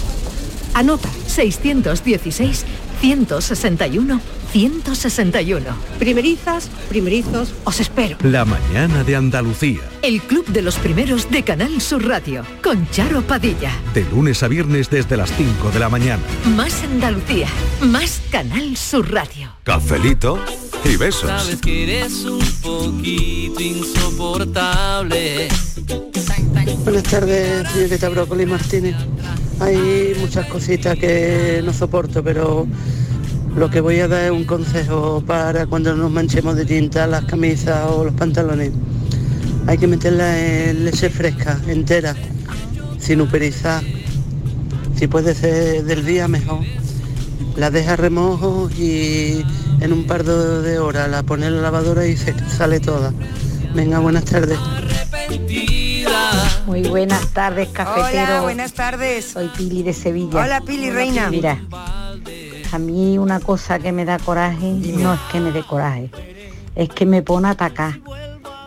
Anota 0.74 1.08
616 1.26 2.66
161 3.00 4.20
161. 4.52 5.64
Primerizas, 5.98 6.68
primerizos, 6.88 7.54
os 7.64 7.80
espero. 7.80 8.16
La 8.22 8.44
mañana 8.44 9.04
de 9.04 9.16
Andalucía. 9.16 9.80
El 10.02 10.20
club 10.22 10.46
de 10.46 10.62
los 10.62 10.76
primeros 10.76 11.30
de 11.30 11.42
Canal 11.42 11.80
Sur 11.80 12.06
Radio 12.06 12.44
con 12.62 12.88
Charo 12.90 13.22
Padilla. 13.22 13.72
De 13.94 14.04
lunes 14.04 14.42
a 14.42 14.48
viernes 14.48 14.90
desde 14.90 15.16
las 15.16 15.30
5 15.36 15.70
de 15.70 15.78
la 15.78 15.88
mañana. 15.88 16.22
Más 16.56 16.82
Andalucía, 16.82 17.48
más 17.82 18.22
Canal 18.30 18.76
Sur 18.76 19.12
Radio. 19.12 19.50
Cafelito 19.64 20.38
y 20.84 20.96
besos. 20.96 21.28
Sabes 21.28 21.60
que 21.60 21.82
eres 21.84 22.24
un 22.24 22.44
poquito 22.62 23.60
insoportable. 23.60 25.48
Buenas 26.84 27.02
tardes, 27.02 27.68
señorita 27.70 28.08
Brócoli 28.08 28.46
Martínez. 28.46 28.94
Hay 29.60 30.14
muchas 30.20 30.46
cositas 30.46 30.96
que 30.96 31.60
no 31.64 31.72
soporto, 31.72 32.22
pero 32.22 32.66
lo 33.58 33.70
que 33.70 33.80
voy 33.80 33.98
a 33.98 34.06
dar 34.06 34.24
es 34.26 34.30
un 34.30 34.44
consejo 34.44 35.22
para 35.26 35.66
cuando 35.66 35.94
nos 35.96 36.10
manchemos 36.12 36.54
de 36.54 36.64
tinta 36.64 37.08
las 37.08 37.24
camisas 37.24 37.90
o 37.90 38.04
los 38.04 38.14
pantalones. 38.14 38.70
Hay 39.66 39.78
que 39.78 39.88
meterla 39.88 40.38
en 40.38 40.84
leche 40.84 41.10
fresca, 41.10 41.58
entera, 41.66 42.14
sin 42.98 43.20
uperizar. 43.20 43.82
Si 44.94 45.08
puede 45.08 45.34
ser 45.34 45.84
del 45.84 46.04
día, 46.06 46.28
mejor. 46.28 46.60
La 47.56 47.70
deja 47.70 47.96
remojo 47.96 48.70
y 48.78 49.44
en 49.80 49.92
un 49.92 50.06
par 50.06 50.22
de 50.22 50.62
de 50.62 50.78
horas 50.78 51.10
la 51.10 51.24
pone 51.24 51.46
en 51.46 51.56
la 51.56 51.62
lavadora 51.62 52.06
y 52.06 52.16
se 52.16 52.34
sale 52.48 52.78
toda. 52.78 53.12
Venga, 53.74 53.98
buenas 53.98 54.24
tardes. 54.24 54.58
Muy 56.66 56.82
buenas 56.82 57.26
tardes, 57.32 57.68
cafetero. 57.70 58.22
Hola, 58.22 58.40
buenas 58.42 58.72
tardes. 58.72 59.24
Soy 59.32 59.48
Pili 59.56 59.82
de 59.82 59.94
Sevilla. 59.94 60.44
Hola, 60.44 60.60
Pili, 60.60 60.90
reina. 60.90 61.30
Mira, 61.30 61.60
a 62.72 62.78
mí 62.78 63.18
una 63.18 63.40
cosa 63.40 63.78
que 63.78 63.92
me 63.92 64.04
da 64.04 64.18
coraje 64.18 64.72
no 64.98 65.14
es 65.14 65.20
que 65.32 65.40
me 65.40 65.52
dé 65.52 65.62
coraje, 65.62 66.10
es 66.74 66.88
que 66.88 67.06
me 67.06 67.22
pone 67.22 67.48
a 67.48 67.52
atacar. 67.52 67.98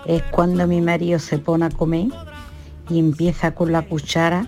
Es 0.06 0.24
cuando 0.32 0.68
mi 0.68 0.82
marido 0.82 1.20
se 1.20 1.38
pone 1.38 1.66
a 1.66 1.70
comer 1.70 2.08
y 2.90 3.00
empieza 3.00 3.54
con 3.54 3.72
la 3.72 3.84
cuchara 3.84 4.48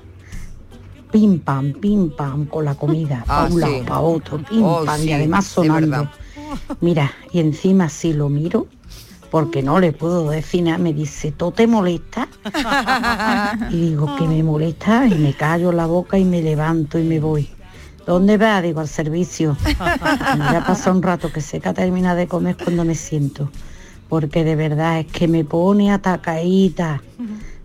pim 1.12 1.40
pam, 1.40 1.74
pim 1.74 2.10
pam 2.10 2.46
con 2.46 2.66
la 2.66 2.74
comida, 2.76 3.24
Ah, 3.28 3.44
para 3.44 3.54
un 3.54 3.60
lado, 3.62 3.74
sí. 3.74 3.84
para 3.88 4.00
otro, 4.00 4.38
pim 4.40 4.64
Oh, 4.64 4.84
pam, 4.84 5.00
sí, 5.00 5.10
y 5.10 5.12
además 5.14 5.46
de 5.46 5.50
sonando. 5.52 6.10
Mira, 6.82 7.12
y 7.32 7.40
encima 7.40 7.88
si 7.90 8.14
lo 8.14 8.30
miro, 8.30 8.66
porque 9.30 9.62
no 9.62 9.80
le 9.80 9.92
puedo 9.94 10.30
decir 10.32 10.64
nada, 10.64 10.80
me 10.80 10.92
dice, 10.92 11.32
¿todo 11.32 11.52
te 11.52 11.68
molesta? 11.68 12.28
Y 13.70 13.90
digo, 13.90 14.16
que 14.16 14.28
me 14.28 14.42
molesta, 14.44 15.06
y 15.08 15.14
me 15.16 15.34
callo 15.36 15.72
la 15.72 15.86
boca 15.86 16.18
y 16.18 16.26
me 16.26 16.42
levanto 16.42 16.98
y 16.98 17.04
me 17.04 17.20
voy. 17.20 17.48
¿Dónde 18.06 18.38
va? 18.38 18.62
Digo, 18.62 18.80
al 18.82 18.88
servicio. 18.88 19.56
Ya 19.66 20.64
pasa 20.68 20.92
un 20.92 21.02
rato 21.02 21.32
que 21.32 21.42
sé 21.42 21.60
que 21.60 21.74
termina 21.74 22.16
de 22.16 22.28
comer 22.28 22.58
cuando 22.62 22.84
me 22.84 22.96
siento. 22.96 23.50
Porque 24.10 24.44
de 24.44 24.56
verdad 24.56 25.00
es 25.00 25.08
que 25.08 25.28
me 25.28 25.44
pone 25.46 25.92
atacadita. 25.92 27.02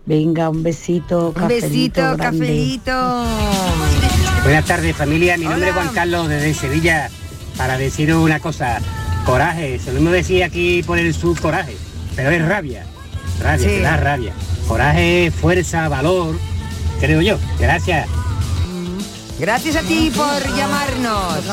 Venga, 0.05 0.49
un 0.49 0.63
besito, 0.63 1.27
Un 1.27 1.33
cafelito 1.33 1.67
besito, 1.67 2.01
grande. 2.17 2.23
cafelito. 2.23 3.23
Buenas 4.43 4.65
tardes 4.65 4.95
familia, 4.95 5.37
mi 5.37 5.45
nombre 5.45 5.67
es 5.69 5.75
Juan 5.75 5.89
Carlos 5.89 6.27
desde 6.29 6.53
Sevilla 6.53 7.09
para 7.57 7.77
deciros 7.77 8.23
una 8.23 8.39
cosa, 8.39 8.79
coraje, 9.25 9.77
se 9.79 9.91
lo 9.91 9.99
mismo 9.99 10.11
decía 10.11 10.45
aquí 10.47 10.81
por 10.81 10.97
el 10.97 11.13
sur 11.13 11.39
coraje, 11.39 11.75
pero 12.15 12.29
es 12.31 12.43
rabia, 12.47 12.85
rabia, 13.43 13.57
Sí. 13.59 13.65
te 13.75 13.81
da 13.81 13.97
rabia. 13.97 14.31
Coraje, 14.67 15.29
fuerza, 15.31 15.89
valor, 15.89 16.35
creo 17.01 17.21
yo. 17.21 17.37
Gracias. 17.59 18.07
Gracias 19.39 19.75
a 19.77 19.81
ti 19.81 20.11
por 20.15 20.55
llamarnos. 20.55 21.45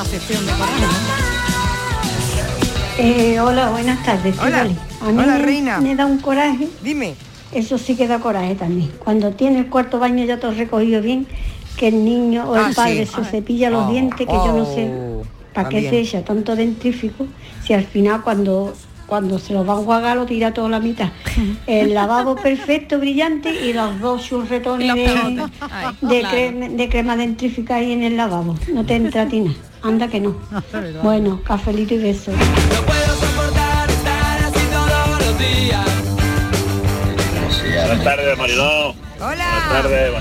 Eh, 2.99 3.39
hola, 3.41 3.70
buenas 3.70 4.05
tardes. 4.05 4.34
Hola. 4.41 4.62
A 4.62 4.64
mí 4.64 5.18
Hola, 5.22 5.34
me, 5.37 5.39
reina. 5.39 5.80
me 5.80 5.95
da 5.95 6.07
un 6.07 6.18
coraje. 6.18 6.68
Dime. 6.82 7.14
Eso 7.53 7.78
sí 7.78 7.95
que 7.95 8.09
da 8.09 8.18
coraje 8.18 8.55
también. 8.57 8.91
Cuando 8.99 9.30
tiene 9.32 9.61
el 9.61 9.68
cuarto 9.68 9.99
baño 9.99 10.24
ya 10.24 10.41
todo 10.41 10.51
recogido 10.53 11.01
bien, 11.01 11.26
que 11.76 11.89
el 11.89 12.05
niño 12.05 12.45
o 12.51 12.55
Ah, 12.57 12.68
el 12.68 12.74
padre 12.74 13.07
sí. 13.07 13.12
se 13.14 13.24
cepilla 13.24 13.70
los 13.70 13.87
Oh, 13.87 13.91
dientes, 13.93 14.26
que 14.26 14.32
yo 14.32 14.53
no 14.53 14.64
sé 14.64 14.91
oh, 14.93 15.22
para 15.55 15.68
qué 15.68 15.89
se 15.89 15.99
echa 16.01 16.24
tanto 16.24 16.57
dentrífico, 16.57 17.26
si 17.64 17.72
al 17.74 17.84
final 17.84 18.22
cuando 18.22 18.74
cuando 19.07 19.39
se 19.39 19.53
lo 19.53 19.65
va 19.65 19.75
a 19.75 19.79
enjuagar 19.79 20.17
lo 20.17 20.27
tira 20.27 20.53
toda 20.53 20.69
la 20.69 20.81
mitad. 20.81 21.11
El 21.67 21.95
lavabo 21.95 22.37
perfecto, 22.37 22.99
brillante 22.99 23.51
y 23.51 23.73
los 23.73 24.01
dos 24.01 24.25
churretones 24.25 24.95
de, 24.95 25.49
de, 26.01 26.23
crema, 26.23 26.69
de 26.69 26.89
crema 26.89 27.17
dentrífica 27.17 27.77
ahí 27.77 27.93
en 27.93 28.03
el 28.03 28.17
lavabo. 28.17 28.57
No 28.73 28.85
te 28.85 28.97
entra 28.97 29.23
a 29.23 29.29
ti 29.29 29.41
nada. 29.41 29.57
Anda 29.83 30.09
que 30.09 30.21
no. 30.21 30.37
Bueno, 31.03 31.41
cafelito 31.43 31.95
y 31.95 31.99
beso. 31.99 32.33
Buenas 37.87 38.05
tardes, 38.05 38.39
Mariló. 38.39 38.95
Hola. 39.21 39.71
Buenas 39.71 39.71
tardes. 39.71 40.13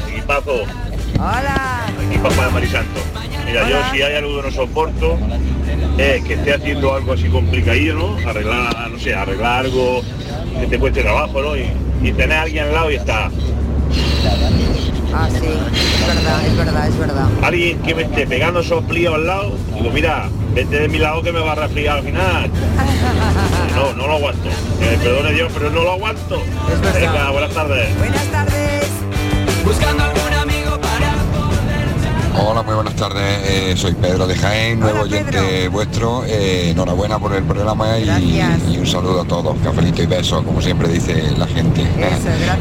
Hola. 1.18 1.95
Equipazo 2.26 2.46
de 2.46 2.52
Marisanto. 2.52 3.02
Mira, 3.46 3.70
yo 3.70 3.78
si 3.92 4.02
hay 4.02 4.16
algo 4.16 4.38
que 4.38 4.48
no 4.48 4.52
soporto 4.52 5.18
es 5.98 6.24
que 6.24 6.34
esté 6.34 6.54
haciendo 6.54 6.96
algo 6.96 7.14
así 7.14 7.30
complicadillo, 7.30 7.96
¿no? 7.96 8.30
Arreglar, 8.30 8.90
no 8.90 9.00
sé, 9.00 9.14
arreglar 9.14 9.66
algo 9.66 10.02
que 10.60 10.68
te 10.68 10.80
cueste 10.80 11.04
trabajo, 11.04 11.42
¿no? 11.42 11.56
Y, 11.56 11.70
y 12.02 12.12
tener 12.14 12.38
a 12.38 12.42
alguien 12.42 12.66
al 12.66 12.74
lado 12.74 12.92
y 12.92 12.96
está. 12.96 13.30
Ah, 15.14 15.30
sí, 15.30 15.38
es 15.38 16.08
verdad, 16.08 16.46
es 16.46 16.58
verdad, 16.58 16.88
es 16.88 16.98
verdad. 16.98 17.28
Alguien 17.44 17.80
que 17.80 17.96
me 17.96 18.02
esté 18.04 18.28
pegando 18.28 18.64
soplíos 18.64 19.14
al 19.14 19.28
lado, 19.28 19.56
digo, 19.76 19.92
mira, 19.92 20.28
vete 20.54 20.80
de 20.80 20.88
mi 20.90 20.98
lado 20.98 21.22
que 21.22 21.32
me 21.32 21.40
va 21.40 21.52
a 21.54 21.56
resfriar 21.56 22.00
al 22.00 22.04
final. 22.04 22.50
No, 23.76 23.94
no 23.94 24.08
lo 24.08 24.14
aguanto. 24.14 24.50
Me 24.80 24.98
perdone 24.98 25.32
Dios, 25.32 25.52
pero 25.54 25.70
no 25.70 25.84
lo 25.84 25.92
aguanto. 25.92 26.42
Venga, 26.94 27.30
buenas 27.30 27.52
tardes. 27.52 27.98
Buenas 27.98 28.26
tardes. 28.26 28.88
Buscando 29.64 30.25
Hola, 32.38 32.64
muy 32.64 32.76
buenas 32.76 32.96
tardes. 32.96 33.40
Eh, 33.46 33.74
soy 33.78 33.94
Pedro 33.94 34.28
de 34.28 34.36
Jaén, 34.36 34.80
nuevo 34.80 35.02
oyente 35.04 35.68
vuestro. 35.70 36.24
Eh, 36.26 36.72
enhorabuena 36.72 37.18
por 37.18 37.34
el 37.34 37.44
programa 37.44 37.98
y, 37.98 38.40
y 38.72 38.78
un 38.78 38.86
saludo 38.86 39.22
a 39.22 39.26
todos. 39.26 39.56
Cafelito 39.64 40.04
y 40.04 40.06
besos, 40.06 40.44
como 40.44 40.62
siempre 40.62 40.90
dice 40.90 41.32
la 41.38 41.48
gente. 41.48 41.86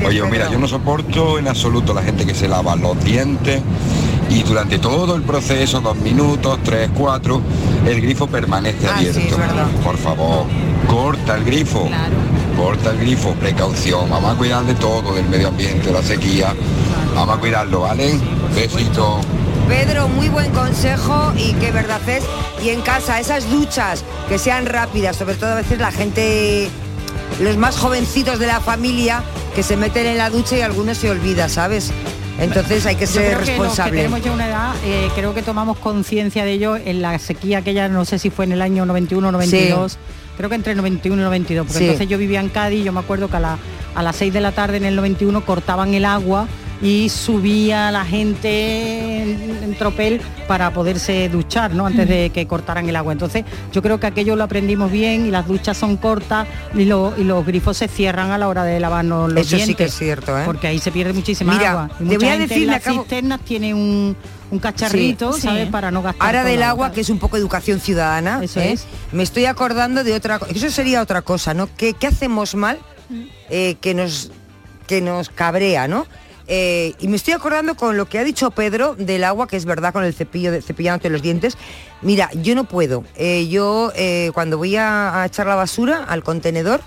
Oye, 0.07 0.23
mira, 0.31 0.51
yo 0.51 0.59
no 0.59 0.69
soporto 0.69 1.39
en 1.39 1.49
absoluto 1.49 1.93
la 1.93 2.03
gente 2.03 2.25
que 2.25 2.35
se 2.35 2.47
lava 2.49 2.77
los 2.77 3.03
dientes 3.05 3.63
y 4.31 4.43
durante 4.45 4.79
todo 4.79 5.17
el 5.17 5.23
proceso, 5.23 5.81
dos 5.81 5.97
minutos, 5.97 6.59
tres, 6.65 6.91
cuatro, 6.97 7.41
el 7.87 8.01
grifo 8.01 8.27
permanece 8.27 8.87
abierto. 8.89 9.37
Por 9.83 9.97
favor, 9.97 10.47
corta 10.87 11.37
el 11.37 11.45
grifo. 11.45 11.89
Corta 12.57 12.91
el 12.91 12.99
grifo, 12.99 13.33
precaución. 13.33 14.09
Vamos 14.09 14.35
a 14.35 14.39
cuidar 14.39 14.65
de 14.65 14.75
todo, 14.75 15.13
del 15.15 15.29
medio 15.29 15.49
ambiente, 15.49 15.89
de 15.89 15.93
la 15.93 16.03
sequía. 16.03 16.55
Vamos 17.15 17.37
a 17.37 17.41
cuidarlo, 17.41 17.81
¿vale? 17.81 18.19
Besito. 18.55 19.21
Pedro, 19.69 20.09
muy 20.09 20.29
buen 20.29 20.51
consejo 20.53 21.33
y 21.37 21.53
qué 21.55 21.71
verdad 21.71 22.01
es. 22.09 22.25
Y 22.63 22.71
en 22.71 22.81
casa, 22.83 23.19
esas 23.21 23.51
duchas 23.51 24.05
que 24.29 24.39
sean 24.39 24.67
rápidas, 24.67 25.17
sobre 25.17 25.35
todo 25.35 25.53
a 25.53 25.55
veces 25.57 25.79
la 25.79 25.91
gente, 25.91 26.69
los 27.41 27.57
más 27.57 27.77
jovencitos 27.79 28.39
de 28.39 28.47
la 28.47 28.61
familia, 28.61 29.23
que 29.55 29.63
se 29.63 29.77
meten 29.77 30.07
en 30.07 30.19
la 30.19 30.31
ducha 30.31 30.57
y 30.57 30.61
algunos 30.61 30.99
se 30.99 31.11
olvida, 31.11 31.49
¿sabes? 31.49 31.91
Entonces 32.39 32.85
hay 32.87 32.97
que 32.97 33.07
Yo 33.07 33.13
ser 33.13 33.25
que 33.29 33.33
los 33.37 33.45
que 33.45 33.51
responsable. 33.53 33.97
tenemos 33.97 34.23
ya 34.23 34.33
una 34.33 34.49
edad, 34.49 34.73
eh, 34.85 35.09
creo 35.15 35.35
que 35.35 35.43
tomamos 35.43 35.79
conciencia 35.79 36.45
de 36.45 36.53
ello 36.53 36.77
en 36.77 37.01
la 37.01 37.19
sequía 37.19 37.59
aquella, 37.59 37.89
no 37.89 38.05
sé 38.05 38.19
si 38.19 38.31
fue 38.31 38.45
en 38.45 38.53
el 38.53 38.61
año 38.63 38.85
91 38.87 39.29
o 39.29 39.33
92, 39.33 39.99
creo 40.37 40.49
que 40.49 40.57
entre 40.57 40.75
91 40.75 41.23
y 41.23 41.25
92, 41.25 41.65
porque 41.67 41.79
Sí. 41.79 41.85
entonces 41.85 42.09
yo 42.09 42.19
vivía 42.19 42.41
en 42.41 42.49
Cádiz, 42.49 42.85
yo 42.85 42.93
me 42.93 42.99
acuerdo 43.01 43.29
que 43.29 43.37
a, 43.37 43.41
la- 43.41 43.59
a 43.95 44.03
las 44.03 44.17
6 44.17 44.33
de 44.33 44.41
la 44.41 44.51
tarde 44.51 44.79
en 44.79 44.85
el 44.85 44.97
91 44.97 45.45
cortaban 45.45 45.95
el 45.95 46.05
agua 46.05 46.49
y 46.85 47.09
subía 47.09 47.91
la 47.91 48.05
gente 48.05 49.23
en, 49.23 49.65
en 49.65 49.75
tropel 49.75 50.21
para 50.47 50.71
poderse 50.71 51.29
duchar, 51.31 51.73
¿no? 51.75 51.87
Antes 51.87 52.07
de 52.07 52.29
que 52.29 52.47
cortaran 52.47 52.87
el 52.89 52.95
agua. 52.95 53.13
Entonces, 53.15 53.45
yo 53.73 53.81
creo 53.83 53.99
que 53.99 54.07
aquello 54.07 54.37
lo 54.37 54.45
aprendimos 54.45 54.93
bien 54.93 55.25
y 55.27 55.31
las 55.31 55.47
duchas 55.49 55.79
son 55.79 55.97
cortas 55.97 56.47
y, 56.75 56.85
lo- 56.85 57.15
y 57.17 57.25
los 57.25 57.45
grifos 57.47 57.79
se 57.79 57.89
cierran 57.89 58.31
a 58.33 58.39
la 58.39 58.49
hora 58.49 58.65
de 58.65 58.79
lavarnos 58.81 59.33
los 59.33 59.47
Eso 59.51 59.65
sí 59.65 59.75
que 59.75 59.85
es 59.85 59.95
cierto, 59.97 60.39
¿eh? 60.39 60.43
Porque 60.45 60.67
ahí 60.67 60.79
se 60.79 60.93
pierde 60.93 61.15
muchísima 61.15 61.55
Mira, 61.55 61.71
agua. 61.71 61.91
Y 61.95 61.97
te 61.97 62.05
mucha 62.05 62.19
voy 62.19 62.27
a 62.27 62.31
gente 62.33 62.49
decir, 62.49 62.63
en 62.65 62.71
las 62.71 62.83
acabo- 62.87 63.01
cisternas 63.01 63.41
tiene 63.41 63.73
un, 63.73 64.15
un 64.51 64.59
cacharrito, 64.59 65.33
Sí. 65.33 65.41
¿sabes? 65.41 65.65
Sí. 65.65 65.71
Para 65.73 65.91
no 65.91 66.03
gastar 66.03 66.27
Ahora 66.27 66.45
del 66.45 66.57
el 66.59 66.63
agua, 66.65 66.93
que 66.93 67.01
es 67.01 67.09
un 67.09 67.19
poco 67.19 67.39
educación 67.39 67.81
ciudadana, 67.81 68.41
Eso 68.45 68.61
¿eh? 68.61 68.73
es. 68.73 68.85
me 69.11 69.23
estoy 69.23 69.47
acordando 69.47 70.05
de 70.05 70.13
otra 70.13 70.39
cosa. 70.39 70.53
Eso 70.53 70.71
sería 70.71 71.01
otra 71.01 71.23
cosa, 71.23 71.55
¿no? 71.55 71.67
¿Qué, 71.79 71.95
qué 71.95 72.09
hacemos 72.09 72.55
mal 72.55 72.79
eh, 73.49 73.77
que, 73.81 73.95
nos, 73.95 74.31
que 74.87 75.01
nos 75.01 75.31
cabrea, 75.31 75.89
¿no? 75.89 76.07
Eh, 76.47 76.95
y 76.99 77.09
me 77.09 77.17
estoy 77.17 77.33
acordando 77.33 77.75
con 77.75 77.97
lo 77.97 78.07
que 78.07 78.19
ha 78.19 78.25
dicho 78.25 78.51
Pedro 78.51 78.95
del 78.95 79.25
agua, 79.25 79.49
que 79.49 79.57
es 79.57 79.65
verdad, 79.65 79.93
con 79.93 80.05
el 80.05 80.13
cepillo 80.13 80.53
de 80.53 80.61
cepillándote 80.61 81.09
los 81.09 81.23
dientes. 81.23 81.57
Mira, 82.03 82.31
yo 82.35 82.55
no 82.55 82.65
puedo. 82.65 83.05
Eh, 83.17 83.49
yo 83.49 83.93
eh, 83.97 84.31
cuando 84.35 84.59
voy 84.59 84.77
a, 84.77 85.23
a 85.23 85.27
echar 85.27 85.47
la 85.47 85.55
basura 85.55 86.05
al 86.05 86.23
contenedor, 86.23 86.83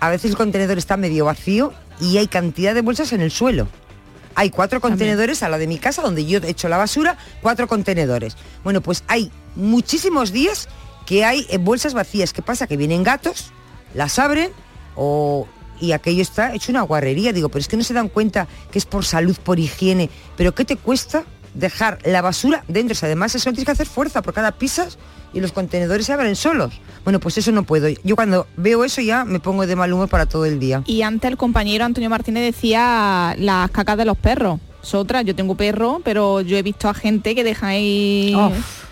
a 0.00 0.10
veces 0.10 0.32
el 0.32 0.36
contenedor 0.36 0.78
está 0.78 0.96
medio 0.96 1.24
vacío 1.24 1.72
y 2.00 2.18
hay 2.18 2.26
cantidad 2.26 2.74
de 2.74 2.82
bolsas 2.82 3.12
en 3.12 3.20
el 3.20 3.30
suelo. 3.30 3.68
Hay 4.34 4.50
cuatro 4.50 4.80
contenedores 4.80 5.42
a 5.42 5.48
la 5.48 5.58
de 5.58 5.66
mi 5.66 5.78
casa 5.78 6.02
donde 6.02 6.24
yo 6.24 6.38
echo 6.44 6.68
la 6.68 6.76
basura, 6.76 7.16
cuatro 7.42 7.66
contenedores. 7.66 8.36
Bueno, 8.62 8.80
pues 8.80 9.02
hay 9.08 9.32
muchísimos 9.56 10.30
días 10.30 10.68
que 11.06 11.24
hay 11.24 11.44
bolsas 11.58 11.92
vacías. 11.92 12.32
¿Qué 12.32 12.42
pasa? 12.42 12.68
Que 12.68 12.76
vienen 12.76 13.02
gatos, 13.02 13.50
las 13.94 14.18
abren 14.20 14.52
o 14.94 15.48
y 15.80 15.92
aquello 15.92 16.22
está 16.22 16.54
hecho 16.54 16.72
una 16.72 16.82
guarrería. 16.82 17.32
Digo, 17.32 17.48
pero 17.48 17.60
es 17.60 17.68
que 17.68 17.76
no 17.76 17.84
se 17.84 17.94
dan 17.94 18.08
cuenta 18.08 18.48
que 18.70 18.78
es 18.78 18.86
por 18.86 19.04
salud, 19.04 19.36
por 19.42 19.58
higiene. 19.58 20.10
Pero 20.36 20.54
¿qué 20.54 20.64
te 20.64 20.76
cuesta 20.76 21.24
dejar 21.54 21.98
la 22.04 22.22
basura 22.22 22.64
dentro? 22.68 22.96
Además 23.02 23.34
eso 23.34 23.50
tienes 23.50 23.64
que 23.64 23.72
hacer 23.72 23.86
fuerza, 23.86 24.22
por 24.22 24.34
cada 24.34 24.52
pisas 24.52 24.98
y 25.32 25.40
los 25.40 25.52
contenedores 25.52 26.06
se 26.06 26.12
abren 26.12 26.36
solos. 26.36 26.80
Bueno, 27.04 27.20
pues 27.20 27.38
eso 27.38 27.52
no 27.52 27.62
puedo. 27.62 27.88
Yo 28.04 28.16
cuando 28.16 28.46
veo 28.56 28.84
eso 28.84 29.00
ya 29.00 29.24
me 29.24 29.40
pongo 29.40 29.66
de 29.66 29.76
mal 29.76 29.92
humor 29.92 30.08
para 30.08 30.26
todo 30.26 30.44
el 30.44 30.58
día. 30.58 30.82
Y 30.86 31.02
antes 31.02 31.30
el 31.30 31.36
compañero 31.36 31.84
Antonio 31.84 32.10
Martínez 32.10 32.42
decía 32.42 33.34
las 33.38 33.70
cacas 33.70 33.96
de 33.96 34.04
los 34.04 34.16
perros. 34.16 34.60
Es 34.82 34.94
otra, 34.94 35.22
yo 35.22 35.34
tengo 35.34 35.56
perro, 35.56 36.00
pero 36.04 36.40
yo 36.40 36.56
he 36.56 36.62
visto 36.62 36.88
a 36.88 36.94
gente 36.94 37.34
que 37.34 37.44
deja 37.44 37.68
ahí... 37.68 38.34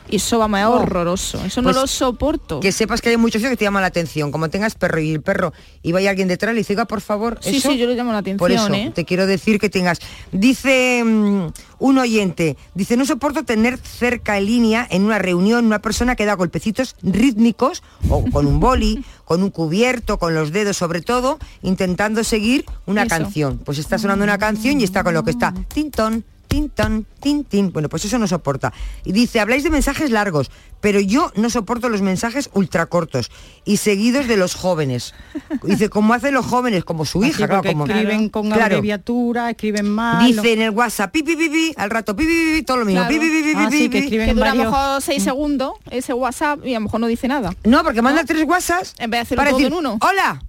Y 0.09 0.17
eso 0.17 0.45
es 0.45 0.65
Oh. 0.67 0.71
horroroso. 0.71 1.45
Eso 1.45 1.63
no 1.63 1.67
Pues, 1.67 1.77
lo 1.77 1.87
soporto. 1.87 2.61
Que 2.61 2.73
sepas 2.73 3.01
que 3.01 3.09
hay 3.11 3.17
muchos 3.17 3.43
que 3.43 3.57
te 3.57 3.65
llaman 3.65 3.83
la 3.83 3.89
atención. 3.89 4.31
Como 4.31 4.49
tengas 4.51 4.75
perro 4.75 5.01
y 5.01 5.13
el 5.13 5.21
perro 5.23 5.53
y 5.83 5.93
vaya 5.93 6.11
alguien 6.11 6.29
detrás, 6.29 6.55
le 6.55 6.61
dice, 6.61 6.73
"Oiga, 6.75 6.85
por 6.85 7.01
favor, 7.01 7.39
Sí, 7.41 7.57
eso". 7.57 7.71
sí, 7.71 7.79
yo 7.79 7.87
le 7.87 7.95
llamo 7.95 8.13
la 8.13 8.19
atención, 8.19 8.39
Por 8.39 8.53
eso 8.53 8.73
¿eh? 8.73 8.93
te 8.95 9.05
quiero 9.05 9.27
decir 9.27 9.59
que 9.59 9.69
tengas. 9.69 9.99
Dice 10.33 11.03
mm, 11.05 11.47
un 11.79 11.99
oyente, 11.99 12.57
dice, 12.75 12.97
no 12.97 13.05
soporto 13.05 13.45
tener 13.45 13.79
cerca 13.79 14.39
en 14.39 14.47
línea 14.47 14.87
en 14.91 15.03
una 15.05 15.19
reunión 15.19 15.67
una 15.67 15.81
persona 15.81 16.15
que 16.17 16.25
da 16.25 16.35
golpecitos 16.35 16.95
rítmicos 17.03 17.83
o 18.09 18.25
con 18.33 18.47
un 18.47 18.61
boli, 18.61 19.05
con 19.25 19.43
un 19.43 19.51
cubierto, 19.51 20.19
con 20.19 20.35
los 20.35 20.53
dedos 20.53 20.77
sobre 20.77 21.01
todo, 21.03 21.39
intentando 21.63 22.23
seguir 22.25 22.65
una 22.87 23.03
Eso. 23.03 23.09
canción. 23.11 23.59
Pues 23.59 23.79
está 23.79 23.99
sonando 23.99 24.25
una 24.25 24.39
canción 24.39 24.81
y 24.81 24.85
está 24.85 25.03
con 25.03 25.15
lo 25.15 25.25
que 25.25 25.31
está. 25.33 25.53
Tintón, 25.73 26.25
tin, 26.47 26.69
ton, 26.71 27.07
tin, 27.21 27.45
tin. 27.45 27.73
Bueno, 27.73 27.89
pues 27.89 28.05
eso 28.05 28.19
no 28.19 28.27
soporta. 28.27 28.73
Y 29.05 29.13
dice, 29.13 29.41
habláis 29.41 29.63
de 29.65 29.71
mensajes 29.71 30.11
largos, 30.11 30.51
pero 30.81 31.01
yo 31.01 31.33
no 31.37 31.51
soporto 31.51 31.89
los 31.89 32.03
mensajes 32.03 32.51
ultracortos 32.53 33.31
y 33.65 33.79
seguidos 33.79 34.27
de 34.29 34.37
los 34.37 34.55
jóvenes. 34.55 35.15
Dice, 35.63 35.89
como 35.89 36.15
hacen 36.15 36.35
los 36.35 36.47
jóvenes, 36.47 36.85
como 36.85 37.05
su 37.05 37.21
Así, 37.21 37.31
hija, 37.31 37.47
claro, 37.49 37.63
como 37.65 37.87
escriben 37.87 38.29
con 38.29 38.47
Claro. 38.49 38.65
abreviatura, 38.77 39.51
escriben 39.51 39.89
mal. 39.89 40.25
Dice 40.27 40.53
en 40.53 40.63
el 40.63 40.71
WhatsApp, 40.71 41.11
pi, 41.13 41.23
pi, 41.23 41.37
pi, 41.37 41.49
pi, 41.49 41.75
al 41.77 41.91
rato, 41.91 42.15
pi, 42.15 42.25
pi, 42.25 42.31
pi, 42.33 42.57
pi, 42.59 42.63
todo 42.63 42.77
lo 42.79 42.85
mismo. 42.85 43.03
Claro. 43.07 43.21
pi, 43.21 43.29
pi, 43.29 43.43
pi, 43.43 43.43
pi, 43.43 43.53
Ah, 43.57 43.69
pi, 43.71 43.77
sí, 43.79 43.89
pi. 43.89 44.09
que 44.11 44.35
dura 44.35 44.51
a 44.53 44.55
lo 44.55 44.65
mejor 44.65 45.03
seis 45.03 45.23
segundos 45.23 45.73
ese 45.91 46.13
WhatsApp 46.13 46.65
y 46.65 46.75
a 46.75 46.79
lo 46.79 46.85
mejor 46.85 47.01
no 47.01 47.07
dice 47.07 47.27
nada. 47.29 47.55
No, 47.65 47.83
porque 47.83 48.03
manda 48.03 48.25
tres 48.25 48.45
WhatsApps 48.47 48.95
En 48.99 49.11
vez 49.11 49.19
de 49.19 49.23
hacerlo 49.23 49.41
para 49.41 49.51
todo 49.51 49.59
decir, 49.59 49.73
en 49.73 49.79
uno. 49.79 49.99
hola, 50.01 50.43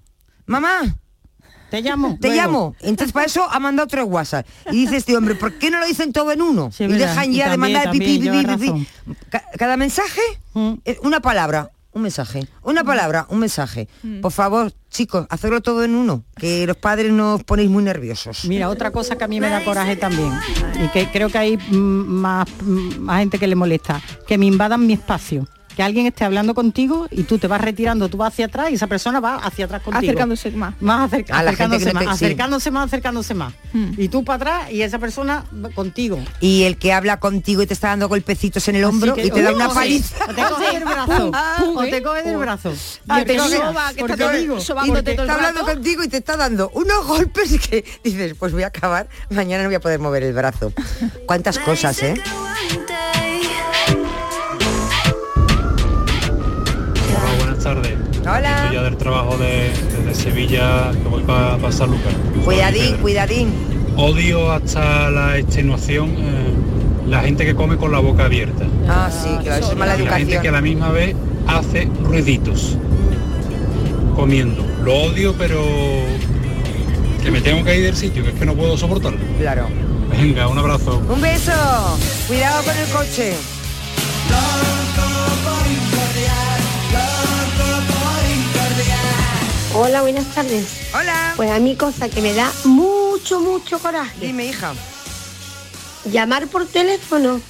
mamá, 0.45 0.81
Te 1.69 1.81
llamo. 1.81 2.17
te 2.21 2.27
luego. 2.29 2.41
llamo. 2.41 2.75
Entonces 2.81 3.11
para 3.11 3.25
eso 3.25 3.47
ha 3.49 3.59
mandado 3.59 3.87
tres 3.87 4.05
WhatsApp. 4.07 4.45
Y 4.71 4.77
dice 4.85 4.97
este 4.97 5.15
hombre, 5.17 5.35
¿por 5.35 5.53
qué 5.53 5.69
no 5.69 5.79
lo 5.79 5.85
dicen 5.85 6.13
todo 6.13 6.31
en 6.31 6.41
uno? 6.41 6.71
Sí, 6.71 6.85
y 6.85 6.87
verdad. 6.87 7.09
dejan 7.09 7.31
ya 7.33 7.49
de 7.51 7.57
mandar 7.57 7.91
pi, 7.91 7.99
pi, 7.99 8.05
también 8.05 8.19
pi, 8.21 8.23
lleva 8.23 8.55
pi, 8.55 8.61
pi. 8.61 8.67
razón. 8.69 8.87
Ca- 9.29 9.43
Cada 9.57 9.77
mensaje 9.77 10.21
es 10.85 10.97
una 11.03 11.19
palabra. 11.19 11.71
Un 11.93 12.03
mensaje, 12.03 12.47
una 12.61 12.83
palabra, 12.83 13.25
un 13.29 13.39
mensaje. 13.39 13.87
Por 14.21 14.31
favor, 14.31 14.71
chicos, 14.91 15.25
hacerlo 15.31 15.61
todo 15.61 15.83
en 15.83 15.95
uno, 15.95 16.23
que 16.35 16.67
los 16.67 16.77
padres 16.77 17.11
nos 17.11 17.43
ponéis 17.43 17.71
muy 17.71 17.81
nerviosos. 17.83 18.45
Mira, 18.45 18.69
otra 18.69 18.91
cosa 18.91 19.17
que 19.17 19.23
a 19.23 19.27
mí 19.27 19.39
me 19.39 19.49
da 19.49 19.63
coraje 19.65 19.95
también, 19.95 20.31
y 20.83 20.89
que 20.89 21.09
creo 21.09 21.29
que 21.29 21.39
hay 21.39 21.57
mm, 21.57 21.75
más, 21.75 22.47
mm, 22.61 22.99
más 22.99 23.19
gente 23.21 23.39
que 23.39 23.47
le 23.47 23.55
molesta, 23.55 23.99
que 24.27 24.37
me 24.37 24.45
invadan 24.45 24.85
mi 24.85 24.93
espacio. 24.93 25.47
Que 25.77 25.83
alguien 25.83 26.07
esté 26.07 26.25
hablando 26.25 26.55
contigo 26.55 27.07
y 27.11 27.21
tú 27.23 27.37
te 27.37 27.45
vas 27.47 27.61
retirando, 27.61 28.09
tú 28.09 28.17
vas 28.17 28.33
hacia 28.33 28.47
atrás 28.47 28.71
y 28.71 28.73
esa 28.73 28.87
persona 28.87 29.19
va 29.19 29.35
hacia 29.35 29.65
atrás 29.65 29.83
contigo. 29.83 29.99
Acercándose 29.99 30.49
más. 30.49 30.73
Más 30.81 31.05
acerca- 31.13 31.37
acercándose 31.37 31.93
más, 31.93 32.03
te- 32.03 32.09
sí. 32.09 32.15
acercándose 32.25 32.71
más, 32.71 32.85
acercándose 32.87 33.33
más. 33.35 33.53
Y 33.95 34.07
tú 34.09 34.23
para 34.25 34.35
atrás 34.37 34.71
y 34.71 34.81
esa 34.81 34.97
persona 34.97 35.45
contigo. 35.75 36.19
Y 36.39 36.63
el 36.63 36.77
que 36.79 36.93
habla 36.93 37.19
contigo 37.19 37.61
y 37.61 37.67
te 37.67 37.75
está 37.75 37.89
dando 37.89 38.09
golpecitos 38.09 38.67
en 38.69 38.75
el 38.77 38.85
hombro 38.85 39.13
que- 39.13 39.27
y 39.27 39.29
te 39.29 39.41
da 39.43 39.53
una 39.53 39.69
paliza. 39.69 40.15
O 40.25 40.33
te 40.33 40.41
coge 40.41 40.71
del 40.73 40.83
brazo. 40.85 41.31
o 41.75 41.83
te 41.83 42.01
coge 42.01 42.23
del 42.23 42.37
brazo. 42.37 42.73
Ah, 43.07 43.21
Y 43.21 43.25
te 43.25 43.33
te 43.33 43.39
coge- 43.39 43.57
soba, 43.57 43.93
que 43.93 44.01
está 44.01 44.31
digo, 44.31 44.57
está 44.57 45.33
hablando 45.35 45.61
contigo 45.63 46.03
y 46.03 46.07
te 46.07 46.17
está 46.17 46.37
dando 46.37 46.71
unos 46.73 47.05
golpes 47.05 47.51
que 47.69 47.85
dices, 48.03 48.33
pues 48.39 48.51
voy 48.51 48.63
a 48.63 48.67
acabar, 48.67 49.07
mañana 49.29 49.61
no 49.61 49.69
voy 49.69 49.75
a 49.75 49.79
poder 49.79 49.99
mover 49.99 50.23
el 50.23 50.33
brazo. 50.33 50.73
Cuántas 51.27 51.59
cosas, 51.59 52.01
¿eh? 52.01 52.15
Tardes. 57.67 57.93
Hola. 58.21 58.63
Estoy 58.63 58.75
ya 58.75 58.83
del 58.83 58.97
trabajo 58.97 59.37
de, 59.37 59.71
desde 59.97 60.23
Sevilla 60.23 60.91
que 60.91 61.09
voy 61.09 61.23
para 61.23 61.57
pasar 61.57 61.89
Lucas. 61.89 62.13
Cuidadín, 62.45 62.95
cuidadín. 62.97 63.53
Odio 63.97 64.51
hasta 64.51 65.09
la 65.09 65.37
extenuación 65.37 66.11
eh, 66.17 66.53
la 67.09 67.21
gente 67.21 67.45
que 67.45 67.55
come 67.55 67.75
con 67.75 67.91
la 67.91 67.99
boca 67.99 68.25
abierta. 68.25 68.65
Ah, 68.87 69.09
sí, 69.11 69.29
claro, 69.43 69.65
eso 69.65 69.71
es 69.73 69.77
mala 69.77 69.97
y 69.97 70.05
la 70.05 70.17
gente 70.17 70.31
que 70.31 70.37
a 70.37 70.39
educación. 70.39 70.53
la 70.53 70.61
misma 70.61 70.91
vez 70.91 71.15
hace 71.47 71.89
ruiditos 72.03 72.77
comiendo. 74.15 74.65
Lo 74.83 74.93
odio, 74.93 75.35
pero 75.37 75.61
que 77.21 77.31
me 77.31 77.41
tengo 77.41 77.65
que 77.65 77.77
ir 77.77 77.83
del 77.83 77.97
sitio, 77.97 78.23
que 78.23 78.29
es 78.29 78.35
que 78.35 78.45
no 78.45 78.55
puedo 78.55 78.77
soportarlo. 78.77 79.19
Claro. 79.39 79.67
Venga, 80.09 80.47
un 80.47 80.57
abrazo. 80.57 81.01
Un 81.09 81.21
beso. 81.21 81.51
Cuidado 82.27 82.63
con 82.63 82.77
el 82.77 82.87
coche. 82.89 83.33
Hola, 89.73 90.01
buenas 90.01 90.25
tardes. 90.33 90.89
Hola. 90.93 91.33
Pues 91.35 91.51
a 91.51 91.59
mí 91.59 91.75
cosa 91.75 92.09
que 92.09 92.21
me 92.21 92.33
da 92.33 92.51
mucho, 92.65 93.39
mucho 93.41 93.79
coraje. 93.79 94.25
Dime, 94.27 94.45
hija. 94.47 94.73
Llamar 96.11 96.47
por 96.47 96.65
teléfono 96.65 97.41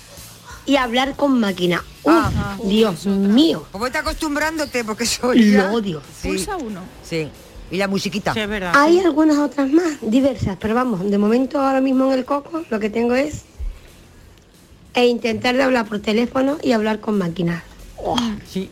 y 0.66 0.76
hablar 0.78 1.16
con 1.16 1.40
máquina. 1.40 1.84
Uf, 2.04 2.14
Ah. 2.14 2.58
Dios 2.64 3.06
mío. 3.06 3.66
Pues 3.72 3.84
vete 3.86 3.98
acostumbrándote 4.00 4.84
porque 4.84 5.04
eso 5.04 5.32
Lo 5.34 5.72
odio. 5.74 6.02
Sí. 6.22 6.30
Pulsa 6.30 6.58
uno. 6.58 6.82
Sí. 7.04 7.30
Y 7.70 7.78
la 7.78 7.88
musiquita. 7.88 8.34
Hay 8.74 9.00
algunas 9.00 9.38
otras 9.38 9.70
más, 9.70 9.98
diversas, 10.02 10.58
pero 10.60 10.74
vamos, 10.74 11.10
de 11.10 11.18
momento 11.18 11.60
ahora 11.60 11.82
mismo 11.82 12.06
en 12.12 12.18
el 12.18 12.26
coco 12.26 12.64
lo 12.70 12.80
que 12.80 12.90
tengo 12.90 13.14
es 13.16 13.44
e 14.94 15.06
intentar 15.06 15.56
de 15.56 15.64
hablar 15.64 15.86
por 15.86 16.00
teléfono 16.00 16.58
y 16.64 16.72
hablar 16.72 17.00
con 17.02 17.18
máquinas. 17.18 17.64
Oh. 17.98 18.18
Sí. 18.50 18.70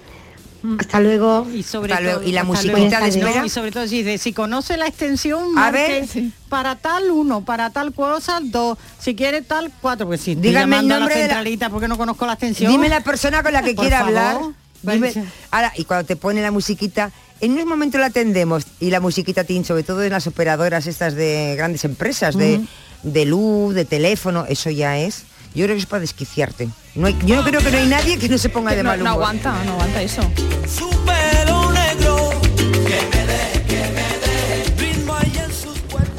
Hasta 0.80 1.00
luego. 1.00 1.48
Y 1.54 1.64
sobre 1.64 1.94
Hasta 1.94 2.04
luego. 2.04 2.20
todo- 2.20 2.30
Y 2.30 2.32
la 2.34 2.44
musiquita 2.44 3.00
de 3.02 3.10
espera. 3.10 3.46
Y 3.46 3.50
sobre 3.50 3.72
todo 3.72 3.88
si 3.88 4.04
dice, 4.04 4.18
si 4.18 4.34
conoce 4.34 4.78
la 4.78 4.88
extensión, 4.88 5.58
A 5.58 5.72
ver. 5.72 6.06
para 6.50 6.76
tal 6.76 7.12
uno, 7.12 7.44
para 7.46 7.70
tal 7.70 7.94
cosa 7.94 8.40
dos, 8.44 8.78
si 9.00 9.16
quiere 9.16 9.42
tal 9.42 9.72
cuatro, 9.82 10.08
pues 10.08 10.22
sí, 10.22 10.32
estoy 10.32 10.50
Dígame 10.50 10.64
el 10.66 10.70
llamando 10.72 10.94
a 10.96 10.98
la 10.98 11.00
nombre 11.02 11.16
de 11.16 11.22
la- 11.22 11.28
centralita 11.28 11.70
porque 11.70 11.88
no 11.88 11.98
conozco 11.98 12.26
la 12.26 12.34
extensión. 12.34 12.72
Dime 12.72 12.90
la 12.90 13.02
persona 13.02 13.44
con 13.44 13.54
la 13.54 13.62
que 13.62 13.76
quiera 13.76 14.00
favor. 14.00 14.18
hablar. 14.18 14.38
Dime- 14.84 15.14
ahora, 15.52 15.74
y 15.76 15.84
cuando 15.86 16.06
te 16.06 16.16
pone 16.16 16.42
la 16.42 16.52
musiquita, 16.52 17.12
en 17.42 17.52
unos 17.54 17.66
momentos 17.66 18.00
la 18.00 18.08
atendemos 18.08 18.66
y 18.80 18.92
la 18.92 19.00
musiquita 19.00 19.44
tin, 19.44 19.66
sobre 19.66 19.84
todo 19.84 20.04
en 20.04 20.12
las 20.12 20.28
operadoras 20.28 20.86
estas 20.88 21.16
de 21.16 21.56
grandes 21.58 21.84
empresas, 21.86 22.38
de, 22.38 22.62
de 23.04 23.26
luz, 23.26 23.74
de 23.74 23.84
teléfono, 23.86 24.46
eso 24.48 24.70
ya 24.70 24.98
es. 25.00 25.24
Yo 25.56 25.64
creo 25.66 25.76
que 25.76 25.82
es 25.82 25.86
para 25.86 26.02
desquiciarte. 26.02 26.68
No 26.96 27.08
hay- 27.08 27.18
yo 27.26 27.36
no 27.38 27.44
creo 27.44 27.62
que 27.62 27.72
no 27.72 27.78
hay 27.78 27.88
nadie 27.88 28.18
que 28.20 28.28
no 28.30 28.38
se 28.38 28.50
ponga 28.50 28.72
Que 28.72 28.78
de 28.78 28.84
no, 28.84 28.90
mal 28.90 29.00
no 29.00 29.06
humor. 29.06 29.24
aguanta, 29.24 29.64
no 29.64 29.72
aguanta 29.74 30.02
eso. 30.02 30.22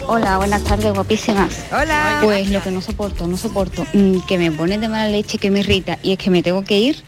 Hola, 0.08 0.36
buenas 0.38 0.62
tardes, 0.62 0.92
guapísimas. 0.94 1.64
Hola. 1.72 2.20
Pues 2.22 2.48
lo 2.50 2.62
que 2.62 2.70
no 2.70 2.80
soporto, 2.80 3.26
no 3.26 3.36
soporto, 3.36 3.84
mm, 3.92 4.20
que 4.20 4.38
me 4.38 4.52
pone 4.52 4.78
de 4.78 4.88
mala 4.88 5.08
leche, 5.08 5.38
que 5.38 5.50
me 5.50 5.60
irrita 5.60 5.98
y 6.02 6.12
es 6.12 6.18
que 6.18 6.30
me 6.30 6.42
tengo 6.42 6.62
que 6.64 6.78
ir, 6.78 7.02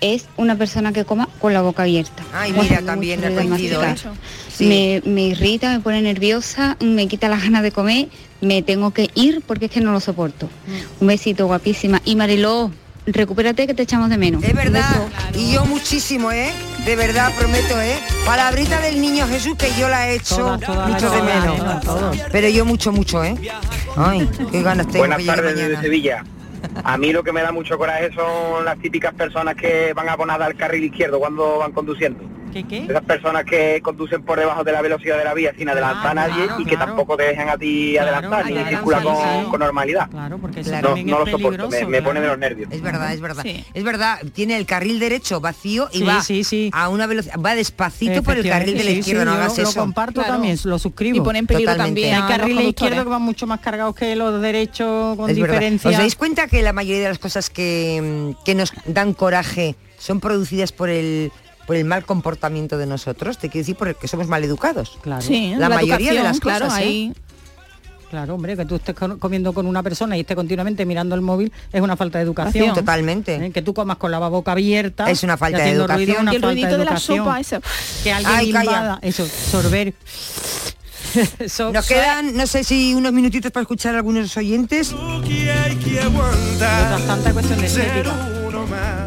es 0.00 0.26
una 0.36 0.56
persona 0.56 0.92
que 0.92 1.04
coma 1.04 1.28
con 1.40 1.52
la 1.52 1.62
boca 1.62 1.82
abierta. 1.82 2.22
Ay, 2.32 2.52
mira, 2.52 2.82
también 2.82 3.22
he 3.24 3.30
masticar. 3.44 3.96
¿eh? 3.96 4.10
Sí. 4.52 4.66
Me, 4.66 5.10
me 5.10 5.22
irrita, 5.22 5.72
me 5.72 5.80
pone 5.80 6.02
nerviosa, 6.02 6.76
me 6.80 7.06
quita 7.08 7.28
las 7.28 7.42
ganas 7.42 7.62
de 7.62 7.72
comer, 7.72 8.08
me 8.40 8.62
tengo 8.62 8.92
que 8.92 9.10
ir 9.14 9.42
porque 9.46 9.66
es 9.66 9.70
que 9.70 9.80
no 9.80 9.92
lo 9.92 10.00
soporto. 10.00 10.46
Mm. 10.46 11.02
Un 11.02 11.06
besito, 11.06 11.46
guapísima. 11.46 12.00
Y 12.04 12.16
Mariló, 12.16 12.70
recupérate 13.06 13.66
que 13.66 13.74
te 13.74 13.82
echamos 13.82 14.10
de 14.10 14.18
menos. 14.18 14.42
Es 14.42 14.54
verdad. 14.54 15.08
Y 15.34 15.52
yo 15.52 15.64
muchísimo, 15.64 16.32
¿eh? 16.32 16.52
De 16.84 16.96
verdad, 16.96 17.32
prometo, 17.36 17.80
¿eh? 17.80 17.98
Palabrita 18.24 18.80
del 18.80 19.00
niño 19.00 19.26
Jesús 19.28 19.56
que 19.56 19.70
yo 19.78 19.88
la 19.88 20.08
he 20.08 20.16
hecho 20.16 20.36
Todas, 20.36 20.60
todas, 20.60 20.88
mucho 20.90 21.10
de 21.10 21.22
menos. 21.22 21.60
Pero 22.32 22.48
yo 22.48 22.64
mucho, 22.64 22.92
mucho, 22.92 23.24
¿eh? 23.24 23.36
Ay, 23.96 24.28
qué 24.50 24.62
ganas 24.62 24.86
tengo 24.86 25.06
Buenas 25.06 25.24
tardes 25.24 25.56
desde 25.56 25.80
Sevilla. 25.80 26.24
A 26.84 26.96
mí 26.96 27.12
lo 27.12 27.22
que 27.22 27.32
me 27.32 27.42
da 27.42 27.52
mucho 27.52 27.78
coraje 27.78 28.12
son 28.12 28.64
las 28.64 28.78
típicas 28.78 29.14
personas 29.14 29.54
que 29.56 29.92
van 29.94 30.08
abonadas 30.08 30.48
al 30.48 30.56
carril 30.56 30.84
izquierdo 30.84 31.18
cuando 31.18 31.58
van 31.58 31.72
conduciendo. 31.72 32.37
¿Qué 32.62 32.68
qué? 32.86 32.92
Esas 32.92 33.04
personas 33.04 33.44
que 33.44 33.80
conducen 33.82 34.22
por 34.22 34.38
debajo 34.38 34.64
de 34.64 34.72
la 34.72 34.82
velocidad 34.82 35.16
de 35.18 35.24
la 35.24 35.34
vía 35.34 35.52
sin 35.56 35.68
adelantar 35.68 36.10
a 36.10 36.14
nadie 36.14 36.44
claro, 36.46 36.60
y 36.60 36.64
que 36.64 36.70
claro. 36.70 36.86
tampoco 36.86 37.16
te 37.16 37.22
dejan 37.24 37.48
a 37.48 37.56
ti 37.56 37.96
adelantar 37.98 38.46
ni 38.50 38.64
circular 38.64 39.02
con, 39.02 39.60
normalidad. 39.60 40.10
Claro, 40.10 40.38
porque 40.38 40.60
eso 40.60 40.72
no, 40.82 40.90
no 40.90 40.96
es 40.96 41.04
lo 41.06 41.26
soporto, 41.26 41.68
me, 41.88 42.02
pone 42.02 42.20
de 42.20 42.26
los 42.26 42.38
nervios. 42.38 42.72
Es 42.72 42.80
verdad, 42.82 43.12
es 43.12 43.20
verdad. 43.20 43.42
Sí. 43.42 43.64
Es 43.74 43.84
verdad, 43.84 44.18
tiene 44.32 44.56
el 44.56 44.66
carril 44.66 44.98
derecho 44.98 45.40
vacío 45.40 45.88
y 45.92 45.98
Sí, 45.98 46.04
va 46.04 46.22
sí, 46.22 46.44
sí. 46.44 46.70
a 46.72 46.88
una 46.88 47.06
velocidad, 47.06 47.36
va 47.44 47.54
despacito 47.54 48.22
por 48.22 48.36
el 48.36 48.48
carril 48.48 48.76
de 48.78 48.84
la 48.84 48.90
Sí, 48.90 48.94
sí, 48.94 48.98
izquierda, 49.00 49.24
no 49.24 49.32
hagas 49.32 49.56
lo, 49.56 49.64
lo 49.64 49.70
eso. 49.70 49.80
comparto 49.80 50.20
Claro. 50.20 50.34
también, 50.34 50.58
lo 50.64 50.78
suscribo. 50.78 51.16
Y 51.16 51.20
pone 51.20 51.40
en 51.40 51.46
peligro 51.46 51.72
Totalmente. 51.72 52.02
también 52.10 52.22
Hay 52.22 52.38
carriles 52.38 52.64
izquierdos 52.66 53.04
que 53.04 53.10
van 53.10 53.22
mucho 53.22 53.46
más 53.46 53.60
cargados 53.60 53.94
que 53.94 54.16
los 54.16 54.40
derechos 54.40 55.16
con 55.16 55.30
Es 55.30 55.36
diferencia. 55.36 55.90
¿Os 55.90 55.96
dais 55.96 56.16
cuenta 56.16 56.46
que 56.46 56.62
la 56.62 56.72
mayoría 56.72 57.02
de 57.02 57.08
las 57.08 57.18
cosas 57.18 57.50
que, 57.50 58.34
que 58.44 58.54
nos 58.54 58.72
dan 58.86 59.14
coraje 59.14 59.76
son 59.98 60.20
producidas 60.20 60.72
por 60.72 60.88
el 60.88 61.32
por 61.68 61.76
el 61.76 61.84
mal 61.84 62.04
comportamiento 62.04 62.78
de 62.78 62.86
nosotros? 62.86 63.38
Te 63.38 63.48
quiero 63.48 63.62
decir 63.62 63.76
porque 63.76 64.08
somos 64.08 64.26
mal 64.26 64.42
educados. 64.42 64.98
Claro. 65.02 65.22
Sí, 65.22 65.50
la, 65.50 65.68
la 65.68 65.76
mayoría 65.76 66.14
de 66.14 66.22
las 66.24 66.40
claro, 66.40 66.64
cosas. 66.64 66.80
¿eh? 66.80 66.82
ahí 66.82 67.12
Claro, 68.10 68.36
hombre, 68.36 68.56
que 68.56 68.64
tú 68.64 68.76
estés 68.76 68.94
comiendo 69.18 69.52
con 69.52 69.66
una 69.66 69.82
persona 69.82 70.16
y 70.16 70.20
estés 70.20 70.34
continuamente 70.34 70.86
mirando 70.86 71.14
el 71.14 71.20
móvil 71.20 71.52
es 71.70 71.82
una 71.82 71.94
falta 71.94 72.16
de 72.18 72.24
educación. 72.24 72.74
Totalmente. 72.74 73.34
¿Eh? 73.34 73.50
Que 73.50 73.60
tú 73.60 73.74
comas 73.74 73.98
con 73.98 74.10
la 74.10 74.18
boca 74.18 74.52
abierta. 74.52 75.10
Es 75.10 75.22
una 75.22 75.36
falta 75.36 75.58
de 75.58 75.72
educación. 75.72 76.06
ruido 76.06 76.20
una 76.22 76.32
y 76.32 76.36
el 76.36 76.40
falta 76.40 76.52
ruidito 76.54 76.70
de, 76.70 76.78
la 76.78 76.84
educación. 76.84 77.18
sopa, 77.18 77.40
ese. 77.40 77.60
Que 78.02 78.12
alguien 78.12 78.34
Ay, 78.34 78.48
invada. 78.48 78.98
Eso, 79.02 79.26
sorber. 79.26 79.92
Eso- 81.38 81.70
Nos 81.70 81.86
quedan, 81.86 82.34
no 82.34 82.46
sé 82.46 82.64
si 82.64 82.94
unos 82.94 83.12
minutitos 83.12 83.52
para 83.52 83.62
escuchar 83.62 83.94
a 83.94 83.98
algunos 83.98 84.34
oyentes. 84.38 84.94
Mientras 84.94 87.06
tanta 87.06 87.32
cuestión 87.32 87.60
de 87.60 87.66
estética. 87.66 88.37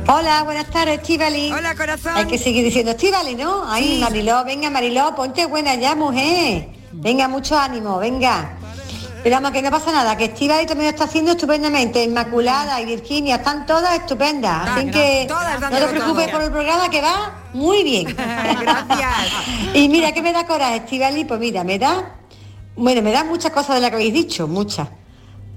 Hola, 0.08 0.44
buenas 0.44 0.68
tardes, 0.68 1.00
Estivali. 1.00 1.52
Hola, 1.52 1.76
corazón. 1.76 2.14
Hay 2.16 2.26
que 2.26 2.38
seguir 2.38 2.64
diciendo 2.64 2.92
Estivali, 2.92 3.36
¿no? 3.36 3.64
Ay, 3.68 4.00
Mariló, 4.02 4.44
venga, 4.44 4.70
Mariló, 4.70 5.14
ponte 5.16 5.46
buena 5.46 5.76
ya, 5.76 5.94
mujer. 5.94 6.70
Venga, 6.92 7.28
mucho 7.28 7.58
ánimo, 7.58 8.00
venga. 8.00 8.58
Pero 9.24 9.36
vamos, 9.36 9.52
que 9.52 9.62
no 9.62 9.70
pasa 9.70 9.92
nada, 9.92 10.18
que 10.18 10.26
Estivali 10.26 10.66
también 10.66 10.88
lo 10.88 10.92
está 10.92 11.04
haciendo 11.04 11.34
estupendamente. 11.34 12.04
Inmaculada 12.04 12.82
y 12.82 12.86
Virginia, 12.86 13.36
están 13.36 13.68
todas 13.68 13.94
estupendas. 14.00 14.70
Así 14.70 14.90
que 14.90 15.28
no 15.30 15.70
te 15.70 15.88
preocupes 15.88 16.26
todo. 16.26 16.32
por 16.32 16.42
el 16.42 16.52
programa 16.52 16.90
que 16.90 17.02
va 17.02 17.44
muy 17.54 17.84
bien. 17.84 18.16
Gracias. 18.16 19.12
y 19.76 19.88
mira, 19.90 20.12
¿qué 20.12 20.24
me 20.24 20.34
da 20.34 20.48
coraje, 20.48 20.78
Estivali? 20.78 21.26
Pues 21.26 21.40
mira, 21.40 21.64
me 21.64 21.78
da, 21.78 22.16
bueno, 22.76 23.04
me 23.04 23.12
da 23.12 23.24
muchas 23.24 23.52
cosas 23.52 23.76
de 23.76 23.82
las 23.82 23.92
que 23.92 23.98
habéis 23.98 24.14
dicho, 24.14 24.48
muchas. 24.48 24.88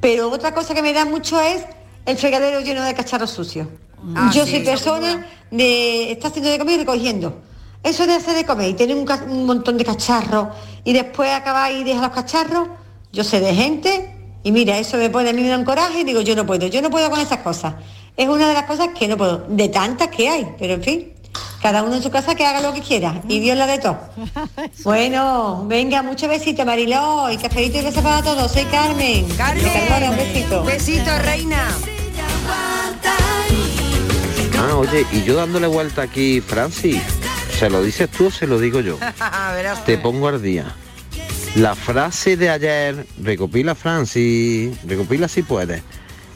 Pero 0.01 0.31
otra 0.31 0.53
cosa 0.53 0.75
que 0.75 0.83
me 0.83 0.93
da 0.93 1.07
mucho 1.07 1.41
es 1.41 1.65
el 2.05 2.19
fregadero 2.19 2.61
lleno 2.61 2.83
de 2.83 2.93
cacharros 2.95 3.31
sucios. 3.31 3.67
Ah, 4.15 4.31
Yo 4.35 4.45
sí, 4.45 4.53
soy 4.53 4.61
persona 4.61 5.27
de 5.51 6.13
estar 6.13 6.31
haciendo 6.31 6.51
de 6.51 6.59
comer 6.59 6.77
y 6.77 6.79
recogiendo. 6.79 7.41
Eso 7.83 8.07
de 8.07 8.15
hacer 8.15 8.35
de 8.35 8.45
comer 8.45 8.71
y 8.71 8.75
tener 8.75 8.97
un, 8.97 9.07
un 9.31 9.47
montón 9.47 9.77
de 9.77 9.85
cacharros 9.85 10.49
y 10.85 10.93
después 10.93 11.31
acabar 11.31 11.71
y 11.73 11.85
dejar 11.85 12.03
los 12.05 12.13
cacharros, 12.13 12.69
yo 13.13 13.25
sé 13.25 13.41
de 13.41 13.55
gente 13.55 14.15
y 14.43 14.53
mira, 14.53 14.79
eso 14.79 14.97
me 14.97 15.11
pone 15.11 15.31
a 15.31 15.33
mí 15.33 15.43
me 15.43 15.49
da 15.49 15.59
un 15.59 15.65
coraje 15.65 16.01
y 16.01 16.05
digo, 16.05 16.21
yo 16.21 16.35
no 16.35 16.45
puedo, 16.47 16.67
yo 16.67 16.83
no 16.83 16.91
puedo 16.91 17.11
con 17.11 17.21
esas 17.21 17.39
cosas. 17.39 17.75
Es 18.17 18.29
una 18.29 18.49
de 18.49 18.55
las 18.55 18.65
cosas 18.65 18.89
que 18.99 19.09
no 19.09 19.17
puedo, 19.17 19.45
de 19.49 19.69
tantas 19.69 20.09
que 20.09 20.29
hay, 20.29 20.55
pero 20.59 20.75
en 20.75 20.83
fin, 20.83 21.13
cada 21.63 21.83
uno 21.83 21.97
en 21.97 22.03
su 22.03 22.11
casa 22.11 22.35
que 22.35 22.45
haga 22.47 22.61
lo 22.61 22.73
que 22.73 22.81
quiera 22.81 23.21
y 23.29 23.41
Dios 23.41 23.57
la 23.57 23.67
de 23.67 23.79
todo. 23.79 23.99
Bueno, 24.85 25.65
venga, 25.67 26.03
muchos 26.03 26.29
besitos, 26.29 26.65
Mariló, 26.67 27.31
y 27.31 27.39
cafelito 27.39 27.79
y 27.79 27.83
besos 27.83 28.03
para 28.03 28.23
todos. 28.23 28.53
Soy 28.53 28.65
Carmen. 28.65 29.27
Carmen. 29.37 29.65
Carmona, 29.65 30.11
un 30.11 30.17
besito. 30.17 30.63
Besito, 30.65 31.19
reina. 31.23 31.69
Ah, 34.75 34.79
oye, 34.79 35.07
y 35.13 35.23
yo 35.23 35.37
dándole 35.37 35.69
vuelta 35.69 36.03
aquí, 36.03 36.41
Francis, 36.41 37.01
¿se 37.57 37.71
lo 37.71 37.81
dices 37.81 38.11
tú 38.11 38.27
o 38.27 38.31
se 38.33 38.49
lo 38.49 38.59
digo 38.59 38.81
yo? 38.81 38.99
Te 39.87 39.99
pongo 39.99 40.27
al 40.27 40.43
día. 40.43 40.75
La 41.55 41.77
frase 41.77 42.37
de 42.37 42.51
ayer, 42.51 43.07
recopila 43.23 43.77
Francis, 43.77 44.77
recopila 44.85 45.29
si 45.29 45.45
puedes. 45.45 45.81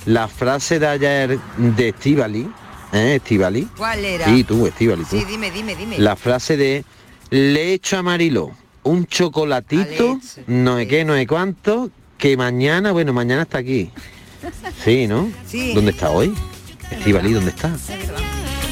La 0.07 0.28
frase 0.28 0.78
de 0.78 0.86
ayer 0.86 1.39
de 1.57 1.89
Estivali, 1.89 2.49
¿eh? 2.93 3.16
Estivali. 3.16 3.68
¿Cuál 3.76 4.05
era? 4.05 4.26
Sí, 4.26 4.45
tú, 4.45 4.68
Estivali, 4.68 5.03
tú. 5.03 5.18
Sí, 5.18 5.24
dime, 5.24 5.51
dime, 5.51 5.74
dime. 5.74 5.99
La 5.99 6.14
frase 6.14 6.57
de 6.57 6.84
le 7.30 7.72
echo 7.72 7.99
a 7.99 8.05
Marilo 8.05 8.53
un 8.84 9.05
chocolatito, 9.07 10.20
no 10.47 10.76
sé 10.76 10.86
qué, 10.86 11.05
no 11.05 11.14
sé 11.14 11.26
cuánto, 11.26 11.91
que 12.16 12.36
mañana, 12.36 12.93
bueno, 12.93 13.12
mañana 13.12 13.43
está 13.43 13.59
aquí. 13.59 13.91
Sí, 14.84 15.09
¿no? 15.09 15.28
Sí. 15.45 15.74
¿Dónde 15.74 15.91
está 15.91 16.11
hoy? 16.11 16.32
Estivali, 16.91 17.32
¿dónde 17.32 17.51
está? 17.51 17.76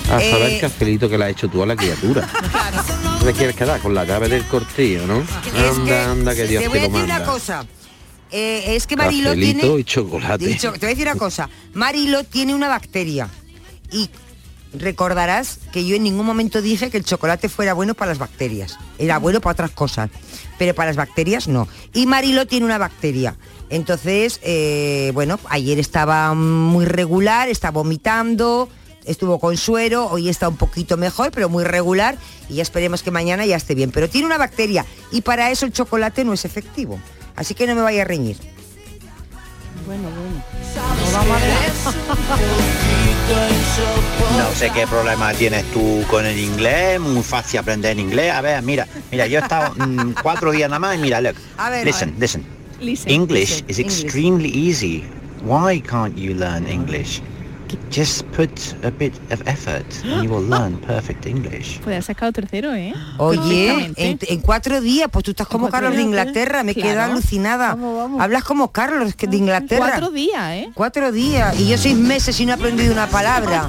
A 0.07 0.20
saber 0.20 0.42
Eh. 0.50 0.54
el 0.57 0.61
cafelito 0.61 1.09
que 1.09 1.18
le 1.18 1.24
ha 1.24 1.28
hecho 1.30 1.48
tú 1.48 1.62
a 1.62 1.66
la 1.66 1.74
criatura. 1.76 2.28
¿Tú 3.18 3.24
te 3.26 3.32
quieres 3.32 3.57
quedar 3.57 3.80
con 3.80 3.94
la 3.94 4.04
llave 4.04 4.28
del 4.28 4.44
cortillo, 4.46 5.07
no? 5.07 5.20
Es 5.20 5.28
que 5.52 5.66
Anda, 5.66 6.11
anda, 6.12 6.34
que 6.34 6.46
Dios 6.46 6.62
te 6.62 6.68
te, 6.68 6.68
voy 6.68 6.78
a 6.78 6.82
lo 6.82 6.88
decir 6.88 7.00
manda. 7.09 7.16
una 7.16 7.24
cosa. 7.24 7.66
Eh, 8.30 8.76
es 8.76 8.86
que 8.86 8.96
Marilo 8.96 9.30
Cafelito 9.30 9.61
tiene... 9.61 9.78
y 9.80 9.84
chocolate. 9.84 10.46
Dicho- 10.46 10.72
te 10.72 10.78
voy 10.80 10.86
a 10.86 10.90
decir 10.90 11.07
una 11.09 11.16
cosa. 11.16 11.48
Marilo 11.74 12.24
tiene 12.24 12.54
una 12.54 12.68
bacteria. 12.68 13.28
Y 13.90 14.11
recordarás 14.74 15.59
que 15.72 15.84
yo 15.86 15.96
en 15.96 16.02
ningún 16.02 16.26
momento 16.26 16.61
dije 16.61 16.90
que 16.90 16.98
el 16.98 17.04
chocolate 17.04 17.48
fuera 17.48 17.72
bueno 17.74 17.94
para 17.94 18.11
las 18.11 18.18
bacterias. 18.18 18.78
Era 18.98 19.18
bueno 19.18 19.40
para 19.40 19.52
otras 19.52 19.70
cosas. 19.70 20.11
Pero 20.59 20.74
para 20.74 20.90
las 20.90 20.96
bacterias 20.96 21.48
no. 21.48 21.66
Y 21.94 22.07
Marilo 22.07 22.46
tiene 22.46 22.66
una 22.66 22.78
bacteria. 22.78 23.36
Entonces, 23.70 24.38
eh, 24.42 25.11
bueno, 25.14 25.40
ayer 25.48 25.78
estaba 25.78 26.34
muy 26.34 26.84
regular, 26.84 27.48
está 27.48 27.70
vomitando, 27.70 28.68
estuvo 29.07 29.38
con 29.38 29.57
suero, 29.57 30.07
hoy 30.07 30.28
está 30.28 30.48
un 30.48 30.57
poquito 30.57 30.96
mejor, 30.96 31.30
pero 31.30 31.48
muy 31.48 31.64
regular, 31.64 32.16
y 32.48 32.57
ya 32.57 32.62
esperemos 32.62 33.02
que 33.02 33.11
mañana 33.11 33.46
ya 33.46 33.57
esté 33.57 33.74
bien. 33.74 33.90
Pero 33.90 34.09
tiene 34.09 34.26
una 34.26 34.38
bacteria 34.38 34.84
y 35.11 35.22
para 35.22 35.50
eso 35.50 35.66
el 35.66 35.72
chocolate 35.72 36.24
no 36.24 36.32
es 36.32 36.44
efectivo. 36.44 37.00
Así 37.34 37.54
que 37.54 37.66
no 37.66 37.74
me 37.74 37.82
vaya 37.82 38.02
a 38.02 38.04
reñir. 38.04 38.36
Bueno, 39.86 40.09
bueno. 40.11 40.42
No 44.36 44.54
sé 44.54 44.70
qué 44.70 44.86
problema 44.86 45.32
tienes 45.34 45.64
tú 45.72 46.02
con 46.09 46.26
el 46.26 46.38
inglés, 46.38 47.00
muy 47.00 47.22
fácil 47.22 47.61
aprender 47.61 47.92
en 47.92 48.00
inglés. 48.00 48.32
A 48.32 48.40
ver, 48.40 48.62
mira, 48.62 48.86
mira, 49.11 49.26
yo 49.26 49.38
he 49.38 49.42
estado 49.42 49.74
mm, 49.76 50.14
cuatro 50.22 50.50
días 50.50 50.68
nada 50.68 50.80
más 50.80 50.96
y 50.96 50.98
mira, 50.98 51.20
look. 51.20 51.36
A 51.57 51.70
ver. 51.70 51.86
listen, 51.86 52.14
listen. 52.18 52.44
Listen, 52.80 53.11
English 53.11 53.64
listen, 53.66 53.70
is 53.70 53.78
English. 53.78 54.04
extremely 54.04 54.50
easy. 54.50 55.04
Why 55.42 55.80
can't 55.80 56.16
you 56.16 56.34
learn 56.34 56.66
English? 56.66 57.22
Just 57.91 58.25
put 58.37 58.51
a 58.85 58.91
bit 58.91 59.14
of 59.31 59.41
effort 59.47 59.87
and 60.05 60.23
you 60.23 60.31
will 60.31 60.47
learn 60.49 60.77
perfect 60.79 61.27
English. 61.27 61.79
Puede 61.81 61.97
haber 61.97 62.03
sacado 62.03 62.33
tercero, 62.33 62.75
¿eh? 62.75 62.95
Oye, 63.19 63.93
en, 63.97 64.41
cuatro 64.41 64.81
días, 64.81 65.09
pues 65.11 65.25
tú 65.25 65.31
estás 65.31 65.47
como 65.47 65.71
Carlos 65.71 65.95
de 65.95 66.03
Inglaterra, 66.03 66.62
me 66.62 66.75
claro. 66.75 66.91
quedo 66.91 67.03
alucinada. 67.03 67.77
Hablas 68.19 68.45
como 68.45 68.73
Carlos 68.73 69.14
que 69.14 69.27
de 69.27 69.37
Inglaterra. 69.37 69.87
Cuatro 69.89 70.11
días, 70.11 70.53
¿eh? 70.53 70.71
Cuatro 70.75 71.12
días 71.12 71.59
y 71.59 71.69
yo 71.69 71.79
seis 71.79 71.97
meses 71.97 72.39
y 72.41 72.47
no 72.47 72.53
he 72.53 72.55
aprendido 72.55 72.93
una 72.93 73.07
palabra. 73.07 73.67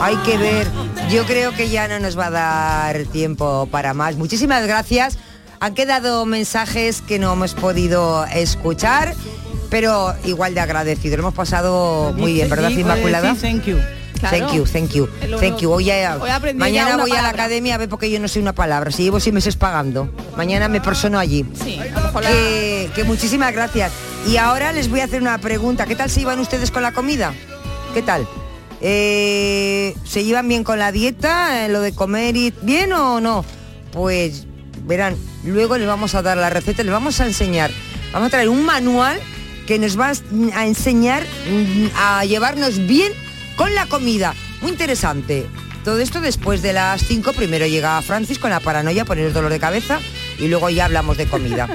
Hay 0.00 0.16
que 0.18 0.36
ver. 0.38 0.68
Yo 1.10 1.24
creo 1.24 1.52
que 1.52 1.68
ya 1.68 1.88
no 1.88 1.98
nos 1.98 2.18
va 2.18 2.26
a 2.26 2.30
dar 2.30 3.04
tiempo 3.06 3.68
para 3.70 3.94
más. 3.94 4.16
Muchísimas 4.16 4.66
gracias. 4.66 5.18
Han 5.62 5.74
quedado 5.74 6.24
mensajes 6.24 7.02
que 7.02 7.18
no 7.18 7.34
hemos 7.34 7.52
podido 7.52 8.24
escuchar, 8.24 9.14
pero 9.70 10.14
igual 10.24 10.54
de 10.54 10.60
agradecido. 10.60 11.16
Lo 11.16 11.22
hemos 11.22 11.34
pasado 11.34 12.12
muy 12.16 12.34
bien, 12.34 12.50
¿verdad, 12.50 12.68
Sí, 12.70 12.80
Inmaculada? 12.80 13.34
sí, 13.34 13.40
thank 13.40 13.64
you. 13.64 13.78
Thank 14.20 14.52
you, 14.52 14.64
thank 14.64 14.90
you, 14.90 15.08
thank 15.38 15.58
you. 15.60 15.72
Hoy 15.72 15.86
ya- 15.86 16.18
Hoy 16.20 16.28
aprendí 16.28 16.58
mañana 16.60 16.98
voy 16.98 17.12
a 17.12 17.22
la 17.22 17.30
academia 17.30 17.76
a 17.76 17.78
ver 17.78 17.88
porque 17.88 18.10
yo 18.10 18.20
no 18.20 18.28
sé 18.28 18.38
una 18.38 18.52
palabra. 18.52 18.90
Si 18.90 19.02
llevo 19.04 19.18
seis 19.18 19.32
meses 19.32 19.56
pagando, 19.56 20.12
mañana 20.36 20.68
me 20.68 20.82
persono 20.82 21.18
allí. 21.18 21.46
que, 22.20 22.90
que 22.94 23.04
muchísimas 23.04 23.52
gracias. 23.54 23.92
Y 24.28 24.36
ahora 24.36 24.72
les 24.72 24.90
voy 24.90 25.00
a 25.00 25.04
hacer 25.04 25.22
una 25.22 25.38
pregunta. 25.38 25.86
¿Qué 25.86 25.96
tal 25.96 26.10
se 26.10 26.20
iban 26.20 26.38
ustedes 26.38 26.70
con 26.70 26.82
la 26.82 26.92
comida? 26.92 27.32
¿Qué 27.94 28.02
tal? 28.02 28.26
Eh, 28.82 29.94
¿Se 30.04 30.24
llevan 30.24 30.48
bien 30.48 30.64
con 30.64 30.78
la 30.78 30.92
dieta? 30.92 31.64
eh, 31.64 31.68
¿Lo 31.70 31.80
de 31.80 31.92
comer 31.94 32.36
y 32.36 32.52
bien 32.62 32.92
o 32.92 33.20
no? 33.20 33.44
Pues 33.92 34.46
verán, 34.84 35.16
luego 35.44 35.78
les 35.78 35.86
vamos 35.86 36.14
a 36.14 36.20
dar 36.22 36.36
la 36.36 36.50
receta, 36.50 36.82
les 36.82 36.92
vamos 36.92 37.20
a 37.20 37.26
enseñar. 37.26 37.70
Vamos 38.12 38.26
a 38.28 38.30
traer 38.30 38.48
un 38.48 38.64
manual 38.66 39.18
que 39.70 39.78
nos 39.78 39.96
va 39.96 40.10
a 40.54 40.66
enseñar 40.66 41.24
mm, 41.48 41.86
a 41.94 42.24
llevarnos 42.24 42.84
bien 42.88 43.12
con 43.54 43.72
la 43.72 43.86
comida. 43.86 44.34
Muy 44.62 44.72
interesante. 44.72 45.46
Todo 45.84 46.00
esto 46.00 46.20
después 46.20 46.60
de 46.60 46.72
las 46.72 47.02
5, 47.02 47.32
primero 47.34 47.68
llega 47.68 48.02
Francis 48.02 48.40
con 48.40 48.50
la 48.50 48.58
paranoia, 48.58 49.04
poner 49.04 49.26
el 49.26 49.32
dolor 49.32 49.52
de 49.52 49.60
cabeza 49.60 50.00
y 50.40 50.48
luego 50.48 50.70
ya 50.70 50.86
hablamos 50.86 51.16
de 51.18 51.26
comida. 51.26 51.68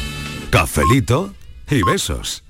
Cafelito 0.50 1.34
y 1.68 1.82
besos. 1.82 2.44